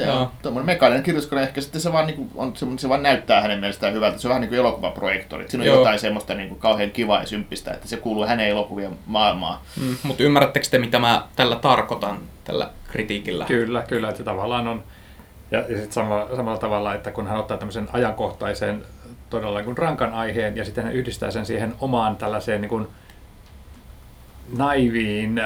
Se 0.00 0.06
Joo. 0.06 0.20
on 0.20 0.30
tuommoinen 0.42 0.66
mekaaninen 0.66 1.02
kirjoituskone, 1.02 1.42
ehkä 1.42 1.60
sitten 1.60 1.80
se 1.80 1.92
vaan, 1.92 2.06
niin 2.06 2.16
kuin, 2.16 2.30
on, 2.34 2.78
se 2.78 2.88
vaan 2.88 3.02
näyttää 3.02 3.40
hänen 3.40 3.60
mielestään 3.60 3.94
hyvältä. 3.94 4.18
Se 4.18 4.28
on 4.28 4.30
vähän 4.30 4.40
niin 4.40 4.48
kuin 4.48 4.58
elokuvaprojektori. 4.58 5.48
Siinä 5.48 5.62
on 5.62 5.66
Joo. 5.66 5.78
jotain 5.78 5.98
semmoista 5.98 6.34
niin 6.34 6.48
kuin 6.48 6.60
kauhean 6.60 6.90
kivaa 6.90 7.20
ja 7.20 7.26
symppistä, 7.26 7.70
että 7.70 7.88
se 7.88 7.96
kuuluu 7.96 8.26
hänen 8.26 8.48
elokuvien 8.48 8.98
maailmaan. 9.06 9.58
Mm, 9.80 9.96
mutta 10.02 10.22
ymmärrättekö 10.22 10.66
te, 10.70 10.78
mitä 10.78 10.98
mä 10.98 11.26
tällä 11.36 11.56
tarkoitan, 11.56 12.18
tällä 12.44 12.70
kritiikillä? 12.88 13.44
Kyllä, 13.44 13.82
kyllä, 13.82 14.08
että 14.08 14.18
se 14.18 14.24
tavallaan 14.24 14.68
on. 14.68 14.84
Ja, 15.50 15.58
ja 15.58 15.76
sitten 15.76 15.92
samalla, 15.92 16.36
samalla 16.36 16.58
tavalla, 16.58 16.94
että 16.94 17.10
kun 17.10 17.26
hän 17.26 17.38
ottaa 17.38 17.56
tämmöisen 17.56 17.88
ajankohtaisen 17.92 18.84
todella 19.30 19.58
niin 19.58 19.64
kuin 19.64 19.78
rankan 19.78 20.14
aiheen 20.14 20.56
ja 20.56 20.64
sitten 20.64 20.84
hän 20.84 20.92
yhdistää 20.92 21.30
sen 21.30 21.46
siihen 21.46 21.74
omaan 21.80 22.16
tällaiseen 22.16 22.60
niin 22.60 22.68
kuin 22.68 22.86
naiviin, 24.56 25.40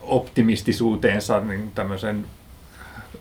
optimistisuuteensa 0.00 1.40
niin 1.40 1.72
tämmöisen 1.74 2.26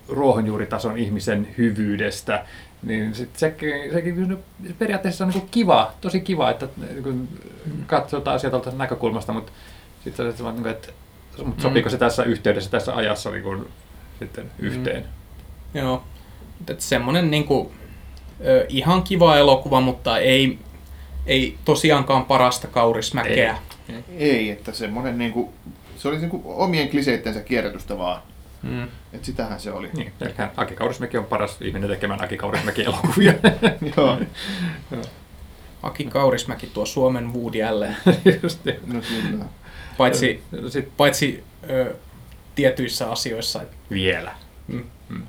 ruohonjuuritason 0.09 0.97
ihmisen 0.97 1.47
hyvyydestä, 1.57 2.45
niin 2.83 3.15
sit 3.15 3.35
sekin, 3.35 3.73
sekin 3.93 4.37
periaatteessa 4.79 5.25
on 5.25 5.31
niin 5.31 5.47
kiva, 5.51 5.93
tosi 6.01 6.21
kiva, 6.21 6.49
että 6.49 6.67
niin 6.77 7.27
katsotaan 7.87 8.35
asiat 8.35 8.51
tuolta 8.51 8.71
näkökulmasta, 8.71 9.33
mutta 9.33 9.51
sitten 10.03 10.25
se, 10.25 10.29
että, 10.29 10.69
että 10.69 10.93
mutta 11.45 11.61
sopiiko 11.61 11.89
se 11.89 11.97
tässä 11.97 12.23
yhteydessä, 12.23 12.71
tässä 12.71 12.95
ajassa 12.95 13.31
niin 13.31 13.43
kuin, 13.43 13.65
sitten 14.19 14.51
yhteen? 14.59 15.03
Mm. 15.03 15.79
Joo, 15.79 16.03
että 16.59 16.83
semmoinen 16.83 17.31
niin 17.31 17.43
kuin, 17.43 17.69
ihan 18.69 19.03
kiva 19.03 19.37
elokuva, 19.37 19.81
mutta 19.81 20.17
ei, 20.17 20.59
ei 21.25 21.57
tosiaankaan 21.65 22.25
parasta 22.25 22.67
kaurismäkeä. 22.67 23.57
Ei, 23.89 24.03
ei 24.29 24.49
että 24.49 24.71
semmoinen 24.71 25.17
niin 25.17 25.31
kuin, 25.31 25.49
se 25.97 26.07
oli 26.07 26.17
niin 26.17 26.29
kuin 26.29 26.43
omien 26.45 26.89
kliseittensä 26.89 27.39
kierrätystä 27.39 27.97
vaan. 27.97 28.21
Mm. 28.63 28.83
Että 28.83 29.25
sitähän 29.25 29.59
se 29.59 29.71
oli. 29.71 29.89
Niin, 29.93 30.13
eli 30.21 30.33
Aki 30.57 30.75
Kaurismäki 30.75 31.17
on 31.17 31.25
paras 31.25 31.57
ihminen 31.61 31.89
tekemään 31.89 32.23
Aki 32.23 32.37
Kaurismäki 32.37 32.83
elokuvia. 32.83 33.33
Joo. 33.97 34.17
Aki 35.83 36.05
Kaurismäki 36.05 36.67
tuo 36.67 36.85
Suomen 36.85 37.33
Woody 37.33 37.63
Allen. 37.63 37.95
Just 38.43 38.65
niin. 38.65 38.79
No 38.85 39.01
kyllä. 39.01 39.45
Paitsi, 39.97 40.43
Sit, 40.69 40.97
paitsi 40.97 41.43
ö, 41.69 41.95
tietyissä 42.55 43.11
asioissa. 43.11 43.61
Vielä. 43.89 44.31
Mm. 44.67 44.83
Mm. 45.09 45.23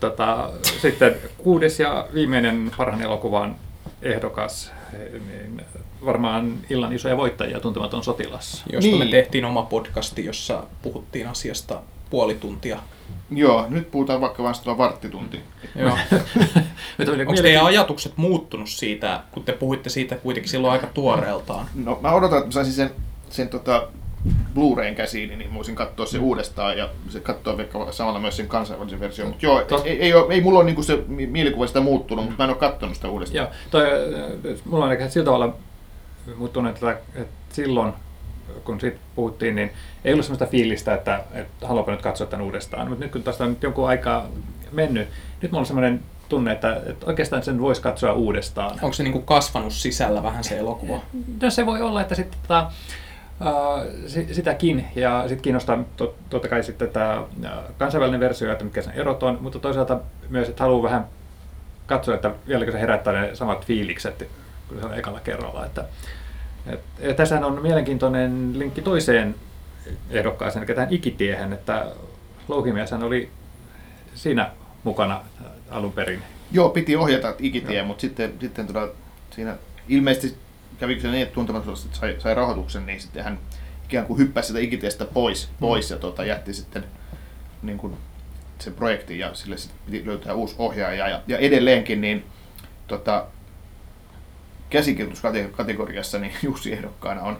Tota, 0.00 0.50
sitten 0.82 1.14
kuudes 1.38 1.80
ja 1.80 2.08
viimeinen 2.14 2.70
parhaan 2.76 3.02
elokuvan 3.02 3.56
ehdokas, 4.02 4.72
niin 5.12 5.62
varmaan 6.04 6.58
illan 6.70 6.92
isoja 6.92 7.16
voittajia 7.16 7.60
tuntematon 7.60 8.04
sotilas. 8.04 8.64
Josta 8.72 8.90
niin. 8.90 8.98
me 8.98 9.10
tehtiin 9.10 9.44
oma 9.44 9.62
podcasti, 9.62 10.24
jossa 10.24 10.64
puhuttiin 10.82 11.28
asiasta 11.28 11.82
puoli 12.12 12.34
tuntia. 12.34 12.78
Joo, 13.30 13.66
nyt 13.68 13.90
puhutaan 13.90 14.20
vaikka 14.20 14.42
vain 14.42 14.54
sitä 14.54 14.78
varttitunti. 14.78 15.40
Joo. 15.76 15.98
Onko 17.26 17.42
teidän 17.42 17.64
ajatukset 17.64 18.12
muuttunut 18.16 18.68
siitä, 18.68 19.20
kun 19.32 19.44
te 19.44 19.52
puhuitte 19.52 19.90
siitä 19.90 20.16
kuitenkin 20.16 20.50
silloin 20.50 20.72
aika 20.72 20.86
tuoreeltaan? 20.86 21.66
No 21.74 21.98
mä 22.02 22.12
odotan, 22.12 22.38
että 22.38 22.48
mä 22.48 22.52
saisin 22.52 22.72
sen, 22.72 22.90
sen 23.30 23.48
tota 23.48 23.88
Blu-rayn 24.54 24.94
käsiin, 24.94 25.38
niin 25.38 25.54
voisin 25.54 25.74
katsoa 25.74 26.06
se 26.06 26.18
mm. 26.18 26.24
uudestaan 26.24 26.78
ja 26.78 26.88
se 27.08 27.20
katsoa 27.20 27.56
vaikka 27.56 27.92
samalla 27.92 28.20
myös 28.20 28.36
sen 28.36 28.48
kansainvälisen 28.48 29.00
version. 29.00 29.28
Mutta 29.28 29.46
joo, 29.46 29.64
Tos... 29.64 29.82
ei, 29.84 30.02
ei, 30.02 30.14
ole, 30.14 30.34
ei, 30.34 30.40
mulla 30.40 30.58
ole 30.58 30.66
niinku 30.66 30.82
se 30.82 31.04
mielikuva 31.08 31.66
sitä 31.66 31.80
muuttunut, 31.80 32.24
mutta 32.24 32.38
mä 32.38 32.44
en 32.44 32.50
ole 32.50 32.58
katsonut 32.58 32.96
sitä 32.96 33.08
uudestaan. 33.08 33.44
Joo, 33.44 33.54
toi, 33.70 33.84
mulla 34.64 34.84
on 34.84 34.92
ehkä 34.92 35.08
sillä 35.08 35.24
tavalla 35.24 35.54
muuttunut, 36.36 36.74
että, 36.74 36.90
että 37.14 37.54
silloin 37.54 37.92
kun 38.64 38.80
siitä 38.80 38.98
puhuttiin, 39.14 39.54
niin 39.54 39.70
ei 40.04 40.12
ollut 40.12 40.26
sellaista 40.26 40.46
fiilistä, 40.46 40.94
että, 40.94 41.20
että 41.34 41.66
haluanko 41.66 41.90
nyt 41.90 42.02
katsoa 42.02 42.26
tämän 42.26 42.46
uudestaan. 42.46 42.88
Mutta 42.88 43.04
nyt 43.04 43.12
kun 43.12 43.22
tästä 43.22 43.44
on 43.44 43.50
nyt 43.50 43.62
jonkun 43.62 43.88
aikaa 43.88 44.28
mennyt, 44.72 45.08
nyt 45.42 45.50
mulla 45.50 45.60
on 45.60 45.66
sellainen 45.66 46.00
tunne, 46.28 46.52
että, 46.52 46.80
että 46.86 47.06
oikeastaan 47.06 47.42
sen 47.42 47.60
voisi 47.60 47.82
katsoa 47.82 48.12
uudestaan. 48.12 48.70
Onko 48.70 48.92
se 48.92 49.02
niin 49.02 49.12
kuin 49.12 49.24
kasvanut 49.24 49.72
sisällä 49.72 50.22
vähän 50.22 50.44
se 50.44 50.58
elokuva? 50.58 51.00
No 51.42 51.50
se 51.50 51.66
voi 51.66 51.82
olla, 51.82 52.00
että 52.00 52.14
sitten 52.14 52.38
tota, 52.42 52.70
sitäkin, 54.32 54.86
ja 54.94 55.24
sitten 55.28 55.42
kiinnostaa 55.42 55.84
tot, 55.96 56.14
totta 56.30 56.48
kai 56.48 56.62
sitten 56.62 56.90
tämä 56.90 57.22
kansainvälinen 57.78 58.20
versio, 58.20 58.52
että 58.52 58.64
mitkä 58.64 58.82
sen 58.82 58.94
erot 58.94 59.22
on, 59.22 59.38
mutta 59.40 59.58
toisaalta 59.58 60.00
myös, 60.28 60.48
että 60.48 60.64
haluaa 60.64 60.82
vähän 60.82 61.06
katsoa, 61.86 62.14
että 62.14 62.30
vieläkö 62.48 62.72
se 62.72 62.80
herättää 62.80 63.12
ne 63.12 63.34
samat 63.34 63.66
fiilikset 63.66 64.28
kuin 64.68 64.80
se 64.80 64.86
on 64.86 64.98
ekalla 64.98 65.20
kerralla. 65.20 65.66
Että, 65.66 65.84
et, 66.66 67.16
tässä 67.16 67.46
on 67.46 67.62
mielenkiintoinen 67.62 68.58
linkki 68.58 68.82
toiseen 68.82 69.34
ehdokkaaseen, 70.10 70.64
eli 70.64 70.74
tähän 70.74 70.92
ikitiehen, 70.92 71.52
että 71.52 71.86
Louhimieshän 72.48 73.02
oli 73.02 73.30
siinä 74.14 74.50
mukana 74.84 75.24
alun 75.70 75.92
perin. 75.92 76.22
Joo, 76.52 76.70
piti 76.70 76.96
ohjata 76.96 77.34
ikitie, 77.38 77.76
Joo. 77.76 77.86
mutta 77.86 78.00
sitten, 78.00 78.32
sitten 78.40 78.66
tuota, 78.66 78.92
siinä 79.30 79.56
ilmeisesti 79.88 80.38
kävikö 80.78 81.00
se 81.00 81.10
niin, 81.10 81.22
että 81.22 81.34
tuntemattomasti 81.34 81.88
sai, 81.92 82.16
sai 82.18 82.34
rahoituksen, 82.34 82.86
niin 82.86 83.00
sitten 83.00 83.24
hän 83.24 83.38
ikään 83.84 84.06
kuin 84.06 84.18
hyppäsi 84.18 84.46
sitä 84.46 84.58
ikitiestä 84.58 85.04
pois, 85.04 85.48
mm. 85.48 85.54
pois 85.60 85.90
ja 85.90 85.98
tuota, 85.98 86.24
jätti 86.24 86.54
sitten 86.54 86.84
niin 87.62 87.78
kuin, 87.78 87.96
sen 88.58 88.74
projektin 88.74 89.18
ja 89.18 89.34
sille 89.34 89.56
sitten 89.56 89.78
piti 89.86 90.06
löytää 90.06 90.34
uusi 90.34 90.54
ohjaaja. 90.58 91.08
Ja, 91.08 91.20
ja 91.26 91.38
edelleenkin 91.38 92.00
niin 92.00 92.24
tota, 92.86 93.26
käsikirjoituskategoriassa 94.72 96.18
niin 96.18 96.32
Jussi 96.42 96.72
ehdokkaana 96.72 97.22
on 97.22 97.38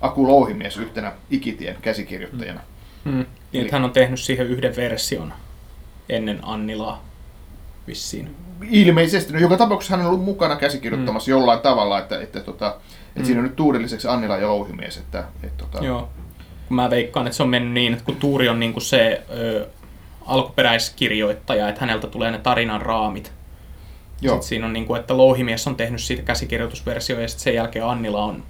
Aku 0.00 0.28
Louhimies 0.28 0.76
yhtenä 0.76 1.12
Ikitien 1.30 1.76
käsikirjoittajana. 1.82 2.60
Mm. 3.04 3.12
Mm. 3.12 3.26
Niin, 3.52 3.62
Eli... 3.62 3.70
hän 3.72 3.84
on 3.84 3.92
tehnyt 3.92 4.20
siihen 4.20 4.46
yhden 4.46 4.76
version 4.76 5.32
ennen 6.08 6.38
Annilaa 6.42 7.04
vissiin. 7.86 8.36
Ilmeisesti. 8.70 9.32
No, 9.32 9.38
joka 9.38 9.56
tapauksessa 9.56 9.96
hän 9.96 10.06
on 10.06 10.12
ollut 10.12 10.24
mukana 10.24 10.56
käsikirjoittamassa 10.56 11.30
mm. 11.30 11.38
jollain 11.38 11.60
tavalla, 11.60 11.98
että, 11.98 12.20
että, 12.20 12.40
tota, 12.40 12.68
että 13.08 13.20
mm. 13.20 13.24
siinä 13.24 13.40
on 13.40 13.44
nyt 13.44 13.56
tuurilliseksi 13.56 14.08
Annila 14.08 14.36
ja 14.36 14.48
Louhimies. 14.48 14.96
Että, 14.96 15.24
että, 15.42 15.64
tota... 15.64 15.84
Joo. 15.84 16.08
Mä 16.68 16.90
veikkaan, 16.90 17.26
että 17.26 17.36
se 17.36 17.42
on 17.42 17.48
mennyt 17.48 17.72
niin, 17.72 17.92
että 17.92 18.04
kun 18.04 18.16
Tuuri 18.16 18.48
on 18.48 18.60
niin 18.60 18.72
kuin 18.72 18.82
se 18.82 19.22
ö, 19.30 19.68
alkuperäiskirjoittaja, 20.26 21.68
että 21.68 21.80
häneltä 21.80 22.06
tulee 22.06 22.30
ne 22.30 22.38
tarinan 22.38 22.82
raamit, 22.82 23.32
Joo. 24.20 24.34
Sitten 24.34 24.48
siinä 24.48 24.66
on 24.66 24.72
niin 24.72 24.86
kuin, 24.86 25.00
että 25.00 25.16
Louhimies 25.16 25.66
on 25.66 25.76
tehnyt 25.76 26.00
siitä 26.00 26.22
käsikirjoitusversio 26.22 27.20
ja 27.20 27.28
sitten 27.28 27.44
sen 27.44 27.54
jälkeen 27.54 27.84
Annila 27.86 28.24
on 28.24 28.42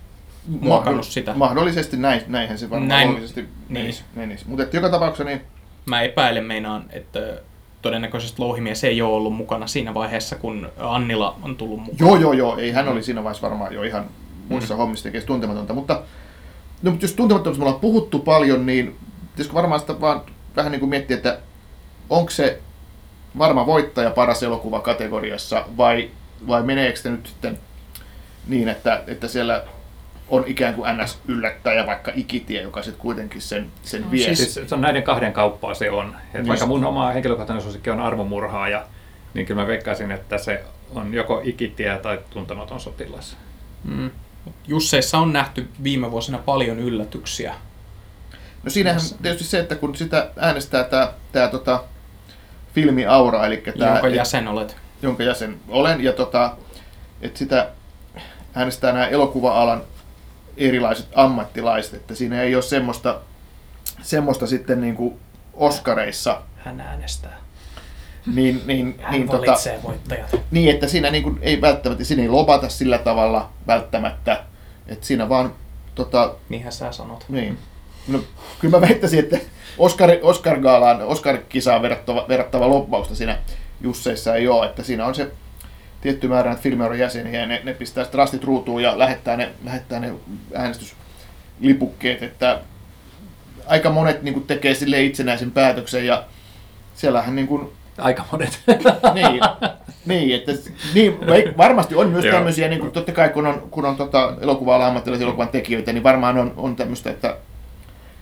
muokannut 0.60 1.06
sitä. 1.06 1.34
Mahdollisesti 1.34 1.96
näin, 1.96 2.22
näinhän 2.26 2.58
se 2.58 2.70
varmaan 2.70 2.88
näin, 2.88 3.08
menisi. 3.12 3.44
Niin. 3.68 3.94
menisi. 4.14 4.44
Mutta 4.48 4.76
joka 4.76 4.88
tapauksessa 4.88 5.24
niin... 5.24 5.40
Mä 5.86 6.02
epäilen 6.02 6.44
meinaan, 6.44 6.84
että 6.90 7.20
todennäköisesti 7.82 8.42
Louhimies 8.42 8.84
ei 8.84 9.02
ole 9.02 9.12
ollut 9.12 9.34
mukana 9.34 9.66
siinä 9.66 9.94
vaiheessa, 9.94 10.36
kun 10.36 10.68
Annila 10.78 11.36
on 11.42 11.56
tullut 11.56 11.80
mukaan. 11.80 11.98
Joo, 11.98 12.16
joo, 12.16 12.32
joo. 12.32 12.56
Ei 12.58 12.72
hän 12.72 12.88
oli 12.88 13.02
siinä 13.02 13.24
vaiheessa 13.24 13.48
varmaan 13.48 13.74
jo 13.74 13.82
ihan 13.82 14.04
muissa 14.48 14.74
mm. 14.74 14.78
hommissa 14.78 15.02
tekee 15.02 15.20
tuntematonta. 15.20 15.74
Mutta, 15.74 16.02
no, 16.82 16.90
mutta 16.90 17.04
jos 17.04 17.12
tuntemattomasta 17.12 17.58
me 17.60 17.64
ollaan 17.64 17.80
puhuttu 17.80 18.18
paljon, 18.18 18.66
niin 18.66 18.96
pitäisikö 19.30 19.54
varmaan 19.54 19.80
sitä 19.80 20.00
vaan 20.00 20.22
vähän 20.56 20.72
niin 20.72 20.80
kuin 20.80 20.90
miettiä, 20.90 21.16
että 21.16 21.38
onko 22.10 22.30
se 22.30 22.60
varma 23.38 23.66
voittaja 23.66 24.10
paras 24.10 24.42
elokuva 24.42 24.80
kategoriassa 24.80 25.64
vai, 25.76 26.10
vai 26.46 26.62
meneekö 26.62 26.98
se 26.98 27.10
nyt 27.10 27.26
sitten 27.26 27.58
niin, 28.46 28.68
että, 28.68 29.02
että 29.06 29.28
siellä 29.28 29.64
on 30.28 30.44
ikään 30.46 30.74
kuin 30.74 30.96
NS 30.96 31.18
yllättäjä, 31.28 31.86
vaikka 31.86 32.12
ikitie, 32.14 32.62
joka 32.62 32.82
sitten 32.82 33.00
kuitenkin 33.00 33.40
sen, 33.42 33.66
sen 33.82 34.02
no, 34.02 34.10
vie. 34.10 34.34
Siis 34.34 34.54
se 34.54 34.74
on 34.74 34.80
näiden 34.80 35.02
kahden 35.02 35.32
kauppaa 35.32 35.74
se 35.74 35.90
on. 35.90 36.16
Et 36.34 36.48
vaikka 36.48 36.66
mun 36.66 36.84
oma 36.84 37.10
henkilökohtainen 37.10 37.62
suosikki 37.62 37.90
on 37.90 38.00
armomurhaaja, 38.00 38.86
niin 39.34 39.46
kyllä 39.46 39.60
mä 39.62 39.66
veikkaisin, 39.66 40.10
että 40.10 40.38
se 40.38 40.64
on 40.94 41.14
joko 41.14 41.40
ikitie 41.44 41.98
tai 41.98 42.18
tuntematon 42.30 42.80
sotilas. 42.80 43.36
Mm. 43.84 44.10
Jusseissa 44.66 45.18
on 45.18 45.32
nähty 45.32 45.68
viime 45.82 46.10
vuosina 46.10 46.38
paljon 46.38 46.78
yllätyksiä. 46.78 47.54
No 48.62 48.70
siinähän 48.70 49.00
tietysti 49.22 49.48
se, 49.48 49.58
että 49.58 49.74
kun 49.74 49.96
sitä 49.96 50.30
äänestää 50.36 50.84
tämä, 50.84 51.12
tämä 51.32 51.48
tota, 51.48 51.84
filmi 52.74 53.06
Aura, 53.06 53.46
eli 53.46 53.62
tämä... 53.78 53.90
Jonka 53.90 54.08
jäsen 54.08 54.48
olet. 54.48 54.76
Jonka 55.02 55.22
jäsen 55.22 55.60
olen, 55.68 56.04
ja 56.04 56.12
tota, 56.12 56.56
että 57.22 57.38
sitä 57.38 57.68
äänestää 58.54 58.92
nämä 58.92 59.06
elokuva-alan 59.06 59.82
erilaiset 60.56 61.08
ammattilaiset, 61.14 61.94
että 61.94 62.14
siinä 62.14 62.42
ei 62.42 62.54
ole 62.54 62.62
semmoista, 62.62 63.20
semmoista 64.02 64.46
sitten 64.46 64.80
niin 64.80 64.96
kuin 64.96 65.20
Oscareissa. 65.54 66.42
Hän 66.56 66.80
äänestää. 66.80 67.38
Niin, 68.34 68.62
niin, 68.66 68.98
Hän 69.02 69.12
niin, 69.12 69.28
tota, 69.28 69.54
voittajat. 69.82 70.36
Niin, 70.50 70.70
että 70.70 70.88
siinä 70.88 71.10
niin 71.10 71.22
kuin, 71.22 71.38
ei 71.42 71.60
välttämättä, 71.60 72.04
siinä 72.04 72.22
ei 72.22 72.28
lopata 72.28 72.68
sillä 72.68 72.98
tavalla 72.98 73.50
välttämättä, 73.66 74.44
että 74.86 75.06
siinä 75.06 75.28
vaan... 75.28 75.54
Tota, 75.94 76.34
Niinhän 76.48 76.72
sä 76.72 76.92
sanot. 76.92 77.24
Niin. 77.28 77.58
No, 78.08 78.20
kyllä 78.58 78.76
mä 78.76 78.80
väittäisin, 78.80 79.18
että 79.18 79.38
Oscar, 79.78 80.10
Oscar-gaalaan, 80.22 81.02
Oscar-kisaan 81.02 81.82
verrattava, 81.82 82.26
verrattava 82.28 82.68
loppausta 82.68 83.14
siinä 83.14 83.38
Jusseissa 83.80 84.34
ei 84.34 84.48
ole, 84.48 84.66
että 84.66 84.82
siinä 84.82 85.06
on 85.06 85.14
se 85.14 85.30
tietty 86.00 86.28
määrä 86.28 86.50
näitä 86.50 86.62
filmiauran 86.62 86.98
jäseniä 86.98 87.40
ja 87.40 87.46
ne, 87.46 87.60
ne 87.64 87.74
pistää 87.74 88.04
sitten 88.04 88.18
rastit 88.18 88.44
ruutuun 88.44 88.82
ja 88.82 88.98
lähettää 88.98 89.36
ne, 89.36 89.50
lähettää 89.64 90.00
ne 90.00 90.14
äänestyslipukkeet, 90.54 92.22
että 92.22 92.60
aika 93.66 93.90
monet 93.90 94.22
niin 94.22 94.34
kuin, 94.34 94.46
tekee 94.46 94.74
sille 94.74 95.02
itsenäisen 95.02 95.50
päätöksen 95.50 96.06
ja 96.06 96.24
siellähän 96.94 97.36
niin 97.36 97.48
kuin, 97.48 97.72
Aika 97.98 98.24
monet. 98.32 98.60
niin, 99.14 99.40
niin, 100.06 100.34
että, 100.34 100.52
niin, 100.94 101.18
varmasti 101.56 101.94
on 101.94 102.08
myös 102.08 102.24
tämmöisiä, 102.24 102.68
niin 102.68 102.80
kuin, 102.80 102.92
totta 102.92 103.12
kai 103.12 103.28
kun 103.28 103.46
on, 103.46 103.68
kun 103.70 103.84
on 103.84 103.96
tota, 103.96 104.32
elokuva 104.40 104.86
ammattilaisia 104.86 105.24
elokuvan 105.24 105.48
tekijöitä, 105.48 105.92
niin 105.92 106.02
varmaan 106.02 106.38
on, 106.38 106.54
on 106.56 106.76
tämmöistä, 106.76 107.10
että 107.10 107.36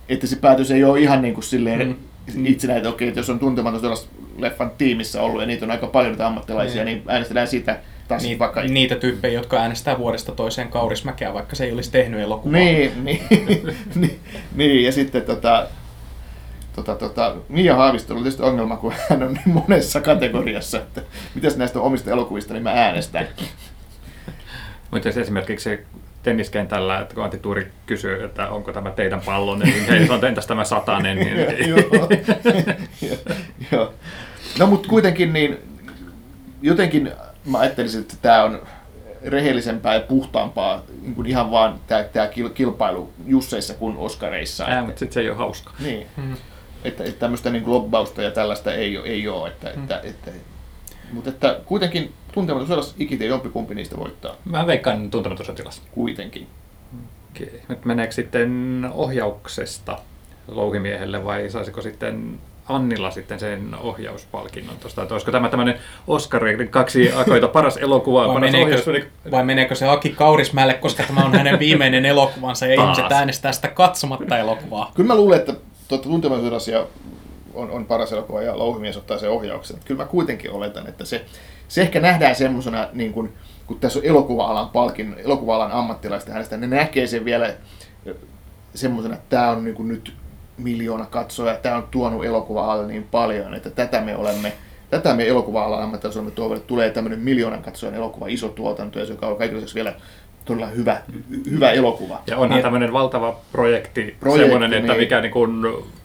että 0.09 0.27
se 0.27 0.37
päätös 0.37 0.71
ei 0.71 0.85
ole 0.85 1.01
ihan 1.01 1.23
niin 1.23 1.35
kuin 1.35 1.45
silleen 1.45 1.97
mm. 2.35 2.47
itsenäinen, 2.47 2.79
että 2.81 2.95
okei, 2.95 3.09
että 3.09 3.21
jos 3.21 3.31
on 3.31 3.39
tuntematon 3.39 3.81
sellaista 3.81 4.09
leffan 4.39 4.71
tiimissä 4.79 5.23
ollut 5.23 5.41
ja 5.41 5.47
niitä 5.47 5.65
on 5.65 5.71
aika 5.71 5.87
paljon 5.87 6.13
niitä 6.13 6.27
ammattilaisia, 6.27 6.83
mm. 6.83 6.87
niin 6.87 7.03
äänestetään 7.07 7.49
sitä 7.49 7.79
taas 8.09 8.23
Niit, 8.23 8.39
vaikka... 8.39 8.63
Niitä 8.63 8.97
tyyppejä, 8.97 9.35
jotka 9.35 9.57
äänestää 9.57 9.99
vuodesta 9.99 10.33
toiseen 10.33 10.69
kaurismäkeä, 10.69 11.35
vaikka 11.35 11.57
se 11.57 11.65
ei 11.65 11.73
olisi 11.73 11.91
tehnyt 11.91 12.21
elokuvaa. 12.21 12.59
Niin, 12.59 12.93
niin, 13.05 13.23
niin, 13.95 14.21
niin, 14.55 14.85
ja 14.85 14.93
sitten 14.93 15.23
tota, 15.23 15.67
tota, 16.77 16.95
tota, 16.95 17.37
Mia 17.49 17.77
Haavistolla 17.77 18.19
oli 18.19 18.25
tietysti 18.25 18.43
ongelma, 18.43 18.77
kun 18.77 18.93
hän 19.11 19.23
on 19.23 19.33
niin 19.33 19.55
monessa 19.69 20.01
kategoriassa, 20.01 20.79
että 20.79 21.03
mitäs 21.35 21.57
näistä 21.57 21.81
omista 21.81 22.11
elokuvista 22.11 22.55
niin 22.55 22.63
mä 22.63 22.73
äänestän. 22.73 23.29
Mutta 24.91 25.09
esimerkiksi 25.09 25.65
se 25.65 25.85
tenniskentällä, 26.29 27.01
että 27.01 27.15
kun 27.15 27.25
Antti 27.25 27.39
Tuuri 27.39 27.71
kysyy, 27.87 28.25
että 28.25 28.49
onko 28.49 28.73
tämä 28.73 28.91
teidän 28.91 29.21
pallonne, 29.21 29.65
niin 29.65 29.87
hei, 29.87 30.07
se 30.07 30.13
on 30.13 30.25
entäs 30.25 30.47
tämä 30.47 30.65
satanen, 30.65 31.17
niin 31.17 31.37
Joo. 31.69 32.09
Joo. 33.73 33.95
No 34.59 34.67
mutta 34.67 34.89
kuitenkin 34.89 35.33
niin 35.33 35.59
jotenkin 36.63 37.13
mä 37.45 37.59
ajattelisin, 37.59 38.01
että 38.01 38.15
tämä 38.23 38.45
on 38.45 38.63
rehellisempää 39.25 39.95
ja 39.95 40.01
puhtaampaa 40.01 40.83
niin 41.03 41.15
kuin 41.15 41.27
ihan 41.27 41.51
vaan 41.51 41.81
tämä, 41.87 42.03
tämä 42.05 42.29
kilpailu 42.55 43.13
Jusseissa 43.27 43.75
kuin 43.75 43.97
Oskareissa. 43.97 44.65
Ää, 44.65 44.83
mutta 44.83 44.99
sitten 44.99 45.15
se 45.15 45.21
ei 45.21 45.29
ole 45.29 45.39
hauska. 45.39 45.73
Niin. 45.81 46.07
Mm. 46.17 46.37
Että, 46.85 47.05
että 47.05 47.21
tämmöistä 47.21 47.51
niin 47.51 47.71
lobbausta 47.71 48.23
ja 48.23 48.31
tällaista 48.31 48.75
ei, 48.75 48.99
ole- 48.99 49.07
ei 49.07 49.29
ole. 49.29 49.49
Että, 49.49 49.73
mm. 49.77 49.83
että, 49.83 50.01
että, 50.05 50.31
mutta 51.13 51.31
että 51.31 51.61
kuitenkin 51.65 52.13
tuntematon 52.33 52.69
sotilas 52.69 52.95
ikitie 52.99 53.29
jompikumpi 53.29 53.75
niistä 53.75 53.97
voittaa. 53.97 54.35
Mä 54.45 54.67
veikkaan 54.67 55.11
tuntematon 55.11 55.47
sotilas. 55.47 55.83
Kuitenkin. 55.91 56.47
Okei. 57.31 57.63
Nyt 57.69 57.85
meneekö 57.85 58.13
sitten 58.13 58.85
ohjauksesta 58.93 59.99
louhimiehelle 60.49 61.25
vai 61.25 61.51
saisiko 61.51 61.83
sitten 61.83 62.39
Annilla 62.69 63.11
sitten 63.11 63.41
sen 63.41 63.75
ohjauspalkinnon 63.81 64.77
tuosta, 64.77 65.03
että 65.03 65.15
olisiko 65.15 65.33
tämä 65.33 65.49
tämmöinen 65.49 65.79
Oscarin 66.07 66.69
kaksi 66.69 67.13
akoita 67.13 67.49
paras 67.49 67.77
elokuva, 67.87 68.21
Vai 68.21 68.35
paras 68.35 68.41
meneekö, 68.41 68.83
ohjaus, 68.83 69.07
vai 69.31 69.45
meneekö 69.45 69.75
se 69.75 69.89
Aki 69.89 70.09
Kaurismäelle, 70.09 70.75
koska 70.75 71.03
tämä 71.03 71.25
on 71.25 71.35
hänen 71.35 71.59
viimeinen 71.59 72.05
elokuvansa 72.05 72.67
ja 72.67 72.77
Taas. 72.77 72.99
ihmiset 72.99 73.13
äänestää 73.13 73.53
sitä 73.53 73.69
katsomatta 73.69 74.39
elokuvaa. 74.39 74.93
Kyllä 74.95 75.07
mä 75.07 75.17
luulen, 75.17 75.39
että 75.39 75.55
tuota, 75.89 76.05
tuntematon 76.05 76.53
on, 77.55 77.71
on 77.71 77.87
paras 77.87 78.13
elokuva 78.13 78.43
ja 78.43 78.59
louhimies 78.59 78.97
ottaa 78.97 79.19
sen 79.19 79.31
ohjauksen. 79.31 79.77
Kyllä 79.85 80.03
mä 80.03 80.09
kuitenkin 80.09 80.51
oletan, 80.51 80.87
että 80.87 81.05
se, 81.05 81.25
se 81.69 81.83
ehkä 81.83 82.01
nähdään 82.01 82.35
semmoisena, 82.35 82.89
niin 82.93 83.13
kuin, 83.13 83.33
kun 83.67 83.81
tässä 83.81 83.99
on 83.99 84.05
elokuva-alan 84.05 84.69
palkin, 84.69 85.17
elokuva-alan 85.25 85.73
ammattilaista 85.73 86.33
hänestä, 86.33 86.57
ne 86.57 86.67
näkee 86.67 87.07
sen 87.07 87.25
vielä 87.25 87.55
semmoisena, 88.75 89.15
että 89.15 89.37
tämä 89.37 89.51
on 89.51 89.65
niin 89.65 89.75
kuin 89.75 89.89
nyt 89.89 90.15
miljoona 90.57 91.07
katsoja, 91.07 91.55
tämä 91.55 91.77
on 91.77 91.89
tuonut 91.91 92.25
elokuva-alalle 92.25 92.87
niin 92.87 93.09
paljon, 93.11 93.55
että 93.55 93.71
tätä 93.71 94.01
me 94.01 94.17
olemme 94.17 94.53
Tätä 94.91 95.15
me 95.15 95.29
elokuva-alan 95.29 95.79
olemme 95.79 96.31
tuoneet, 96.31 96.57
että 96.57 96.69
tulee 96.69 96.91
tämmöinen 96.91 97.19
miljoonan 97.19 97.63
katsojan 97.63 97.95
elokuva, 97.95 98.27
iso 98.29 98.49
tuotanto, 98.49 98.99
ja 98.99 99.07
se 99.07 99.17
on 99.23 99.37
kaikille 99.37 99.63
vielä 99.75 99.95
todella 100.45 100.67
hyvä, 100.67 101.01
hyvä 101.51 101.71
elokuva. 101.71 102.23
Ja 102.27 102.37
onhan 102.37 102.51
Niin. 102.51 102.63
tämmöinen 102.63 102.93
valtava 102.93 103.37
projekti, 103.53 104.17
Projekti, 104.21 104.45
semmoinen, 104.45 104.73
että 104.73 104.93
niin. 104.93 105.01
mikä 105.01 105.21
niin 105.21 105.33
kuin 105.33 105.63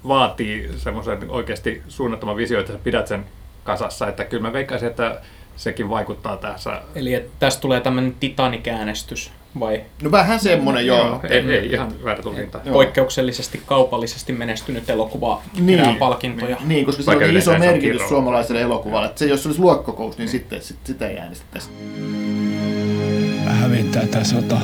vaatii 0.07 0.69
semmoisen 0.77 1.29
oikeasti 1.29 1.83
suunnattoman 1.87 2.37
visio, 2.37 2.59
että 2.59 2.73
sä 2.73 2.79
pidät 2.83 3.07
sen 3.07 3.25
kasassa. 3.63 4.07
Että 4.07 4.25
kyllä 4.25 4.43
mä 4.43 4.53
veikkaisin, 4.53 4.87
että 4.87 5.21
sekin 5.55 5.89
vaikuttaa 5.89 6.37
tässä. 6.37 6.81
Eli 6.95 7.13
että 7.13 7.31
tästä 7.39 7.61
tulee 7.61 7.81
tämmöinen 7.81 8.15
Titanic-äänestys, 8.19 9.31
vai 9.59 9.81
No 10.01 10.11
vähän 10.11 10.39
semmoinen, 10.39 10.85
joo. 10.85 11.19
Ei, 11.29 11.39
ei 11.39 11.71
ihan 11.71 11.93
väärä 12.03 12.21
tulkinta. 12.21 12.59
Joo. 12.65 12.73
poikkeuksellisesti 12.73 13.61
kaupallisesti 13.65 14.33
menestynyt 14.33 14.89
elokuva 14.89 15.41
niin. 15.59 15.95
palkintoja. 15.95 16.57
Niin, 16.65 16.85
koska 16.85 17.03
se 17.03 17.11
on 17.11 17.19
niin 17.19 17.37
iso 17.37 17.51
on 17.51 17.59
merkitys 17.59 17.81
kirjoilla. 17.83 18.09
suomalaiselle 18.09 18.61
elokuvalle. 18.61 19.05
Että 19.07 19.19
se, 19.19 19.25
jos 19.25 19.43
se 19.43 19.49
olisi 19.49 19.61
luokkokous, 19.61 20.17
niin 20.17 20.29
sitten 20.29 20.61
sit, 20.61 20.77
sitä 20.83 21.07
ei 21.07 21.17
äänestettäisi. 21.17 21.69
hävittää 23.45 24.05
tämä 24.05 24.23
sota. 24.23 24.57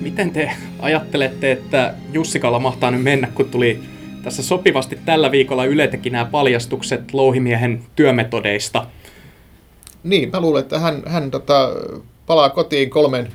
Miten 0.00 0.30
te 0.30 0.50
ajattelette, 0.78 1.52
että 1.52 1.94
Jussikalla 2.12 2.58
mahtaa 2.58 2.90
nyt 2.90 3.02
mennä, 3.02 3.28
kun 3.34 3.50
tuli 3.50 3.80
tässä 4.22 4.42
sopivasti 4.42 4.98
tällä 5.04 5.30
viikolla 5.30 5.64
Yle 5.64 5.88
teki 5.88 6.10
nämä 6.10 6.24
paljastukset 6.24 7.14
louhimiehen 7.14 7.82
työmetodeista? 7.96 8.86
Niin, 10.02 10.30
mä 10.32 10.40
luulen, 10.40 10.60
että 10.62 10.78
hän, 10.78 11.02
hän 11.06 11.30
tota, 11.30 11.70
palaa 12.26 12.50
kotiin 12.50 12.90
kolmen 12.90 13.28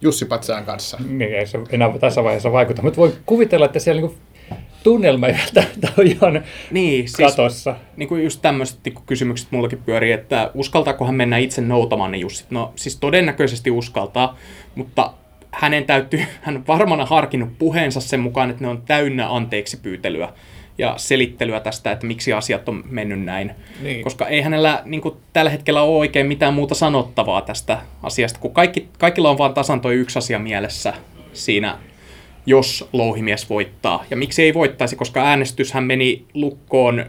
Jussi 0.00 0.24
Patsaan 0.24 0.64
kanssa. 0.64 0.98
Niin, 1.08 1.34
ei 1.34 1.46
se 1.46 1.58
enää 1.70 1.98
tässä 1.98 2.24
vaiheessa 2.24 2.52
vaikuta. 2.52 2.82
Mutta 2.82 2.96
voi 3.00 3.12
kuvitella, 3.26 3.66
että 3.66 3.78
siellä 3.78 4.00
niinku 4.00 4.18
tunnelma 4.82 5.26
ei 5.26 5.34
välttämättä 5.38 5.88
ole 5.98 6.06
ihan 6.06 6.42
Niin, 6.70 7.08
siis 7.08 7.30
katossa. 7.30 7.76
niin 7.96 8.08
kuin 8.08 8.24
just 8.24 8.42
tämmöiset 8.42 8.78
niin 8.84 8.94
kuin 8.94 9.06
kysymykset 9.06 9.48
mullakin 9.50 9.82
pyörii, 9.86 10.12
että 10.12 10.50
uskaltaakohan 10.54 11.14
mennä 11.14 11.38
itse 11.38 11.60
noutamaan 11.60 12.10
ne 12.10 12.18
Jussit? 12.18 12.50
No 12.50 12.72
siis 12.76 12.96
todennäköisesti 12.96 13.70
uskaltaa, 13.70 14.36
mutta 14.74 15.12
hänen 15.50 15.84
täytyy, 15.84 16.20
hän 16.42 16.56
on 16.56 16.66
varmana 16.66 17.06
harkinnut 17.06 17.58
puheensa 17.58 18.00
sen 18.00 18.20
mukaan, 18.20 18.50
että 18.50 18.64
ne 18.64 18.68
on 18.68 18.82
täynnä 18.82 19.34
anteeksi 19.34 19.76
pyytelyä 19.76 20.32
ja 20.78 20.94
selittelyä 20.96 21.60
tästä, 21.60 21.92
että 21.92 22.06
miksi 22.06 22.32
asiat 22.32 22.68
on 22.68 22.84
mennyt 22.90 23.24
näin. 23.24 23.52
Niin. 23.82 24.02
Koska 24.02 24.26
ei 24.26 24.40
hänellä 24.40 24.82
niin 24.84 25.00
kuin, 25.00 25.16
tällä 25.32 25.50
hetkellä 25.50 25.82
ole 25.82 25.98
oikein 25.98 26.26
mitään 26.26 26.54
muuta 26.54 26.74
sanottavaa 26.74 27.42
tästä 27.42 27.78
asiasta, 28.02 28.38
kun 28.38 28.54
kaikki, 28.54 28.88
kaikilla 28.98 29.30
on 29.30 29.38
vaan 29.38 29.54
tasan 29.54 29.80
toi 29.80 29.94
yksi 29.94 30.18
asia 30.18 30.38
mielessä 30.38 30.92
siinä, 31.32 31.78
jos 32.46 32.88
louhimies 32.92 33.50
voittaa. 33.50 34.04
Ja 34.10 34.16
miksi 34.16 34.42
ei 34.42 34.54
voittaisi, 34.54 34.96
koska 34.96 35.20
äänestyshän 35.20 35.84
meni 35.84 36.24
lukkoon 36.34 37.06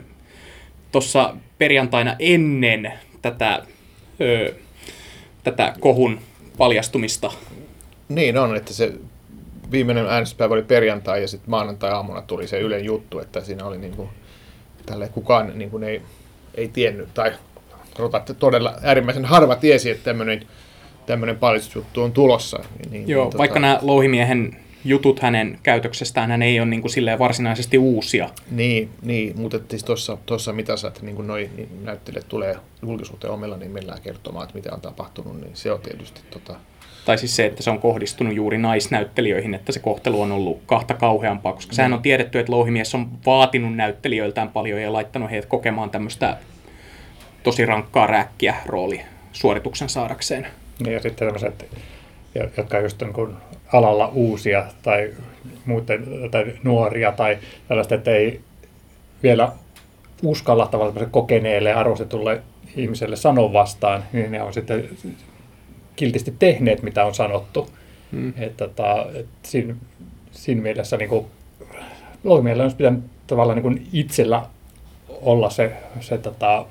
tuossa 0.92 1.36
perjantaina 1.58 2.16
ennen 2.20 2.94
tätä, 3.22 3.64
ö, 4.22 4.54
tätä 5.44 5.74
kohun 5.80 6.20
paljastumista. 6.58 7.32
Niin 8.10 8.38
on, 8.38 8.56
että 8.56 8.74
se 8.74 8.94
viimeinen 9.74 10.06
äänestyspäivä 10.06 10.54
oli 10.54 10.64
perjantai 10.64 11.22
ja 11.22 11.28
sitten 11.28 11.50
maanantai-aamuna 11.50 12.22
tuli 12.22 12.48
se 12.48 12.60
Ylen 12.60 12.86
juttu, 12.86 13.20
että 13.20 13.42
siinä 13.42 13.66
oli 13.66 13.78
niin 13.78 13.96
kuin, 13.96 14.10
tälle 14.86 15.10
kukaan 15.10 15.52
niin 15.56 15.70
kuin 15.70 15.84
ei, 15.84 16.02
ei 16.56 16.68
tiennyt, 16.68 17.14
tai 17.14 17.32
että 18.18 18.34
todella 18.34 18.74
äärimmäisen 18.82 19.26
harva 19.26 19.56
tiesi, 19.56 19.90
että 19.90 20.04
tämmöinen, 20.04 20.48
tämmöinen 21.06 21.38
paljastusjuttu 21.38 22.02
on 22.02 22.12
tulossa. 22.12 22.58
Niin, 22.58 22.92
niin, 22.92 23.08
Joo, 23.08 23.26
tota, 23.26 23.38
vaikka 23.38 23.60
nämä 23.60 23.80
louhimiehen 23.82 24.58
jutut 24.86 25.20
hänen 25.20 25.60
käytöksestään, 25.64 26.32
hän 26.32 26.42
ei 26.42 26.60
ole 26.60 26.70
niin 26.70 26.82
kuin 26.82 26.92
silleen 26.92 27.20
varsinaisesti 27.20 27.78
uusia. 27.78 28.30
Niin, 28.52 28.90
niin 29.02 29.40
mutta 29.40 29.60
siis 29.70 29.84
tuossa, 29.84 30.18
tuossa 30.26 30.54
mitassa, 30.54 30.88
että 30.88 31.06
niin 31.06 31.16
kuin 31.16 31.28
noi 31.28 31.50
niin 31.56 31.86
näyttelijät 31.86 32.28
tulee 32.28 32.56
julkisuuteen 32.82 33.34
omilla 33.34 33.58
nimellään 33.58 34.02
kertomaan, 34.02 34.44
että 34.44 34.56
mitä 34.56 34.74
on 34.74 34.82
tapahtunut, 34.82 35.42
niin 35.42 35.52
se 35.54 35.72
on 35.72 35.80
tietysti 35.82 36.22
tota, 36.30 36.56
Tai 37.06 37.18
siis 37.18 37.36
se, 37.36 37.46
että 37.46 37.64
se 37.64 37.70
on 37.70 37.80
kohdistunut 37.80 38.36
juuri 38.36 38.58
naisnäyttelijöihin, 38.58 39.54
että 39.54 39.72
se 39.72 39.80
kohtelu 39.80 40.22
on 40.22 40.32
ollut 40.32 40.62
kahta 40.66 40.94
kauheampaa, 40.94 41.54
koska 41.54 41.74
sehän 41.74 41.94
on 41.94 42.02
tiedetty, 42.02 42.40
että 42.40 42.52
louhimies 42.52 42.96
on 42.96 43.08
vaatinut 43.26 43.76
näyttelijöiltään 43.76 44.50
paljon 44.50 44.82
ja 44.82 44.94
laittanut 44.94 45.32
heidät 45.32 45.46
kokemaan 45.46 45.90
tämmöistä 45.90 46.38
tosi 47.44 47.66
rankkaa 47.66 48.08
rääkkiä 48.08 48.56
rooli 48.66 49.02
suorituksen 49.32 49.90
saadakseen. 49.90 50.48
Niin 50.80 50.94
ja 50.94 51.00
sitten 51.00 51.28
tämmöiset, 51.28 51.66
jo- 52.36 52.50
jotka 52.58 52.78
on 52.78 52.84
just 52.84 53.02
niin 53.02 53.14
kuin 53.14 53.36
alalla 53.74 54.08
uusia 54.14 54.66
tai 54.84 55.12
muuten 55.66 56.06
tai 56.32 56.46
nuoria 56.64 57.12
tai 57.12 57.38
tällaista, 57.68 57.96
että 57.96 58.12
ei 58.12 58.42
vielä 59.24 59.52
uskalla 60.24 60.68
tavallaan 60.68 61.12
kokeneelle 61.12 61.70
ja 61.70 61.80
arvostetulle 61.80 62.42
ihmiselle 62.76 63.16
sanoa 63.16 63.54
vastaan, 63.54 64.04
niin 64.14 64.32
ne 64.32 64.42
on 64.42 64.54
sitten 64.54 64.90
kiltisti 65.96 66.34
tehneet, 66.40 66.84
mitä 66.84 67.06
on 67.06 67.16
sanottu. 67.16 67.70
Mm. 68.12 68.34
Että, 68.38 68.68
tota, 68.68 69.06
et 69.16 69.28
siinä, 69.44 69.76
siinä 70.32 70.62
mielessä 70.62 70.98
niin 70.98 71.10
kuin, 71.10 71.26
olisi 72.24 72.76
pitänyt 72.76 73.04
tavallaan 73.28 73.56
niin 73.56 73.64
kuin 73.64 73.88
itsellä 73.94 74.46
olla 75.22 75.50
se, 75.50 75.74
se 76.00 76.18
tota, 76.18 76.66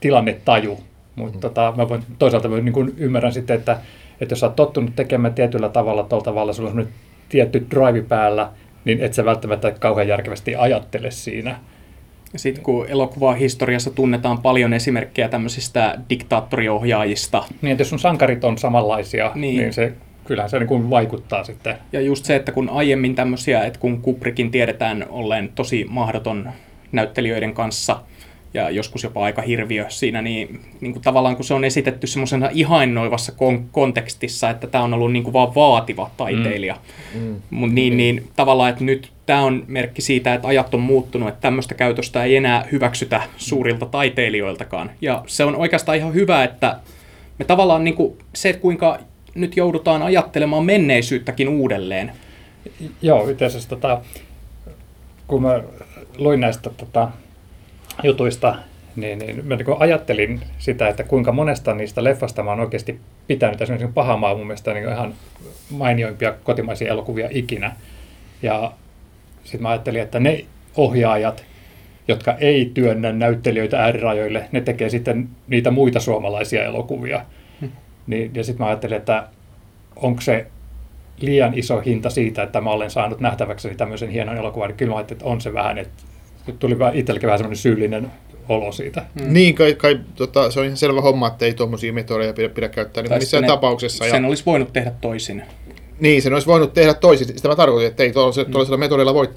tilannetaju. 0.00 0.78
Mutta 1.16 1.36
mm. 1.36 1.40
tota, 1.40 1.72
mä 1.76 1.88
voin, 1.88 2.02
toisaalta 2.18 2.48
mä 2.48 2.56
niin 2.56 2.72
kuin 2.72 2.94
ymmärrän 2.96 3.32
sitten, 3.32 3.56
että, 3.56 3.80
että 4.20 4.32
jos 4.32 4.40
sä 4.40 4.46
oot 4.46 4.56
tottunut 4.56 4.96
tekemään 4.96 5.34
tietyllä 5.34 5.68
tavalla, 5.68 6.02
tuolla 6.02 6.24
tavalla, 6.24 6.52
sulla 6.52 6.68
on 6.68 6.74
semmoinen 6.74 6.94
tietty 7.28 7.66
drive 7.70 8.02
päällä, 8.02 8.50
niin 8.84 9.00
et 9.00 9.14
sä 9.14 9.24
välttämättä 9.24 9.70
kauhean 9.70 10.08
järkevästi 10.08 10.56
ajattele 10.56 11.10
siinä. 11.10 11.60
Sitten 12.36 12.64
kun 12.64 12.86
elokuvahistoriassa 12.88 13.90
tunnetaan 13.90 14.38
paljon 14.42 14.72
esimerkkejä 14.72 15.28
tämmöisistä 15.28 15.98
diktaattoriohjaajista, 16.10 17.44
Niin, 17.62 17.72
että 17.72 17.80
jos 17.80 17.88
sun 17.90 17.98
sankarit 17.98 18.44
on 18.44 18.58
samanlaisia, 18.58 19.30
Niin. 19.34 19.40
niin, 19.40 19.56
niin 19.58 19.72
se, 19.72 19.92
kyllähän 20.24 20.50
se 20.50 20.58
niin 20.58 20.66
kuin 20.66 20.90
vaikuttaa 20.90 21.44
sitten. 21.44 21.74
Ja 21.92 22.00
just 22.00 22.24
se, 22.24 22.36
että 22.36 22.52
kun 22.52 22.68
aiemmin 22.68 23.14
tämmöisiä, 23.14 23.64
että 23.64 23.80
kun 23.80 24.02
Kubrickin 24.02 24.50
tiedetään 24.50 25.06
olleen 25.08 25.52
tosi 25.54 25.86
mahdoton 25.88 26.50
näyttelijöiden 26.92 27.54
kanssa 27.54 28.00
ja 28.54 28.70
joskus 28.70 29.02
jopa 29.02 29.24
aika 29.24 29.42
hirviö 29.42 29.86
siinä, 29.88 30.22
niin, 30.22 30.60
niin 30.80 30.92
kuin 30.92 31.02
tavallaan 31.02 31.36
kun 31.36 31.44
se 31.44 31.54
on 31.54 31.64
esitetty 31.64 32.06
semmoisena 32.06 32.48
ihainnoivassa 32.52 33.32
kon- 33.32 33.62
kontekstissa, 33.72 34.50
että 34.50 34.66
tämä 34.66 34.84
on 34.84 34.94
ollut 34.94 35.12
niin 35.12 35.22
kuin 35.22 35.32
vaan 35.32 35.54
vaativa 35.54 36.10
taiteilija. 36.16 36.76
Mm. 37.14 37.36
Mut 37.50 37.72
niin, 37.72 37.96
niin 37.96 38.28
tavallaan, 38.36 38.70
että 38.70 38.84
nyt 38.84 39.12
tämä 39.26 39.42
on 39.42 39.64
merkki 39.66 40.02
siitä, 40.02 40.34
että 40.34 40.48
ajat 40.48 40.74
on 40.74 40.80
muuttunut, 40.80 41.28
että 41.28 41.40
tämmöistä 41.40 41.74
käytöstä 41.74 42.24
ei 42.24 42.36
enää 42.36 42.64
hyväksytä 42.72 43.22
suurilta 43.36 43.86
taiteilijoiltakaan. 43.86 44.90
Ja 45.00 45.24
se 45.26 45.44
on 45.44 45.56
oikeastaan 45.56 45.98
ihan 45.98 46.14
hyvä, 46.14 46.44
että 46.44 46.76
me 47.38 47.44
tavallaan 47.44 47.84
niin 47.84 47.94
kuin 47.94 48.18
se, 48.34 48.48
että 48.48 48.62
kuinka 48.62 48.98
nyt 49.34 49.56
joudutaan 49.56 50.02
ajattelemaan 50.02 50.64
menneisyyttäkin 50.64 51.48
uudelleen. 51.48 52.12
Joo, 53.02 53.28
itse 53.28 53.44
asiassa 53.44 53.68
tota, 53.68 54.00
kun 55.26 55.42
mä 55.42 55.62
luin 56.18 56.40
näistä 56.40 56.70
tota, 56.70 57.08
jutuista, 58.02 58.54
niin, 58.96 59.18
niin 59.18 59.46
mä 59.46 59.56
niin 59.56 59.66
ajattelin 59.78 60.40
sitä, 60.58 60.88
että 60.88 61.04
kuinka 61.04 61.32
monesta 61.32 61.74
niistä 61.74 62.04
leffasta 62.04 62.42
mä 62.42 62.50
oon 62.50 62.60
oikeasti 62.60 63.00
pitänyt. 63.26 63.62
Esimerkiksi 63.62 63.92
Pahamaa 63.94 64.30
on 64.30 64.36
mun 64.36 64.46
mielestä 64.46 64.74
niin 64.74 64.88
ihan 64.88 65.14
mainioimpia 65.70 66.34
kotimaisia 66.44 66.90
elokuvia 66.90 67.28
ikinä. 67.30 67.76
Ja 68.42 68.72
sitten 69.44 69.62
mä 69.62 69.68
ajattelin, 69.68 70.02
että 70.02 70.20
ne 70.20 70.44
ohjaajat, 70.76 71.44
jotka 72.08 72.32
ei 72.32 72.70
työnnä 72.74 73.12
näyttelijöitä 73.12 73.82
äärirajoille, 73.82 74.48
ne 74.52 74.60
tekee 74.60 74.88
sitten 74.88 75.28
niitä 75.48 75.70
muita 75.70 76.00
suomalaisia 76.00 76.64
elokuvia. 76.64 77.24
Hmm. 77.60 77.70
Niin, 78.06 78.30
ja 78.34 78.44
sitten 78.44 78.64
mä 78.64 78.68
ajattelin, 78.68 78.96
että 78.96 79.28
onko 79.96 80.20
se 80.20 80.46
liian 81.20 81.54
iso 81.54 81.80
hinta 81.80 82.10
siitä, 82.10 82.42
että 82.42 82.60
mä 82.60 82.70
olen 82.70 82.90
saanut 82.90 83.20
nähtäväkseni 83.20 83.74
tämmöisen 83.74 84.08
hienon 84.08 84.36
elokuvan, 84.36 84.68
niin 84.68 84.76
kyllä 84.76 84.90
mä 84.90 84.96
ajattelin, 84.96 85.18
että 85.18 85.30
on 85.30 85.40
se 85.40 85.54
vähän, 85.54 85.78
että 85.78 86.02
tuli 86.58 86.76
itsellekin 86.94 87.26
vähän 87.26 87.38
semmoinen 87.38 87.56
syyllinen 87.56 88.10
olo 88.48 88.72
siitä. 88.72 89.06
Mm. 89.14 89.32
Niin, 89.32 89.54
kai, 89.54 89.74
kai 89.74 90.00
tota, 90.14 90.50
se 90.50 90.60
on 90.60 90.66
ihan 90.66 90.76
selvä 90.76 91.00
homma, 91.00 91.26
että 91.26 91.44
ei 91.44 91.54
tuommoisia 91.54 91.92
metodeja 91.92 92.32
pidä, 92.32 92.48
pidä 92.48 92.68
käyttää 92.68 93.02
niin 93.02 93.18
missään 93.18 93.42
ne, 93.42 93.46
tapauksessa. 93.46 94.04
Sen 94.04 94.22
ja... 94.22 94.28
olisi 94.28 94.46
voinut 94.46 94.72
tehdä 94.72 94.92
toisin. 95.00 95.42
Niin, 96.00 96.22
sen 96.22 96.32
olisi 96.32 96.46
voinut 96.46 96.72
tehdä 96.72 96.94
toisin. 96.94 97.26
Sitä 97.26 97.48
mä 97.48 97.56
tarkoitin, 97.56 97.88
että 97.88 98.02
ei 98.02 98.12
tuollaisella 98.12 98.76
mm. 98.76 98.80
metodilla 98.80 99.14
voi 99.14 99.28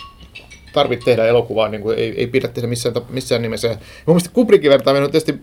tarvitse 0.74 1.05
tehdä 1.05 1.26
elokuvaa, 1.26 1.70
niin 1.70 1.82
kuin 1.82 1.97
ei, 1.97 2.14
ei 2.18 2.28
pidä 2.28 2.47
tehdä 2.47 2.68
missään, 2.68 2.95
missään 3.09 3.41
nimessä. 3.41 3.68
Ja 3.68 3.74
mun 3.74 4.16
mielestä 4.16 4.30
Kubrickin 4.34 4.72
vertaaminen 4.72 5.05
on 5.05 5.11
tietysti 5.11 5.39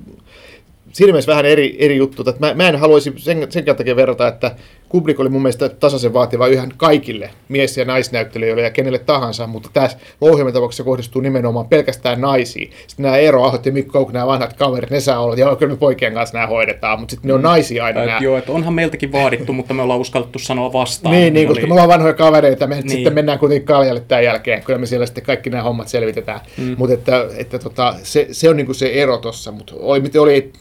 siinä 0.93 1.12
mielessä 1.12 1.30
vähän 1.30 1.47
eri, 1.47 1.76
eri 1.78 1.97
juttu. 1.97 2.22
Että 2.28 2.47
mä, 2.47 2.55
mä 2.55 2.68
en 2.68 2.76
haluaisi 2.76 3.12
sen, 3.16 3.47
sen 3.51 3.64
takia 3.64 3.97
verrata, 3.97 4.28
että 4.28 4.55
Kubrick 4.91 5.20
oli 5.20 5.28
mun 5.28 5.43
mielestä 5.43 5.68
tasaisen 5.68 6.12
vaativa 6.12 6.47
ihan 6.47 6.72
kaikille 6.76 7.30
mies- 7.49 7.76
ja 7.76 7.84
naisnäyttelijöille 7.84 8.62
ja 8.62 8.70
kenelle 8.70 8.99
tahansa, 8.99 9.47
mutta 9.47 9.70
tässä 9.72 9.99
ohjelman 10.20 10.53
tapauksessa 10.53 10.84
kohdistuu 10.84 11.22
nimenomaan 11.22 11.68
pelkästään 11.68 12.20
naisiin. 12.20 12.70
Sitten 12.86 13.05
nämä 13.05 13.16
Eero 13.16 13.45
Ahot 13.45 13.66
ja 13.66 13.72
Mikko 13.72 13.93
Kouk, 13.93 14.12
nämä 14.12 14.26
vanhat 14.26 14.53
kaverit, 14.53 14.91
ne 14.91 15.01
saa 15.01 15.20
olla, 15.20 15.34
ja 15.34 15.57
kyllä 15.57 15.72
me 15.72 15.76
poikien 15.78 16.14
kanssa 16.14 16.36
nämä 16.36 16.47
hoidetaan, 16.47 17.01
mutta 17.01 17.11
sitten 17.11 17.28
ne 17.28 17.34
on 17.34 17.41
mm. 17.41 17.45
naisia 17.45 17.84
aina. 17.84 18.05
Nämä. 18.05 18.18
Joo, 18.20 18.36
että 18.36 18.53
onhan 18.53 18.74
meiltäkin 18.74 19.12
vaadittu, 19.12 19.53
mutta 19.53 19.74
me 19.74 19.82
ollaan 19.82 20.01
uskallettu 20.01 20.38
sanoa 20.38 20.72
vastaan. 20.72 21.14
niin, 21.14 21.34
niin, 21.34 21.49
koska 21.49 21.61
oli... 21.61 21.68
me 21.68 21.72
ollaan 21.72 21.88
vanhoja 21.88 22.14
kavereita, 22.14 22.66
me 22.66 22.74
niin. 22.74 22.91
sitten 22.91 23.14
mennään 23.14 23.38
kuitenkin 23.38 23.66
kaljalle 23.66 24.01
tämän 24.01 24.24
jälkeen, 24.24 24.62
kyllä 24.62 24.78
me 24.78 24.86
siellä 24.86 25.07
sitten 25.07 25.24
kaikki 25.24 25.51
nämä 25.51 25.62
hommat 25.62 25.88
selvitetään. 25.88 26.41
Mm. 26.59 26.74
Mutta 26.78 26.95
että, 26.95 27.26
että 27.36 27.59
tota, 27.59 27.95
se, 28.03 28.28
se, 28.32 28.49
on 28.49 28.57
niin 28.57 28.74
se 28.74 28.86
ero 28.86 29.18
tuossa, 29.18 29.53
mutta 29.53 29.74
oli, 29.78 30.03
oli, 30.18 30.53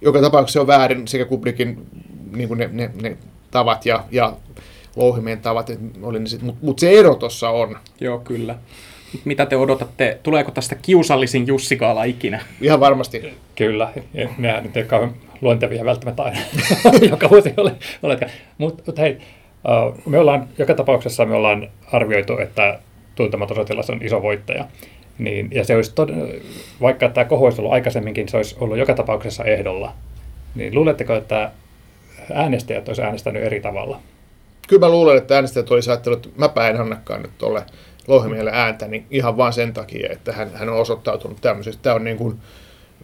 joka 0.00 0.20
tapauksessa 0.20 0.60
on 0.60 0.66
väärin 0.66 1.08
sekä 1.08 1.24
Kubrickin 1.24 1.86
niin 2.32 2.48
kuin 2.48 2.58
ne, 2.58 2.70
ne, 2.72 2.90
ne 3.02 3.16
tavat 3.50 3.86
ja, 3.86 4.04
ja 4.10 4.32
louhimien 4.96 5.40
tavat, 5.40 5.70
mutta 5.98 6.60
mut 6.62 6.78
se 6.78 6.90
ero 6.90 7.14
tuossa 7.14 7.50
on. 7.50 7.76
Joo, 8.00 8.18
kyllä. 8.18 8.58
Mitä 9.24 9.46
te 9.46 9.56
odotatte? 9.56 10.18
Tuleeko 10.22 10.50
tästä 10.50 10.74
kiusallisin 10.74 11.46
Jussikaala 11.46 12.04
ikinä? 12.04 12.40
Ihan 12.60 12.80
varmasti. 12.80 13.34
Kyllä. 13.54 13.92
Nehän 14.38 14.62
nyt 14.62 14.76
ei 14.76 14.84
kauhean 14.84 15.14
luontevia 15.40 15.84
välttämättä 15.84 16.22
aina 16.22 16.40
joka 17.10 17.30
vuosi 17.30 17.54
ole. 17.56 17.72
Mutta 18.58 18.82
mut 18.86 18.98
hei, 18.98 19.18
me 20.06 20.18
ollaan, 20.18 20.48
joka 20.58 20.74
tapauksessa 20.74 21.24
me 21.24 21.34
ollaan 21.34 21.68
arvioitu, 21.92 22.38
että 22.38 22.78
tuntematon 23.14 23.56
sotilas 23.56 23.90
on 23.90 24.02
iso 24.02 24.22
voittaja. 24.22 24.64
Niin, 25.20 25.48
ja 25.52 25.64
se 25.64 25.76
olisi 25.76 25.92
tod- 26.00 26.40
vaikka 26.80 27.08
tämä 27.08 27.24
kohu 27.24 27.44
olisi 27.44 27.60
ollut 27.60 27.72
aikaisemminkin, 27.72 28.28
se 28.28 28.36
olisi 28.36 28.56
ollut 28.60 28.78
joka 28.78 28.94
tapauksessa 28.94 29.44
ehdolla. 29.44 29.92
Niin 30.54 30.74
luuletteko, 30.74 31.14
että 31.14 31.50
äänestäjät 32.32 32.88
olisi 32.88 33.02
äänestänyt 33.02 33.42
eri 33.42 33.60
tavalla? 33.60 34.00
Kyllä 34.68 34.86
mä 34.86 34.90
luulen, 34.90 35.16
että 35.16 35.34
äänestäjät 35.34 35.70
olisi 35.70 35.90
ajatellut, 35.90 36.26
että 36.26 36.40
mäpä 36.40 36.68
en 36.68 36.80
annakaan 36.80 37.22
nyt 37.22 37.30
tuolle 37.38 37.62
Lohimielle 38.06 38.50
ääntä, 38.54 38.88
niin 38.88 39.06
ihan 39.10 39.36
vain 39.36 39.52
sen 39.52 39.72
takia, 39.72 40.12
että 40.12 40.32
hän, 40.32 40.50
hän 40.54 40.68
on 40.68 40.76
osoittautunut 40.76 41.40
tämmöisestä. 41.40 41.82
Tämä 41.82 41.96
on 41.96 42.04
niin 42.04 42.16
kuin, 42.16 42.38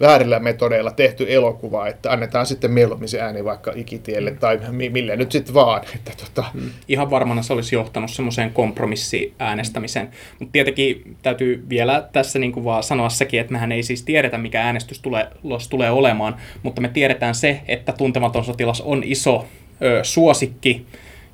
väärillä 0.00 0.38
metodeilla 0.38 0.90
tehty 0.90 1.26
elokuva, 1.28 1.86
että 1.86 2.12
annetaan 2.12 2.46
sitten 2.46 2.70
mieluummin 2.70 3.08
se 3.08 3.20
ääni 3.20 3.44
vaikka 3.44 3.72
ikitielle 3.74 4.30
mm. 4.30 4.38
tai 4.38 4.60
millä 4.90 5.16
nyt 5.16 5.32
sitten 5.32 5.54
vaan. 5.54 5.82
Että 5.94 6.12
tota. 6.24 6.44
mm. 6.54 6.70
Ihan 6.88 7.10
varmana 7.10 7.42
se 7.42 7.52
olisi 7.52 7.74
johtanut 7.74 8.10
semmoiseen 8.10 8.52
kompromissiäänestämiseen. 8.52 10.08
Mutta 10.38 10.52
tietenkin 10.52 11.16
täytyy 11.22 11.64
vielä 11.68 12.08
tässä 12.12 12.38
niin 12.38 12.52
kuin 12.52 12.64
vaan 12.64 12.82
sanoa 12.82 13.08
sekin, 13.08 13.40
että 13.40 13.52
mehän 13.52 13.72
ei 13.72 13.82
siis 13.82 14.02
tiedetä, 14.02 14.38
mikä 14.38 14.62
äänestys 14.62 15.00
tulee, 15.00 15.28
tulee 15.70 15.90
olemaan, 15.90 16.36
mutta 16.62 16.80
me 16.80 16.88
tiedetään 16.88 17.34
se, 17.34 17.60
että 17.68 17.92
Tuntematon 17.92 18.44
sotilas 18.44 18.80
on 18.80 19.02
iso 19.04 19.46
ö, 19.82 20.04
suosikki 20.04 20.86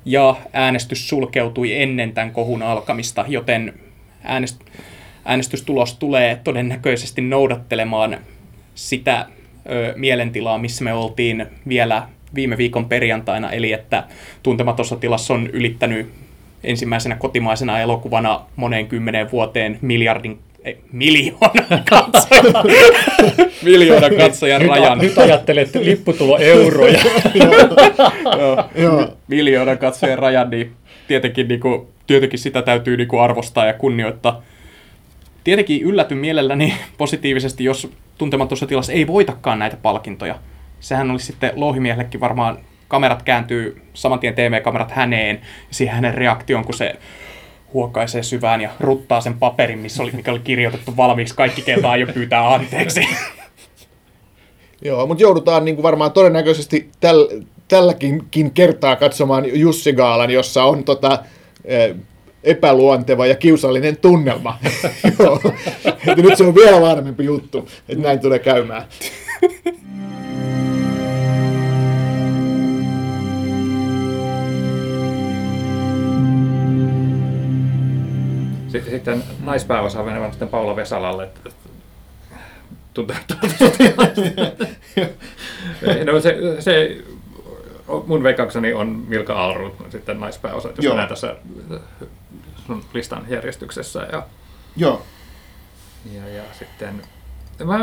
ja 0.05 0.35
äänestys 0.53 1.09
sulkeutui 1.09 1.81
ennen 1.81 2.13
tämän 2.13 2.31
kohun 2.31 2.63
alkamista, 2.63 3.25
joten 3.27 3.73
äänest, 4.23 4.61
äänestystulos 5.25 5.97
tulee 5.97 6.39
todennäköisesti 6.43 7.21
noudattelemaan 7.21 8.17
sitä 8.75 9.25
ö, 9.69 9.93
mielentilaa, 9.95 10.57
missä 10.57 10.83
me 10.83 10.93
oltiin 10.93 11.45
vielä 11.67 12.07
viime 12.35 12.57
viikon 12.57 12.85
perjantaina, 12.85 13.51
eli 13.51 13.73
että 13.73 14.03
Tuntematon 14.43 14.85
sotilas 14.85 15.31
on 15.31 15.47
ylittänyt 15.47 16.09
ensimmäisenä 16.63 17.15
kotimaisena 17.15 17.79
elokuvana 17.79 18.41
moneen 18.55 18.87
kymmeneen 18.87 19.31
vuoteen 19.31 19.79
miljardin 19.81 20.39
ei, 20.63 20.77
miljoona 20.91 21.83
katsoja, 21.89 22.63
miljoona 23.63 24.09
katsojan 24.09 24.61
nyt, 24.61 24.69
rajan. 24.69 24.97
Nyt 24.97 25.17
ajattelet 25.17 25.75
lipputulo 25.75 26.37
euroja. 26.37 26.99
Joo, 28.75 29.07
miljoona 29.27 29.75
katsojan 29.75 30.19
rajan, 30.19 30.49
niin 30.49 30.71
tietenkin, 31.07 31.47
niin 31.47 31.59
kuin, 31.59 31.87
tietenkin 32.07 32.39
sitä 32.39 32.61
täytyy 32.61 32.97
niin 32.97 33.07
kuin 33.07 33.21
arvostaa 33.21 33.65
ja 33.65 33.73
kunnioittaa. 33.73 34.43
Tietenkin 35.43 35.81
yllätyn 35.81 36.17
mielelläni 36.17 36.73
positiivisesti, 36.97 37.63
jos 37.63 37.91
tuntematon 38.17 38.57
sotilas 38.57 38.89
ei 38.89 39.07
voitakaan 39.07 39.59
näitä 39.59 39.77
palkintoja. 39.77 40.35
Sehän 40.79 41.11
olisi 41.11 41.25
sitten 41.25 41.51
louhimiehellekin 41.55 42.19
varmaan, 42.19 42.57
kamerat 42.87 43.23
kääntyy, 43.23 43.81
saman 43.93 44.19
tien 44.19 44.33
TV-kamerat 44.33 44.91
häneen, 44.91 45.35
ja 45.35 45.75
siihen 45.75 45.95
hänen 45.95 46.13
reaktioon, 46.13 46.65
kun 46.65 46.73
se 46.73 46.95
huokaisee 47.73 48.23
syvään 48.23 48.61
ja 48.61 48.69
ruttaa 48.79 49.21
sen 49.21 49.33
paperin, 49.33 49.79
missä 49.79 50.03
oli, 50.03 50.11
mikä 50.11 50.31
oli 50.31 50.39
kirjoitettu 50.39 50.97
valmiiksi, 50.97 51.35
kaikki 51.35 51.61
keltaa 51.61 51.97
jo 51.97 52.07
pyytää 52.07 52.53
anteeksi. 52.53 53.07
Joo, 54.85 55.07
mutta 55.07 55.23
joudutaan 55.23 55.65
niin 55.65 55.75
kuin 55.75 55.83
varmaan 55.83 56.11
todennäköisesti 56.11 56.89
täl, 56.99 57.27
tälläkin 57.67 58.23
kertaa 58.53 58.95
katsomaan 58.95 59.59
Jussi 59.59 59.93
Gaalan, 59.93 60.31
jossa 60.31 60.63
on 60.63 60.83
tota, 60.83 61.19
eh, 61.65 61.95
epäluonteva 62.43 63.25
ja 63.25 63.35
kiusallinen 63.35 63.97
tunnelma. 63.97 64.59
Joo. 65.19 65.41
Että 65.85 66.21
nyt 66.21 66.37
se 66.37 66.43
on 66.43 66.55
vielä 66.55 66.81
varmempi 66.81 67.25
juttu, 67.25 67.69
että 67.89 68.03
näin 68.03 68.19
tulee 68.19 68.39
käymään. 68.39 68.85
Sitten 78.89 79.23
naispääosa 79.43 80.03
menevän 80.03 80.31
sitten 80.31 80.47
Paula 80.47 80.75
Vesalalle. 80.75 81.29
Tuntuu, 82.93 83.15
no 86.05 86.21
se, 86.21 86.37
se 86.59 86.97
mun 88.07 88.23
veikkaukseni 88.23 88.73
on 88.73 88.87
Milka 88.87 89.45
Alrut 89.45 89.73
sitten 89.89 90.19
naispääosa, 90.19 90.69
jos 90.69 90.85
Joo. 90.85 91.07
tässä 91.07 91.35
sun 92.67 92.85
listan 92.93 93.25
järjestyksessä. 93.29 94.07
Ja, 94.11 94.23
Joo. 94.75 95.01
Ja, 96.13 96.29
ja 96.29 96.43
sitten, 96.59 97.01
mä, 97.63 97.79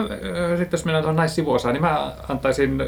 sitten 0.48 0.78
jos 0.78 0.84
mennään 0.84 1.02
tuohon 1.02 1.16
naissivuosaan, 1.16 1.74
niin 1.74 1.82
mä 1.82 2.12
antaisin 2.28 2.82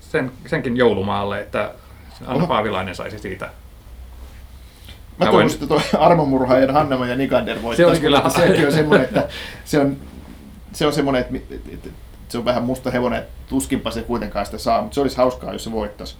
sen, 0.00 0.32
senkin 0.46 0.76
joulumaalle, 0.76 1.40
että 1.40 1.74
Anna 2.20 2.34
Oho. 2.34 2.46
Paavilainen 2.46 2.94
saisi 2.94 3.18
siitä 3.18 3.50
Mä, 5.18 5.24
mä 5.24 5.32
voin... 5.32 5.50
sitten 5.50 5.68
tuo 5.68 5.80
armomurhaajan 5.98 6.70
Hannema 6.70 7.06
ja 7.06 7.16
Nikander 7.16 7.62
voittaisi, 7.62 7.82
se 7.82 7.96
on 7.96 8.00
kyllä... 8.00 8.30
sekin 8.30 8.66
on 8.66 8.72
semmoinen, 8.72 9.04
että 9.04 9.28
se 9.64 9.80
on, 9.80 9.96
se 10.72 10.86
on 10.86 10.92
semmoinen, 10.92 11.22
että, 11.22 11.54
että 11.74 11.88
se 12.28 12.38
on 12.38 12.44
vähän 12.44 12.62
musta 12.62 12.90
hevonen, 12.90 13.18
että 13.18 13.32
tuskinpa 13.48 13.90
se 13.90 14.02
kuitenkaan 14.02 14.46
sitä 14.46 14.58
saa, 14.58 14.82
mutta 14.82 14.94
se 14.94 15.00
olisi 15.00 15.16
hauskaa, 15.16 15.52
jos 15.52 15.64
se 15.64 15.72
voittaisi. 15.72 16.16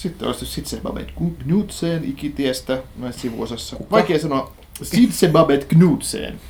Sitten 0.00 0.28
olisi 0.28 0.46
Sitsebabet 0.46 1.12
Knudsen 1.42 2.04
ikitiestä 2.04 2.78
näissä 2.96 3.20
sivuosassa. 3.20 3.76
Vaikea 3.90 4.18
sanoa 4.18 4.52
Sitsebabet 4.82 5.64
Knudsen. 5.64 6.40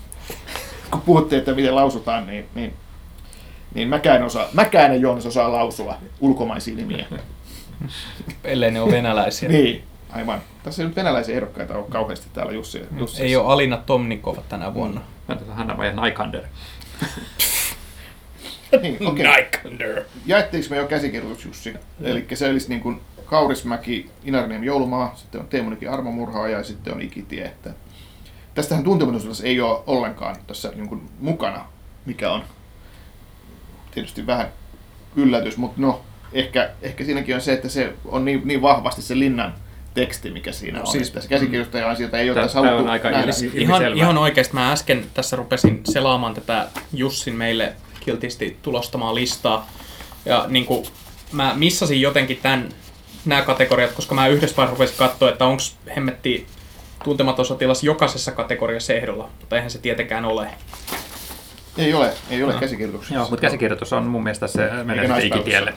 Kun 0.91 1.01
puhutte, 1.01 1.37
että 1.37 1.55
miten 1.55 1.75
lausutaan, 1.75 2.27
niin, 2.27 2.47
niin, 2.55 2.75
niin 3.75 3.89
mäkään, 3.89 4.23
osaa, 4.23 4.49
mäkään 4.53 4.95
en 4.95 5.01
Joonas 5.01 5.27
osaa 5.27 5.53
lausua 5.53 5.97
ulkomaisia 6.21 6.75
nimiä. 6.77 7.07
Ellei 8.45 8.71
ne 8.71 8.81
ole 8.81 8.93
venäläisiä. 8.93 9.49
niin, 9.59 9.85
aivan. 10.11 10.43
Tässä 10.63 10.83
ei 10.83 10.87
nyt 10.89 10.97
venäläisiä 10.97 11.35
ehdokkaita 11.35 11.77
ole 11.77 11.87
kauheasti 11.89 12.27
täällä 12.33 12.53
Jussi. 12.53 12.83
Jussi. 12.99 13.23
Ei 13.23 13.37
ole 13.37 13.53
Alina 13.53 13.77
Tomnikova 13.77 14.43
tänä 14.49 14.75
vuonna. 14.75 15.01
Mm. 15.29 15.37
Hanna 15.49 15.77
vai 15.77 15.93
Naikander. 15.93 16.43
niin, 18.83 19.07
okay. 19.07 19.25
Naikander. 19.25 20.03
Jaettiinko 20.27 20.71
me 20.71 20.77
jo 20.77 20.87
käsikirjoitus 20.87 21.45
Jussi? 21.45 21.73
Mm. 21.73 22.07
Eli 22.07 22.27
se 22.35 22.51
olisi 22.51 22.69
niin 22.69 22.81
kuin 22.81 23.01
Kaurismäki, 23.31 24.11
Inarniemi 24.25 24.67
Joulumaa, 24.67 25.15
sitten 25.17 25.41
on 25.41 25.49
Teemunikin 25.49 25.91
armomurhaaja 25.91 26.59
ja 26.59 26.65
sitten 26.65 26.95
on 26.95 27.03
Ikitie. 27.03 27.45
Että 27.45 27.71
tästähän 28.55 28.85
tuntematon 28.85 29.21
ei 29.43 29.61
ole 29.61 29.83
ollenkaan 29.87 30.37
tuossa 30.47 30.73
niin 30.75 30.89
kuin 30.89 31.03
mukana, 31.21 31.65
mikä 32.07 32.33
on 32.33 32.43
tietysti 33.91 34.27
vähän 34.27 34.49
yllätys, 35.17 35.57
mutta 35.57 35.81
no, 35.81 36.01
ehkä, 36.33 36.71
ehkä 36.83 37.05
siinäkin 37.05 37.35
on 37.35 37.41
se, 37.41 37.53
että 37.53 37.69
se 37.69 37.93
on 38.05 38.25
niin, 38.25 38.43
niin 38.45 38.63
vahvasti 38.63 39.03
se 39.03 39.19
linnan 39.19 39.55
teksti, 39.95 40.31
mikä 40.31 40.53
siinä 40.53 40.79
no, 40.79 40.85
on. 40.85 40.93
Siis, 40.93 41.09
että 41.09 41.21
se 41.21 41.29
käsikirjoittaja 41.29 41.91
asioita 41.91 42.19
ei 42.19 42.31
ole 42.31 42.41
tässä 42.41 42.59
haluttu 42.59 42.83
on 42.85 42.91
aika 42.91 43.11
nähdä. 43.11 43.33
Ihan, 43.55 43.97
ihan 43.97 44.19
oikeasti 44.19 44.55
mä 44.55 44.73
äsken 44.73 45.07
tässä 45.15 45.37
rupesin 45.37 45.81
selaamaan 45.85 46.35
tätä 46.35 46.69
Jussin 46.93 47.35
meille 47.35 47.73
kiltisti 48.01 48.59
tulostamaa 48.63 49.15
listaa. 49.15 49.71
Ja 50.25 50.45
niin 50.49 50.67
kuin, 50.67 50.87
mä 51.33 51.55
missasin 51.57 52.01
jotenkin 52.01 52.39
tämän, 52.43 52.69
nämä 53.25 53.43
kategoriat, 53.43 53.93
koska 53.93 54.15
mä 54.15 54.29
yhdessä 54.29 54.57
vaiheessa 54.57 54.77
rupesin 54.77 54.99
katsoa, 54.99 55.29
että 55.29 55.45
onko 55.45 55.63
hemmetti 55.97 56.47
tuntematon 57.05 57.47
sotilas 57.47 57.85
jokaisessa 57.85 58.33
kategoriassa 58.33 58.93
ehdolla, 58.93 59.29
mutta 59.41 59.57
eihän 59.57 59.71
se 59.71 59.79
tietenkään 59.79 60.25
ole. 60.25 60.51
Ei 61.79 61.95
ole, 61.95 62.13
ei 62.31 62.43
ole 62.43 62.55
käsikirjoituksessa. 62.61 63.15
Joo, 63.15 63.27
mutta 63.31 63.41
käsikirjoitus 63.41 63.93
on 63.93 64.07
mun 64.07 64.23
mielestä 64.23 64.47
se 64.47 64.71
menee 64.85 65.27
ikitielle. 65.27 65.75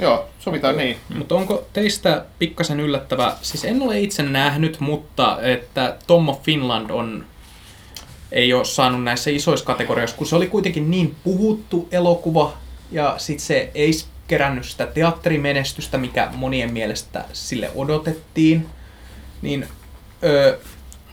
Joo, 0.00 0.28
sovitaan 0.38 0.76
niin. 0.76 0.96
Mm. 1.08 1.18
Mutta 1.18 1.34
onko 1.34 1.66
teistä 1.72 2.24
pikkasen 2.38 2.80
yllättävä, 2.80 3.36
siis 3.42 3.64
en 3.64 3.82
ole 3.82 4.00
itse 4.00 4.22
nähnyt, 4.22 4.80
mutta 4.80 5.38
että 5.42 5.96
Tommo 6.06 6.40
Finland 6.44 6.90
on, 6.90 7.24
ei 8.32 8.52
ole 8.52 8.64
saanut 8.64 9.04
näissä 9.04 9.30
isoissa 9.30 9.66
kategorioissa, 9.66 10.16
kun 10.16 10.26
se 10.26 10.36
oli 10.36 10.46
kuitenkin 10.46 10.90
niin 10.90 11.16
puhuttu 11.24 11.88
elokuva 11.92 12.52
ja 12.90 13.14
sitten 13.18 13.46
se 13.46 13.70
ei 13.74 13.92
kerännyt 14.26 14.64
sitä 14.64 14.86
teatterimenestystä, 14.86 15.98
mikä 15.98 16.28
monien 16.34 16.72
mielestä 16.72 17.24
sille 17.32 17.70
odotettiin, 17.74 18.66
niin 19.42 19.66
öö, 20.24 20.58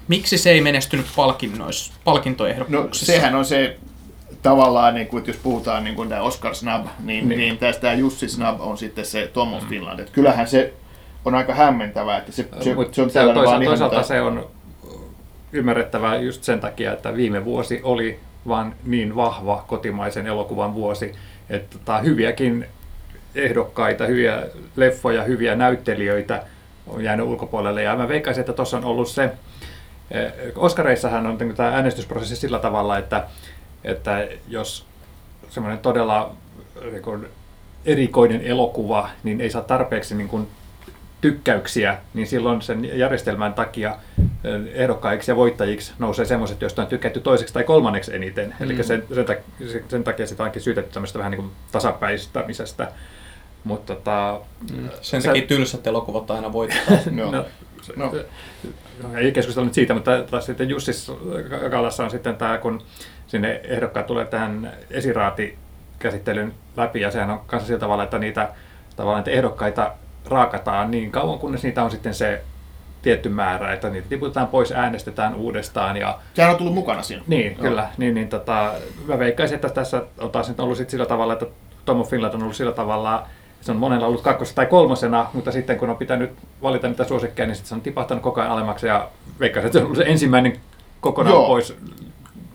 miksi 0.08 0.38
se 0.38 0.50
ei 0.50 0.62
menestynyt 0.62 1.06
palkinnoissa, 1.16 1.94
No 2.70 2.90
sehän 2.92 3.36
on 3.36 3.46
se 3.46 3.78
tavallaan, 4.42 4.96
niin 4.96 5.08
kuin, 5.08 5.20
että 5.20 5.30
jos 5.30 5.38
puhutaan 5.38 5.84
niin 5.84 5.96
kuin 5.96 6.10
tämä 6.10 6.22
Oscar 6.22 6.56
Snub, 6.56 6.86
niin, 7.00 7.30
niin. 7.30 7.40
niin 7.40 7.58
tästä 7.58 7.94
Jussi 7.94 8.30
Snub 8.30 8.62
on 8.62 8.78
sitten 8.78 9.06
se 9.06 9.30
Thomas 9.34 9.64
mm. 9.64 9.70
Finland. 9.70 10.00
Että 10.00 10.14
kyllähän 10.14 10.48
se 10.48 10.74
on 11.26 11.36
aika 11.36 11.54
hämmentävää, 11.54 12.18
että 12.18 12.32
se, 12.32 12.48
se, 12.62 12.76
Mut 12.76 12.94
se 12.94 13.02
on 13.02 13.10
se 13.10 13.20
toisaalta, 13.20 13.50
vaan 13.50 13.64
toisaalta 13.64 13.96
mitä- 13.96 14.08
se 14.08 14.22
on 14.22 14.48
ymmärrettävää 15.52 16.16
just 16.16 16.44
sen 16.44 16.60
takia, 16.60 16.94
että 16.94 17.16
viime 17.16 17.46
vuosi 17.46 17.80
oli 17.84 18.20
vaan 18.48 18.76
niin 18.84 19.16
vahva 19.16 19.64
kotimaisen 19.68 20.28
elokuvan 20.28 20.74
vuosi, 20.74 21.16
että 21.50 21.78
tota, 21.78 21.98
hyviäkin 21.98 22.66
ehdokkaita, 23.40 24.06
hyviä 24.06 24.44
leffoja, 24.76 25.24
hyviä 25.24 25.56
näyttelijöitä 25.56 26.44
on 26.88 27.04
jäänyt 27.04 27.26
ulkopuolelle. 27.26 27.84
Ja 27.84 27.96
mä 27.96 28.08
veikkaisin, 28.08 28.42
että 28.42 28.54
tuossa 28.54 28.78
on 28.78 28.86
ollut 28.86 29.08
se, 29.08 29.24
eh, 30.12 30.34
Oskareissahan 30.56 31.28
on 31.28 31.38
niin 31.38 31.56
tämä 31.56 31.70
äänestysprosessi 31.70 32.36
sillä 32.36 32.60
tavalla, 32.60 32.98
että, 32.98 33.28
että 33.84 34.28
jos 34.48 34.86
semmoinen 35.50 35.80
todella 35.80 36.36
niin 36.92 37.02
kuin 37.02 37.28
erikoinen 37.86 38.42
elokuva, 38.42 39.10
niin 39.24 39.42
ei 39.42 39.50
saa 39.50 39.62
tarpeeksi 39.62 40.16
niin 40.16 40.30
kuin 40.30 40.48
tykkäyksiä, 41.22 41.98
niin 42.14 42.28
silloin 42.28 42.62
sen 42.62 42.98
järjestelmän 43.00 43.54
takia 43.54 43.96
eh, 44.18 44.82
ehdokkaiksi 44.84 45.32
ja 45.32 45.36
voittajiksi 45.36 45.94
nousee 46.00 46.26
semmoiset, 46.26 46.62
joista 46.62 46.82
on 46.82 46.88
tykätty 46.88 47.20
toiseksi 47.20 47.54
tai 47.54 47.64
kolmanneksi 47.64 48.16
eniten. 48.16 48.56
Mm. 48.60 48.66
Eli 48.66 48.84
sen, 48.84 49.04
sen, 49.16 49.26
takia, 49.26 49.44
sen 49.88 50.04
takia 50.04 50.28
sitä 50.28 50.44
onkin 50.44 50.62
syytetty 50.62 50.94
tämmöistä 50.94 51.20
vähän 51.20 51.32
niin 51.32 51.42
kuin 51.42 51.52
tasapäistämisestä. 51.72 52.92
Mutta 53.64 53.96
tota, 53.96 54.40
Sen 55.02 55.22
sä- 55.22 55.30
takia 55.30 55.48
tylsät 55.48 55.88
elokuvat 55.88 56.32
aina 56.32 56.54
voittaa. 56.54 56.80
No, 57.12 57.32
No. 57.32 57.46
no. 57.96 58.12
Ei 59.18 59.32
keskustella 59.32 59.66
nyt 59.66 59.74
siitä, 59.74 59.94
mutta 59.94 60.24
taas 60.32 60.46
sitten 60.46 60.70
Jussis 60.70 61.12
Kalassa 61.72 62.04
on 62.04 62.12
sitten 62.12 62.36
tämä, 62.36 62.58
kun 62.58 62.82
sinne 63.28 63.62
ehdokkaat 63.64 64.08
tulee 64.08 64.26
tähän 64.26 64.74
esiraatikäsittelyn 64.92 66.54
läpi, 66.78 67.02
ja 67.02 67.12
sehän 67.12 67.30
on 67.30 67.40
kanssa 67.48 67.68
sillä 67.68 67.80
tavalla, 67.80 68.04
että 68.04 68.20
niitä 68.20 68.50
tavallaan 68.96 69.20
niitä 69.24 69.32
ehdokkaita 69.38 69.92
raakataan 70.26 70.92
niin 70.92 71.12
kauan, 71.12 71.40
kunnes 71.40 71.64
niitä 71.64 71.84
on 71.84 71.92
sitten 71.92 72.14
se 72.14 72.42
tietty 73.02 73.30
määrä, 73.30 73.74
että 73.74 73.90
niitä 73.90 74.10
tiputetaan 74.10 74.48
pois, 74.48 74.72
äänestetään 74.72 75.36
uudestaan 75.36 75.98
ja 75.98 76.20
Sehän 76.34 76.52
on 76.52 76.58
tullut 76.58 76.74
mukana 76.74 77.02
siinä. 77.04 77.24
niin, 77.28 77.52
Joo. 77.52 77.62
kyllä. 77.62 77.90
Niin, 77.98 78.14
niin 78.14 78.30
tota, 78.30 78.74
mä 79.08 79.20
veikkaisin, 79.20 79.56
että 79.56 79.70
tässä 79.70 80.02
on 80.18 80.32
taas 80.32 80.48
nyt 80.50 80.60
ollut 80.60 80.78
sit 80.78 80.90
sillä 80.90 81.06
tavalla, 81.06 81.34
että 81.34 81.46
Tom 81.86 82.00
of 82.02 82.10
Finland 82.10 82.34
on 82.34 82.42
ollut 82.44 82.56
sillä 82.56 82.72
tavalla, 82.72 83.28
se 83.62 83.72
on 83.72 83.78
monella 83.78 84.08
ollut 84.08 84.22
kakkosena 84.22 84.56
tai 84.56 84.66
kolmosena, 84.66 85.30
mutta 85.34 85.52
sitten 85.52 85.78
kun 85.78 85.90
on 85.90 85.98
pitänyt 85.98 86.32
valita 86.62 86.88
niitä 86.88 87.04
suosikkeja, 87.04 87.48
niin 87.48 87.56
sitten 87.56 87.70
se 87.70 87.76
on 87.76 87.82
tipahtanut 87.82 88.24
koko 88.24 88.42
ajan 88.42 88.52
alemmaksi 88.52 88.88
ja 88.88 89.10
veikkaisin, 89.40 89.68
että 89.68 89.80
se 89.80 89.84
on 89.84 89.86
ollut 89.86 89.98
se 89.98 90.12
ensimmäinen 90.12 90.60
kokonaan 91.02 91.36
Joo. 91.36 91.48
pois 91.48 91.76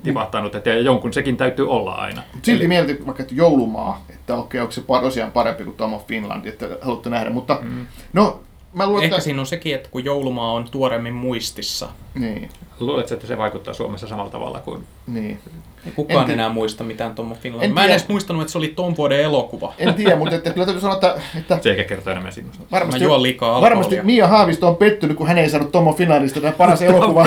tipahtanut, 0.03 0.55
että 0.55 0.71
jonkun 0.71 1.13
sekin 1.13 1.37
täytyy 1.37 1.71
olla 1.71 1.93
aina. 1.93 2.23
Silti 2.43 2.69
mietin 2.69 3.07
vaikka, 3.07 3.23
että 3.23 3.35
joulumaa, 3.35 4.05
että 4.09 4.35
okei, 4.35 4.61
onko 4.61 4.73
se 4.73 4.83
tosiaan 5.01 5.33
parempi 5.33 5.65
kuin 5.65 5.77
Tom 5.77 5.95
of 5.95 6.07
Finland, 6.07 6.47
että 6.47 6.69
haluatte 6.83 7.11
nähdä. 7.11 7.31
Mutta 7.31 7.59
mm. 7.63 7.87
no, 8.13 8.41
mä 8.75 8.87
luulen, 8.87 9.05
Ehkä 9.05 9.15
että... 9.17 9.25
siinä 9.25 9.41
on 9.41 9.47
sekin, 9.47 9.75
että 9.75 9.89
kun 9.91 10.05
joulumaa 10.05 10.53
on 10.53 10.65
tuoremmin 10.71 11.15
muistissa, 11.15 11.89
Niin, 12.15 12.49
Luuletko, 12.81 13.15
että 13.15 13.27
se 13.27 13.39
vaikuttaa 13.39 13.75
Suomessa 13.75 14.09
samalla 14.09 14.31
tavalla 14.31 14.61
kuin... 14.61 14.85
niin. 15.07 15.39
ei 15.87 15.93
kukaan 15.93 16.25
En 16.25 16.31
enää 16.31 16.49
muista 16.49 16.85
mitään 16.85 17.15
Tommo 17.15 17.35
Finland. 17.35 17.65
En 17.65 17.75
Mä 17.75 17.81
en 17.81 17.85
tiedä. 17.85 17.95
edes 17.97 18.09
muistanut, 18.09 18.43
että 18.43 18.53
se 18.53 18.59
oli 18.59 18.69
ton 18.69 18.97
vuoden 18.97 19.21
elokuva. 19.21 19.75
En 19.79 19.95
tiedä, 19.95 20.17
mutta 20.17 20.35
että, 20.35 20.51
kyllä 20.51 20.65
täytyy 20.67 20.81
sanoa, 20.81 20.95
että, 20.95 21.15
että 21.39 21.59
Se 21.63 21.71
ehkä 21.71 21.85
kertoo 21.85 22.11
enemmän 22.11 22.33
sinusta. 22.33 22.65
varmasti, 22.73 23.01
Mä 23.01 23.05
juon 23.07 23.23
liikaa 23.23 23.49
alkoholia. 23.49 23.71
varmasti 23.71 24.03
Mia 24.03 24.29
Haavisto 24.29 24.69
on 24.69 24.77
pettynyt, 24.77 25.17
kun 25.17 25.27
hän 25.27 25.39
ei 25.39 25.51
saanut 25.51 25.73
Tomo 25.73 25.93
Finlandista 25.93 26.41
tätä 26.41 26.57
paras 26.57 26.83
elokuva 26.83 27.27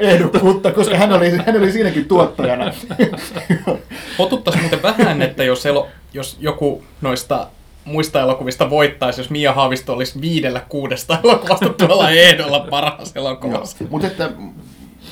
ehdokkuutta, 0.00 0.72
koska 0.72 0.96
hän 0.96 1.12
oli, 1.12 1.30
hän 1.30 1.56
oli 1.56 1.72
siinäkin 1.72 2.08
tuottajana. 2.08 2.72
Potuttaisi 4.16 4.60
muuten 4.60 4.82
vähän, 4.82 5.22
että 5.22 5.44
jos, 5.44 5.66
elo, 5.66 5.88
jos 6.14 6.36
joku 6.40 6.82
noista 7.00 7.46
muista 7.86 8.20
elokuvista 8.20 8.70
voittaisi, 8.70 9.20
jos 9.20 9.30
Mia 9.30 9.52
Haavisto 9.52 9.92
olisi 9.92 10.20
viidellä 10.20 10.60
kuudesta 10.68 11.18
elokuvasta 11.24 11.68
tuolla 11.68 12.10
ehdolla 12.10 12.66
paras 12.70 13.12
elokuvassa. 13.14 13.84
Mutta 13.90 14.06
että 14.06 14.30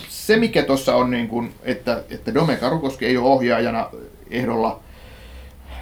se, 0.09 0.37
mikä 0.37 0.62
tuossa 0.62 0.97
on, 0.97 1.11
niin 1.11 1.29
kun, 1.29 1.51
että, 1.62 2.05
että 2.11 2.35
Dome 2.35 2.57
Karukoski 2.57 3.07
ei 3.07 3.16
ole 3.16 3.29
ohjaajana 3.29 3.91
ehdolla, 4.31 4.81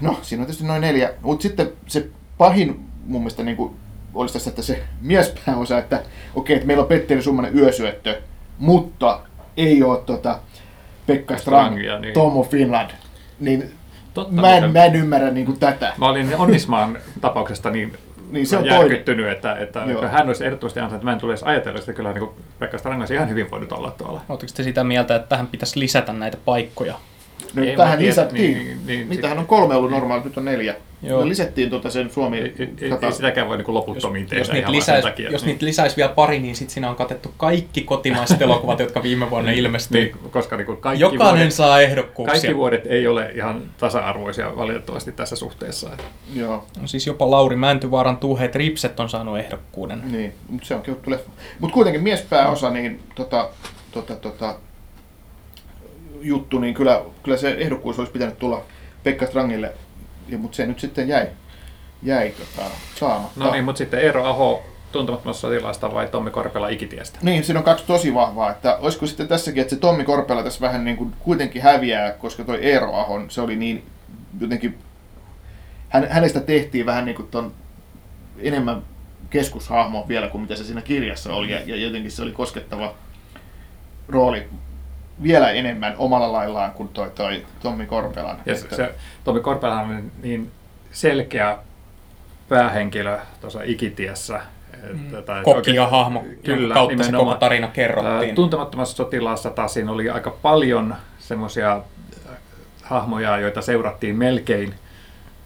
no 0.01 0.19
siinä 0.23 0.43
on 0.43 0.47
tietysti 0.47 0.67
noin 0.67 0.81
neljä, 0.81 1.13
mutta 1.23 1.43
sitten 1.43 1.73
se 1.87 2.09
pahin 2.39 2.81
mun 3.07 3.21
mielestä 3.21 3.43
niin 3.43 3.57
kuin, 3.57 3.77
olisi 4.15 4.35
tässä, 4.35 4.51
että 4.51 4.63
se 4.63 4.83
miespääosa, 5.01 5.79
että 5.79 6.03
okei, 6.35 6.57
että 6.57 6.67
meillä 6.67 6.83
on 6.83 6.89
Petteri 6.89 7.23
Summanen 7.23 7.59
yösyöttö, 7.59 8.21
mutta 8.59 9.21
ei 9.57 9.83
ole 9.83 10.01
tota, 10.07 10.39
Pekka 11.07 11.37
Strang, 11.37 11.67
Strangia, 11.67 11.99
niin. 11.99 12.15
Tomo 12.15 12.43
Finland, 12.43 12.91
niin 13.41 13.73
Totta, 14.15 14.41
mä 14.41 14.57
en, 14.57 14.73
mä 14.73 14.85
en 14.85 14.95
ymmärrä 14.97 15.31
niin 15.31 15.47
kuin 15.47 15.59
tätä. 15.59 15.93
Mä 15.99 16.09
olin 16.09 16.37
Onnismaan 16.37 16.99
tapauksesta 17.21 17.71
niin, 17.71 17.93
Niin 18.31 18.47
se 18.47 18.57
on 18.57 18.67
järkyttynyt, 18.67 19.29
että, 19.29 19.57
että 19.57 19.83
Joo. 19.87 20.09
hän 20.09 20.27
olisi 20.27 20.45
ehdottomasti 20.45 20.81
ansainnut, 20.81 20.97
että 21.01 21.05
mä 21.05 21.13
en 21.13 21.19
tule 21.19 21.33
edes 21.33 21.43
ajatella 21.43 21.81
sitä. 21.81 21.93
Kyllä 21.93 22.13
niin 22.13 22.29
Pekka 22.59 22.79
Strang 22.79 23.01
olisi 23.01 23.15
ihan 23.15 23.29
hyvin 23.29 23.51
voinut 23.51 23.73
olla 23.73 23.91
tuolla. 23.91 24.21
Oletteko 24.29 24.53
te 24.57 24.63
sitä 24.63 24.85
mieltä, 24.85 25.17
että 25.17 25.29
tähän 25.29 25.47
pitäisi 25.47 25.81
lisätä 25.81 26.13
näitä 26.13 26.39
paikkoja? 26.45 26.95
Nyt 27.55 27.69
Ei, 27.69 27.77
tähän 27.77 27.93
mä 27.93 27.97
tiedän, 27.97 28.11
lisättiin, 28.11 28.59
niin, 28.59 28.87
niin, 28.87 29.07
mitähän 29.09 29.37
sit- 29.37 29.41
on 29.41 29.47
kolme 29.47 29.75
ollut 29.75 29.91
normaali, 29.91 30.23
nyt 30.25 30.39
on 30.39 30.45
neljä. 30.45 30.75
Joo. 31.03 31.21
Me 31.23 31.29
lisättiin 31.29 31.71
tuota 31.71 31.91
sen 31.91 32.11
Suomi 32.11 32.39
Ei, 32.39 32.55
ei, 32.59 32.69
ei, 32.81 32.91
sata- 32.91 33.07
ei 33.07 33.13
sitäkään 33.13 33.49
voi 33.49 33.57
niin 33.57 33.65
kuin 33.65 33.75
loputtomiin 33.75 34.27
tehdä 34.27 34.41
Jos, 34.41 34.49
niitä 34.49 34.61
ihan 34.61 34.73
lisäisi, 34.73 35.09
takia. 35.09 35.31
jos 35.31 35.43
niin. 35.43 35.49
niitä 35.53 35.67
lisäisi 35.67 35.97
vielä 35.97 36.13
pari, 36.13 36.39
niin 36.39 36.57
sitten 36.57 36.75
siinä 36.75 36.91
on 36.91 36.97
katettu 36.97 37.35
kaikki 37.37 37.81
kotimaiset 37.83 38.43
elokuvat, 38.43 38.79
jotka 38.79 39.03
viime 39.03 39.31
vuonna 39.31 39.51
ilmestyi. 39.51 40.01
niin, 40.05 40.31
koska 40.31 40.57
niin 40.57 40.67
kuin 40.67 40.79
kaikki, 40.79 41.03
Jokainen 41.03 41.35
vuodet, 41.37 41.53
saa 41.53 41.81
ehdokkuuksia. 41.81 42.33
kaikki 42.33 42.57
vuodet 42.57 42.87
ei 42.87 43.07
ole 43.07 43.31
ihan 43.35 43.63
tasa-arvoisia 43.79 44.57
valitettavasti 44.57 45.13
tässä 45.13 45.37
suhteessa. 45.37 45.91
Joo, 46.35 46.67
No 46.81 46.87
siis 46.87 47.07
jopa 47.07 47.31
Lauri 47.31 47.57
Mäntyvaaran 47.57 48.17
Tuuheet 48.17 48.55
Ripset 48.55 49.01
on 49.01 49.09
saanut 49.09 49.39
ehdokkuuden. 49.39 50.03
niin, 50.13 50.33
mutta 50.49 50.67
se 50.69 50.75
on 50.75 50.83
juttu 50.87 51.11
leffa. 51.11 51.31
Mutta 51.59 51.75
kuitenkin 51.75 52.03
miespääosa, 52.03 52.71
niin 52.71 53.01
tota, 53.15 53.49
tota, 53.93 54.17
tota, 54.17 54.55
juttu, 56.21 56.59
niin 56.59 56.75
kyllä, 56.75 57.03
kyllä 57.23 57.37
se 57.37 57.51
ehdokkuus 57.59 57.99
olisi 57.99 58.13
pitänyt 58.13 58.39
tulla 58.39 58.63
Pekka 59.03 59.27
Strangille, 59.27 59.73
mutta 60.39 60.57
se 60.57 60.67
nyt 60.67 60.81
sitten 60.81 61.09
jäi, 61.09 61.27
jäi 62.03 62.31
tota, 62.31 62.71
saamatta. 62.95 63.41
No 63.41 63.53
niin, 63.53 63.65
mutta 63.65 63.79
sitten 63.79 64.01
Eero 64.01 64.25
Aho 64.25 64.63
tuntemattomasta 64.93 65.41
sotilaasta 65.41 65.95
vai 65.95 66.09
Tommi 66.09 66.31
Korpela 66.31 66.69
ikitiestä? 66.69 67.19
Niin, 67.23 67.45
siinä 67.45 67.61
on 67.61 67.65
kaksi 67.65 67.85
tosi 67.87 68.15
vahvaa, 68.15 68.51
että 68.51 68.77
olisiko 68.77 69.07
sitten 69.07 69.29
tässäkin, 69.29 69.61
että 69.61 69.75
se 69.75 69.81
Tommi 69.81 70.05
Korpela 70.05 70.43
tässä 70.43 70.61
vähän 70.61 70.85
niin 70.85 70.97
kuin 70.97 71.15
kuitenkin 71.19 71.63
häviää, 71.63 72.13
koska 72.13 72.45
toi 72.45 72.59
Eero 72.63 72.95
Ahon, 72.95 73.31
se 73.31 73.41
oli 73.41 73.57
niin 73.57 73.85
jotenkin, 74.41 74.79
hän, 75.89 76.07
hänestä 76.11 76.41
tehtiin 76.41 76.87
vähän 76.87 77.05
niin 77.05 77.17
kuin 77.17 77.29
ton 77.29 77.53
enemmän 78.39 78.83
keskushahmo 79.31 80.05
vielä 80.09 80.29
kuin 80.29 80.41
mitä 80.43 80.57
se 80.57 80.65
siinä 80.65 80.83
kirjassa 80.83 81.35
oli, 81.35 81.53
ja, 81.53 81.61
ja 81.67 81.77
jotenkin 81.77 82.11
se 82.11 82.23
oli 82.23 82.33
koskettava 82.33 82.95
rooli 84.09 84.49
vielä 85.23 85.51
enemmän 85.51 85.95
omalla 85.99 86.33
laillaan 86.33 86.73
kuin 86.73 86.89
toi, 86.89 87.11
toi 87.11 87.47
Tommi 87.63 87.87
Korpelan. 87.87 88.37
Ja 88.47 88.55
se, 88.57 88.77
se, 88.77 88.95
Tommi 89.25 89.41
Korpelahan 89.41 89.91
on 89.91 90.11
niin 90.23 90.51
selkeä 90.93 91.59
päähenkilö 92.49 93.19
tuossa 93.41 93.61
ikitiessä, 93.65 94.41
Että- 94.91 95.23
tai 95.23 95.43
Kokki 95.43 95.57
oikein- 95.59 95.77
ja 95.77 95.87
hahmo, 95.87 96.25
Kyllä, 96.45 96.75
kautta 96.75 97.05
se 97.05 97.13
koko 97.13 97.35
tarina 97.35 97.69
kerrottiin. 97.69 98.35
Tuntemattomassa 98.35 98.97
sotilaassa 98.97 99.51
taas 99.51 99.75
siinä 99.75 99.93
oli 99.93 100.11
aika 100.11 100.31
paljon 100.31 100.95
semmoisia 101.19 101.81
hahmoja, 102.83 103.39
joita 103.39 103.63
seurattiin 103.63 104.17
melkein 104.17 104.75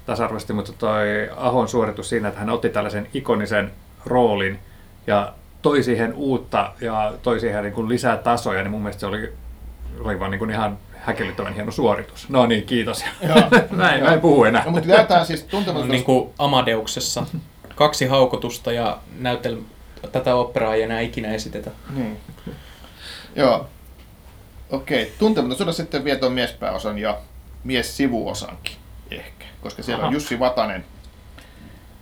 tasa-arvoisesti, 0.06 0.52
mutta 0.52 0.72
toi 0.78 1.06
Ahon 1.36 1.68
suoritus 1.68 2.08
siinä, 2.08 2.28
että 2.28 2.40
hän 2.40 2.50
otti 2.50 2.68
tällaisen 2.68 3.06
ikonisen 3.14 3.70
roolin 4.06 4.58
ja 5.06 5.32
toi 5.62 5.82
siihen 5.82 6.14
uutta 6.14 6.72
ja 6.80 7.12
toi 7.22 7.40
siihen 7.40 7.62
niin 7.62 7.74
kuin 7.74 7.88
lisää 7.88 8.16
tasoja, 8.16 8.62
niin 8.62 8.70
mun 8.70 8.82
mielestä 8.82 9.00
se 9.00 9.06
oli, 9.06 9.32
oli 10.00 10.20
vaan 10.20 10.30
niin 10.30 10.38
kuin 10.38 10.50
ihan 10.50 10.78
häkellyttävän 10.92 11.54
hieno 11.54 11.72
suoritus. 11.72 12.28
No 12.28 12.46
niin, 12.46 12.66
kiitos. 12.66 13.04
Mä 13.70 13.92
en 13.92 14.20
puhu 14.20 14.44
enää. 14.44 14.64
No, 14.64 14.70
mutta 14.70 14.88
lähdetään 14.88 15.26
siis 15.26 15.42
No, 15.42 15.48
tuntematon... 15.50 15.88
niin 15.88 16.04
kuin 16.04 16.30
Amadeuksessa. 16.38 17.26
Kaksi 17.74 18.06
haukotusta 18.06 18.72
ja 18.72 18.98
näytel... 19.18 19.58
tätä 20.12 20.34
operaa 20.34 20.74
ei 20.74 20.82
enää 20.82 21.00
ikinä 21.00 21.28
esitetä. 21.28 21.70
Niin. 21.94 22.20
Joo. 23.36 23.68
Okei, 24.70 25.12
tuntematon 25.18 25.58
soda 25.58 25.72
sitten 25.72 26.04
vie 26.04 26.16
tuon 26.16 26.32
miespääosan 26.32 26.98
ja 26.98 27.18
mies 27.64 27.96
sivuosankin 27.96 28.76
ehkä, 29.10 29.44
koska 29.60 29.82
siellä 29.82 30.02
on 30.02 30.08
Aha. 30.08 30.14
Jussi 30.14 30.38
Vatanen, 30.38 30.84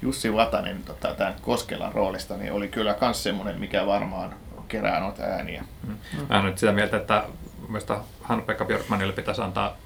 Jussi 0.03 0.35
Vatanen 0.35 0.83
tota, 0.83 1.15
tämän 1.15 1.35
Koskelan 1.43 1.93
roolista, 1.93 2.37
niin 2.37 2.53
oli 2.53 2.69
kyllä 2.69 2.97
myös 3.01 3.23
semmoinen, 3.23 3.61
mikä 3.61 3.87
varmaan 3.87 4.35
kerää 4.69 5.01
noita 5.01 5.23
ääniä. 5.23 5.65
Mä 5.87 5.95
olen 6.31 6.45
nyt 6.45 6.59
sitä 6.59 6.73
mieltä, 6.73 6.97
että 6.97 7.25
mielestä 7.69 7.97
Hannu-Pekka 8.23 8.65
Björkmanille 8.65 9.13
pitäisi 9.13 9.43
antaa 9.43 9.77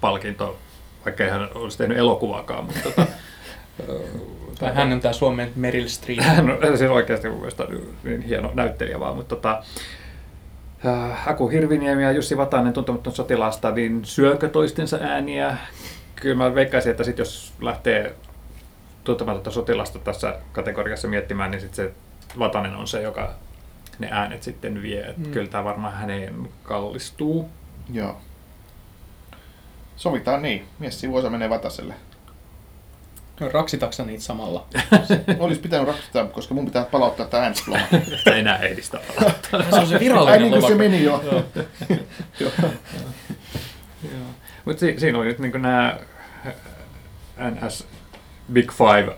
palkinto, 0.00 0.58
vaikka 1.04 1.24
ei 1.24 1.30
hän 1.30 1.48
olisi 1.54 1.78
tehnyt 1.78 1.98
elokuvaakaan, 1.98 2.64
mutta 2.64 2.80
tota, 2.82 3.06
Tai 4.58 4.74
hän 4.74 4.92
on 4.92 5.00
tämä 5.00 5.12
Suomen 5.12 5.52
Meryl 5.56 5.88
Streep. 5.88 6.20
hän 6.20 6.50
on 6.50 6.78
siis 6.78 6.90
oikeasti 6.90 7.28
mun 7.28 7.38
mielestä 7.38 7.66
niin 8.04 8.22
hieno 8.22 8.50
näyttelijä 8.54 9.00
vaan, 9.00 9.16
mutta 9.16 9.36
tota, 9.36 9.62
äh, 10.86 11.28
Aku 11.28 11.48
Hirviniemi 11.48 12.02
ja 12.02 12.12
Jussi 12.12 12.36
Vatanen 12.36 12.72
tuntematon 12.72 13.14
sotilaasta, 13.14 13.70
niin 13.70 14.04
syökö 14.04 14.48
toistensa 14.48 14.98
ääniä? 15.00 15.56
Kyllä 16.16 16.36
mä 16.36 16.54
veikkaisin, 16.54 16.90
että 16.90 17.04
sit 17.04 17.18
jos 17.18 17.52
lähtee 17.60 18.14
tuntematonta 19.04 19.50
sotilasta 19.50 19.98
tässä 19.98 20.34
kategoriassa 20.52 21.08
miettimään, 21.08 21.50
niin 21.50 21.60
sit 21.60 21.74
se 21.74 21.92
Vatanen 22.38 22.76
on 22.76 22.88
se, 22.88 23.02
joka 23.02 23.34
ne 23.98 24.08
äänet 24.10 24.42
sitten 24.42 24.82
vie. 24.82 25.14
Mm. 25.16 25.30
Kyllä 25.30 25.48
tämä 25.50 25.64
varmaan 25.64 25.94
häneen 25.94 26.48
kallistuu. 26.62 27.48
Joo. 27.92 28.20
Sovitaan 29.96 30.42
niin. 30.42 30.66
Mies 30.78 31.00
sivuosa 31.00 31.30
menee 31.30 31.50
Vataselle. 31.50 31.94
No, 33.40 33.48
raksitaksa 33.48 34.04
niitä 34.04 34.22
samalla. 34.24 34.66
Olisi 35.38 35.60
pitänyt 35.60 35.86
raksuttaa, 35.88 36.24
koska 36.26 36.54
mun 36.54 36.64
pitää 36.64 36.84
palauttaa 36.84 37.26
tämä 37.26 37.42
äänestysloma. 37.42 37.80
Että 38.18 38.34
enää 38.34 38.56
ei 38.58 38.72
edistä 38.72 38.98
Se 39.50 39.76
on 39.76 39.86
se 39.86 39.94
Ai 39.94 40.00
virallinen 40.00 40.42
niin 40.42 40.52
kuin 40.52 40.66
se 40.72 40.74
meni 40.74 41.04
jo. 41.04 41.24
Joo. 42.40 42.50
Mutta 44.64 44.80
si- 44.80 45.00
siinä 45.00 45.18
oli 45.18 45.26
nyt 45.26 45.38
niin 45.38 45.62
nämä 45.62 45.98
NS 47.38 47.86
Big 48.52 48.72
Five. 48.72 49.16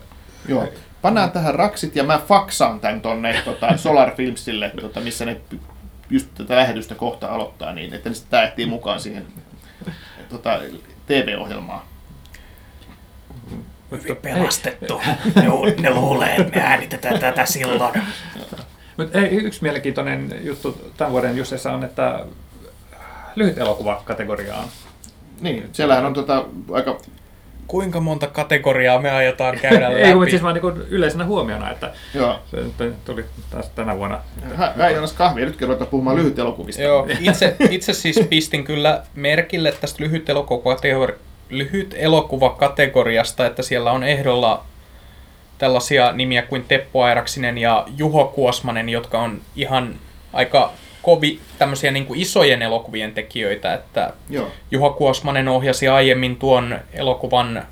Joo. 0.49 0.69
Pannaan 1.03 1.31
tähän 1.31 1.55
raksit 1.55 1.97
ja 1.97 2.05
mä 2.05 2.21
faksaan 2.29 2.81
tän 2.81 3.01
tonne 3.01 3.43
tota, 3.45 3.77
Solar 3.77 4.15
Filmsille, 4.15 4.73
tota, 4.81 5.01
missä 5.01 5.25
ne 5.25 5.41
just 6.11 6.29
tätä 6.35 6.57
lähetystä 6.57 6.95
kohta 6.95 7.29
aloittaa 7.29 7.73
niin, 7.73 7.95
että 7.95 8.09
ne 8.09 8.15
sitten 8.15 8.31
tää 8.31 8.43
ehtii 8.43 8.67
mukaan 8.67 9.01
siihen 9.01 9.27
tota, 10.29 10.61
TV-ohjelmaan. 11.07 11.83
Hyvin 13.91 14.17
pelastettu. 14.17 15.01
Ne, 15.35 15.75
ne 15.81 15.95
luulee, 15.95 16.37
että 16.37 16.59
me 16.59 16.63
äänitetään 16.63 17.21
tätä 17.21 17.47
silloin. 17.47 18.03
Mutta 18.97 19.19
yksi 19.19 19.63
mielenkiintoinen 19.63 20.41
juttu 20.41 20.93
tämän 20.97 21.13
vuoden 21.13 21.37
Jussessa 21.37 21.73
on, 21.73 21.85
että 21.85 22.27
lyhyt 23.37 23.59
elokuva 23.59 24.03
kategoriaan. 24.05 24.69
Niin, 25.41 25.69
siellähän 25.73 26.07
on 26.07 26.15
tota, 26.15 26.45
aika... 26.73 26.99
Kuinka 27.71 28.01
monta 28.01 28.27
kategoriaa 28.27 28.99
me 28.99 29.11
aiotaan 29.11 29.59
käydä 29.63 29.91
läpi? 29.91 30.03
Ei, 30.03 30.15
mutta 30.15 30.31
siis 30.31 30.43
vaan 30.43 30.55
niin 30.55 30.83
yleisenä 30.89 31.25
huomiona, 31.25 31.71
että 31.71 31.93
Joo. 32.15 32.39
se 32.51 32.57
nyt 32.57 33.05
tuli 33.05 33.25
taas 33.51 33.69
tänä 33.69 33.97
vuonna. 33.97 34.21
Jonas 34.95 35.13
kahvia, 35.13 35.45
nyt 35.45 35.63
ruvetaan 35.63 35.91
puhumaan 35.91 36.17
lyhyt 36.17 36.39
elokuvista. 36.39 36.83
Joo, 36.83 37.07
itse, 37.21 37.57
itse 37.71 37.93
siis 37.93 38.21
pistin 38.31 38.65
kyllä 38.65 39.03
merkille 39.15 39.73
tästä 39.73 40.05
lyhyt, 40.05 40.29
elokuva- 40.29 41.15
lyhyt 41.51 41.95
elokuvakategoriasta, 41.99 43.47
että 43.47 43.63
siellä 43.63 43.93
on 43.93 44.05
ehdolla 44.05 44.65
tällaisia 45.59 46.13
nimiä 46.13 46.43
kuin 46.43 46.65
Teppo 46.69 47.03
Airaksinen 47.05 47.59
ja 47.59 47.87
Juho 47.97 48.25
Kuosmanen, 48.25 48.89
jotka 48.89 49.19
on 49.19 49.41
ihan 49.57 49.95
aika 50.33 50.73
kovi 51.03 51.41
tämmöisiä 51.59 51.91
niin 51.91 52.07
kuin 52.07 52.21
isojen 52.21 52.63
elokuvien 52.63 53.13
tekijöitä, 53.13 53.75
että 53.75 54.13
Joo, 54.31 54.49
Juho 54.71 54.91
Kuosmanen 54.91 55.49
ohjasi 55.49 55.89
aiemmin 55.89 56.37
tuon 56.37 56.79
elokuvan 56.93 57.63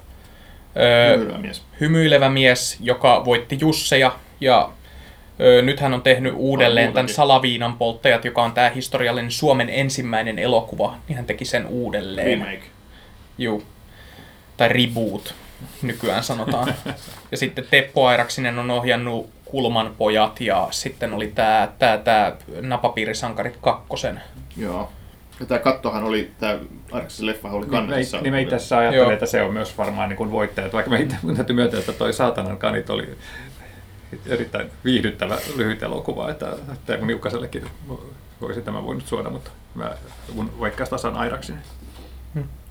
öö, 0.77 1.19
hyvä 1.19 1.39
mies. 1.39 1.63
hymyilevä 1.81 2.29
mies, 2.29 2.77
joka 2.81 3.25
voitti 3.25 3.59
Jusseja 3.61 4.13
ja 4.41 4.71
nyt 5.63 5.81
hän 5.81 5.95
on 5.95 6.03
tehnyt 6.03 6.33
uudelleen 6.37 6.93
tämän. 6.93 7.09
Salaviinan 7.09 7.77
polttajat, 7.77 8.25
joka 8.25 8.43
on 8.43 8.53
tämä 8.53 8.69
historiallinen 8.69 9.31
Suomen 9.31 9.69
ensimmäinen 9.71 10.39
elokuva, 10.39 10.97
niin 11.09 11.17
hän 11.17 11.27
teki 11.27 11.45
sen 11.45 11.67
uudelleen. 11.67 12.27
Remake. 12.27 12.63
Juu. 13.39 13.63
Tai 14.57 14.69
reboot, 14.69 15.35
nykyään 15.83 16.25
sanotaan. 16.25 16.75
ja 17.31 17.37
sitten 17.37 17.65
Teppo 17.71 18.07
Airaksinen 18.07 18.59
on 18.59 18.71
ohjannut 18.71 19.31
Kulman 19.51 19.95
pojat 19.99 20.41
ja 20.41 20.69
sitten 20.71 21.13
oli 21.13 21.27
tämä 21.35 21.69
tää, 21.79 21.99
tää 21.99 22.37
Napapiirisankarit 22.61 23.57
kakkosen. 23.61 24.21
Joo. 24.57 24.93
Ja 25.41 25.47
tää 25.47 25.59
kattohan 25.59 26.05
oli, 26.05 26.31
tää 26.41 26.59
Arksen 26.93 27.27
leffa 27.27 27.51
oli 27.51 27.67
kannessa. 27.67 28.21
Niin 28.21 28.33
me 28.33 28.43
itse 28.43 28.57
asiassa 28.57 28.79
ajattelin, 28.79 29.05
Joo. 29.05 29.13
että 29.13 29.27
se 29.27 29.43
on 29.43 29.53
myös 29.53 29.79
varmaan 29.79 30.09
niin 30.09 30.17
kuin 30.17 30.31
voittaja. 30.31 30.73
Vaikka 30.73 30.91
me 30.91 31.01
itse 31.01 31.17
täytyy 31.37 31.57
myöntää, 31.57 31.81
että 31.81 31.93
toi 31.93 32.13
Saatanan 32.13 32.59
kanit 32.59 32.91
oli 32.91 33.09
erittäin 34.27 34.71
viihdyttävä 34.85 35.39
lyhyt 35.57 35.83
elokuva, 35.83 36.31
että 36.31 36.57
Teemu 36.87 37.05
Niukkasellekin 37.05 37.67
voisi 38.41 38.63
tämä 38.63 38.85
voinut 38.85 39.07
suoda, 39.07 39.31
mutta 39.31 39.51
mä 39.75 39.91
mun 40.35 40.61
veikkaus 40.61 40.91
tasan 40.91 41.17
Airaksinen. 41.17 41.63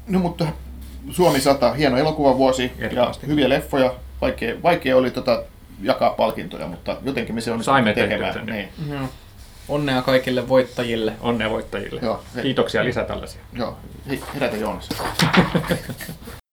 No 0.07 0.19
mutta 0.19 0.45
Suomi 1.11 1.39
100, 1.39 1.73
hieno 1.73 1.97
elokuvavuosi 1.97 2.71
ja 2.77 2.85
Ehdottomasti. 2.85 3.27
hyviä 3.27 3.49
leffoja. 3.49 3.93
Vaikea, 4.21 4.63
vaikea 4.63 4.97
oli 4.97 5.11
tota, 5.11 5.43
jakaa 5.81 6.09
palkintoja, 6.09 6.67
mutta 6.67 6.97
jotenkin 7.03 7.35
me 7.35 7.41
se 7.41 7.51
on 7.51 7.63
Saimme 7.63 7.93
tekemään. 7.93 8.33
sen. 8.33 8.45
Niin. 8.45 8.69
Joo. 8.89 9.09
Onnea 9.67 10.01
kaikille 10.01 10.47
voittajille. 10.49 11.13
Onnea 11.21 11.49
voittajille. 11.49 11.99
Joo, 12.03 12.23
hei. 12.35 12.43
Kiitoksia 12.43 12.83
lisää 12.85 13.03
tällaisia. 13.03 13.41
Joo, 13.53 13.77
herätä 14.33 14.57
Joonas. 14.57 14.89